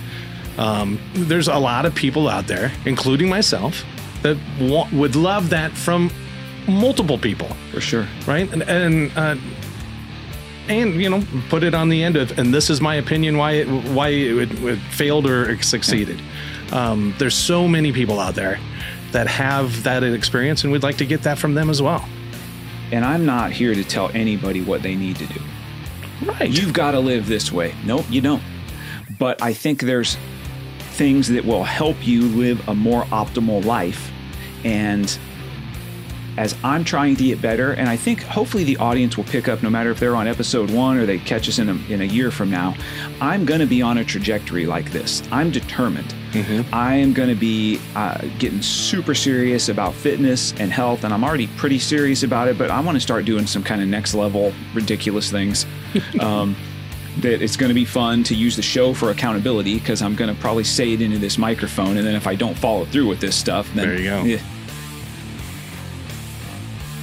Um, 0.59 0.99
there's 1.15 1.49
a 1.49 1.59
lot 1.59 1.87
of 1.87 1.95
people 1.95 2.29
out 2.29 2.47
there, 2.47 2.73
including 2.85 3.29
myself, 3.29 3.85
that 4.23 4.37
would 4.93 5.15
love 5.15 5.51
that 5.51 5.73
from 5.73 6.11
multiple 6.67 7.17
people 7.17 7.49
For 7.73 7.81
sure. 7.81 8.07
right? 8.27 8.53
And 8.53 8.63
and 8.65 9.13
uh, 9.17 9.37
and 10.69 10.95
you 11.01 11.09
know, 11.09 11.23
put 11.49 11.63
it 11.63 11.75
on 11.75 11.89
the 11.89 12.03
end 12.03 12.17
of, 12.17 12.39
and 12.39 12.53
this 12.53 12.69
is 12.71 12.81
my 12.81 12.97
opinion 12.97 13.39
why 13.39 13.53
it 13.53 13.69
why 13.69 14.09
it, 14.09 14.53
it 14.65 14.79
failed 14.91 15.27
or 15.27 15.49
it 15.51 15.65
succeeded. 15.65 16.21
Um, 16.73 17.15
there's 17.19 17.35
so 17.37 17.67
many 17.67 17.93
people 17.93 18.21
out 18.21 18.35
there 18.35 18.59
that 19.13 19.27
have 19.27 19.85
that 19.85 20.03
experience, 20.03 20.65
and 20.65 20.73
we'd 20.73 20.83
like 20.83 20.99
to 20.99 21.07
get 21.07 21.23
that 21.23 21.39
from 21.39 21.55
them 21.55 21.71
as 21.71 21.81
well. 21.81 22.07
And 22.93 23.05
I'm 23.05 23.25
not 23.25 23.53
here 23.53 23.75
to 23.75 23.85
tell 23.85 24.11
anybody 24.15 24.63
what 24.63 24.83
they 24.83 24.95
need 24.97 25.17
to 25.17 25.27
do. 25.27 25.41
Right. 26.25 26.51
You've 26.51 26.73
got 26.73 26.93
to 26.93 27.01
live 27.01 27.27
this 27.27 27.53
way. 27.53 27.75
Nope, 27.85 28.05
you 28.11 28.21
don't. 28.21 28.43
But 29.19 29.41
I 29.43 29.53
think 29.55 29.81
there's 29.81 30.17
things 30.99 31.29
that 31.29 31.45
will 31.45 31.65
help 31.65 32.07
you 32.07 32.23
live 32.23 32.69
a 32.69 32.75
more 32.75 33.05
optimal 33.05 33.65
life. 33.65 34.11
And 34.65 35.17
as 36.37 36.57
I'm 36.63 36.85
trying 36.85 37.17
to 37.17 37.25
get 37.25 37.41
better, 37.41 37.73
and 37.73 37.89
I 37.89 37.97
think 37.97 38.23
hopefully 38.23 38.65
the 38.65 38.77
audience 38.77 39.17
will 39.17 39.25
pick 39.25 39.49
up 39.49 39.63
no 39.63 39.71
matter 39.71 39.91
if 39.91 39.99
they're 39.99 40.17
on 40.17 40.29
episode 40.29 40.71
one 40.71 40.97
or 40.97 41.07
they 41.07 41.19
catch 41.19 41.49
us 41.49 41.59
in 41.59 41.69
a, 41.69 41.75
in 41.89 42.01
a 42.01 42.05
year 42.05 42.31
from 42.31 42.51
now, 42.51 42.77
I'm 43.21 43.45
going 43.45 43.61
to 43.61 43.67
be 43.67 43.81
on 43.81 43.99
a 43.99 44.05
trajectory 44.05 44.67
like 44.67 44.91
this. 44.91 45.23
I'm 45.33 45.51
determined. 45.51 46.15
I 46.73 46.95
am 46.95 47.13
going 47.13 47.29
to 47.29 47.35
be 47.35 47.81
uh, 47.95 48.19
getting 48.39 48.61
super 48.61 49.15
serious 49.15 49.69
about 49.69 49.95
fitness 49.95 50.53
and 50.61 50.71
health, 50.71 51.05
and 51.05 51.15
I'm 51.15 51.25
already 51.25 51.47
pretty 51.57 51.79
serious 51.79 52.23
about 52.23 52.49
it, 52.49 52.59
but 52.59 52.71
I 52.71 52.81
want 52.81 52.97
to 52.97 53.01
start 53.01 53.25
doing 53.25 53.47
some 53.47 53.63
kind 53.63 53.81
of 53.81 53.89
next 53.89 54.15
level 54.15 54.53
ridiculous 54.75 55.31
things. 55.31 55.65
um, 56.21 56.55
that 57.23 57.43
it's 57.43 57.57
going 57.57 57.69
to 57.71 57.75
be 57.75 57.85
fun 57.85 58.23
to 58.25 58.35
use 58.35 58.57
the 58.57 58.63
show 58.63 58.95
for 58.95 59.11
accountability 59.11 59.79
because 59.79 60.03
I'm 60.03 60.15
going 60.15 60.35
to 60.35 60.41
probably 60.41 60.65
say 60.65 60.93
it 60.93 61.01
into 61.03 61.19
this 61.19 61.37
microphone, 61.39 61.97
and 61.97 62.07
then 62.07 62.15
if 62.15 62.27
I 62.27 62.35
don't 62.35 62.57
follow 62.57 62.85
through 62.85 63.09
with 63.09 63.21
this 63.21 63.35
stuff, 63.37 63.69
then 63.75 63.89
There 63.89 63.99
you 63.99 64.05
go. 64.05 64.23
yeah, 64.25 64.41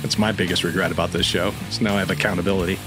That's 0.01 0.17
my 0.17 0.31
biggest 0.31 0.63
regret 0.63 0.91
about 0.91 1.11
this 1.11 1.25
show. 1.25 1.51
So 1.69 1.83
now 1.83 1.95
I 1.95 1.99
have 1.99 2.11
accountability. 2.11 2.77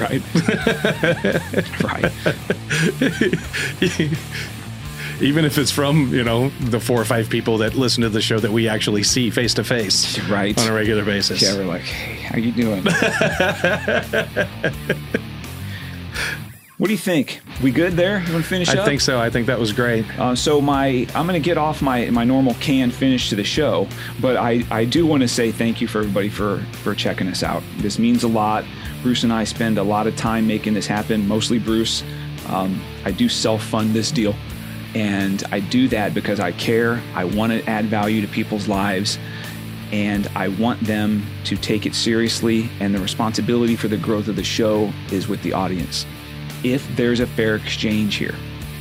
right, 0.00 0.22
right. 1.84 2.12
Even 5.20 5.44
if 5.46 5.56
it's 5.56 5.70
from 5.70 6.12
you 6.14 6.22
know 6.24 6.50
the 6.60 6.78
four 6.80 7.00
or 7.00 7.04
five 7.06 7.30
people 7.30 7.56
that 7.58 7.74
listen 7.74 8.02
to 8.02 8.08
the 8.10 8.20
show 8.20 8.38
that 8.38 8.52
we 8.52 8.68
actually 8.68 9.02
see 9.02 9.30
face 9.30 9.54
to 9.54 9.64
face 9.64 10.18
Right. 10.28 10.58
on 10.60 10.68
a 10.68 10.74
regular 10.74 11.04
basis. 11.06 11.40
Yeah, 11.42 11.56
we're 11.56 11.64
like, 11.64 11.82
hey, 11.82 12.16
how 12.22 12.36
you 12.36 12.52
doing? 12.52 12.84
what 16.78 16.88
do 16.88 16.92
you 16.92 16.98
think? 16.98 17.40
We 17.62 17.70
good 17.70 17.94
there? 17.94 18.22
You 18.26 18.32
want 18.34 18.44
to 18.44 18.48
finish 18.48 18.68
I 18.68 18.78
up? 18.78 18.84
think 18.84 19.00
so. 19.00 19.18
I 19.18 19.30
think 19.30 19.46
that 19.46 19.58
was 19.58 19.72
great. 19.72 20.04
Uh, 20.18 20.36
so 20.36 20.60
my 20.60 21.06
I'm 21.14 21.26
going 21.26 21.40
to 21.40 21.44
get 21.44 21.56
off 21.56 21.80
my 21.80 22.10
my 22.10 22.24
normal 22.24 22.52
canned 22.54 22.92
finish 22.92 23.30
to 23.30 23.36
the 23.36 23.44
show, 23.44 23.88
but 24.20 24.36
I 24.36 24.62
I 24.70 24.84
do 24.84 25.06
want 25.06 25.22
to 25.22 25.28
say 25.28 25.50
thank 25.52 25.80
you 25.80 25.88
for 25.88 26.00
everybody 26.00 26.28
for 26.28 26.58
for 26.82 26.94
checking 26.94 27.28
us 27.28 27.42
out. 27.42 27.62
This 27.78 27.98
means 27.98 28.24
a 28.24 28.28
lot. 28.28 28.64
Bruce 29.02 29.22
and 29.22 29.32
I 29.32 29.44
spend 29.44 29.78
a 29.78 29.82
lot 29.82 30.06
of 30.06 30.16
time 30.16 30.46
making 30.46 30.74
this 30.74 30.86
happen. 30.86 31.26
Mostly 31.26 31.58
Bruce. 31.58 32.02
Um, 32.48 32.80
I 33.04 33.10
do 33.10 33.28
self 33.28 33.62
fund 33.64 33.94
this 33.94 34.10
deal, 34.10 34.34
and 34.94 35.42
I 35.50 35.60
do 35.60 35.88
that 35.88 36.12
because 36.12 36.40
I 36.40 36.52
care. 36.52 37.00
I 37.14 37.24
want 37.24 37.52
to 37.52 37.64
add 37.68 37.86
value 37.86 38.20
to 38.20 38.28
people's 38.28 38.68
lives. 38.68 39.18
And 39.92 40.26
I 40.34 40.48
want 40.48 40.80
them 40.80 41.24
to 41.44 41.56
take 41.56 41.86
it 41.86 41.94
seriously, 41.94 42.68
and 42.80 42.92
the 42.92 42.98
responsibility 42.98 43.76
for 43.76 43.86
the 43.86 43.96
growth 43.96 44.26
of 44.26 44.34
the 44.34 44.42
show 44.42 44.92
is 45.12 45.28
with 45.28 45.40
the 45.44 45.52
audience 45.52 46.04
if 46.72 46.86
there's 46.96 47.20
a 47.20 47.26
fair 47.26 47.56
exchange 47.56 48.16
here, 48.16 48.34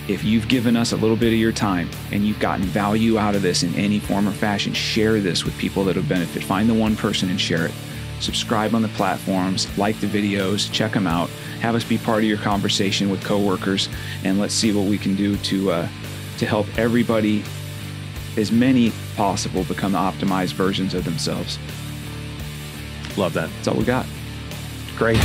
if 0.07 0.23
you've 0.23 0.47
given 0.47 0.75
us 0.75 0.91
a 0.91 0.97
little 0.97 1.15
bit 1.15 1.33
of 1.33 1.39
your 1.39 1.51
time 1.51 1.89
and 2.11 2.25
you've 2.25 2.39
gotten 2.39 2.65
value 2.65 3.17
out 3.17 3.35
of 3.35 3.41
this 3.41 3.63
in 3.63 3.73
any 3.75 3.99
form 3.99 4.27
or 4.27 4.31
fashion, 4.31 4.73
share 4.73 5.19
this 5.19 5.43
with 5.43 5.57
people 5.57 5.83
that 5.85 5.95
will 5.95 6.03
benefit. 6.03 6.43
Find 6.43 6.69
the 6.69 6.73
one 6.73 6.95
person 6.95 7.29
and 7.29 7.39
share 7.39 7.65
it. 7.65 7.73
Subscribe 8.19 8.73
on 8.73 8.81
the 8.81 8.87
platforms, 8.89 9.75
like 9.77 9.99
the 9.99 10.07
videos, 10.07 10.71
check 10.71 10.93
them 10.93 11.07
out. 11.07 11.29
Have 11.59 11.75
us 11.75 11.83
be 11.83 11.97
part 11.97 12.19
of 12.19 12.29
your 12.29 12.37
conversation 12.37 13.09
with 13.09 13.23
coworkers, 13.23 13.89
and 14.23 14.39
let's 14.39 14.53
see 14.53 14.71
what 14.71 14.85
we 14.85 14.97
can 14.97 15.15
do 15.15 15.35
to 15.37 15.71
uh, 15.71 15.87
to 16.37 16.45
help 16.45 16.67
everybody, 16.77 17.43
as 18.37 18.51
many 18.51 18.91
possible, 19.15 19.63
become 19.65 19.93
the 19.93 19.97
optimized 19.97 20.53
versions 20.53 20.93
of 20.93 21.03
themselves. 21.03 21.59
Love 23.17 23.33
that. 23.33 23.49
That's 23.49 23.67
all 23.67 23.75
we 23.75 23.85
got. 23.85 24.05
Great. 24.97 25.19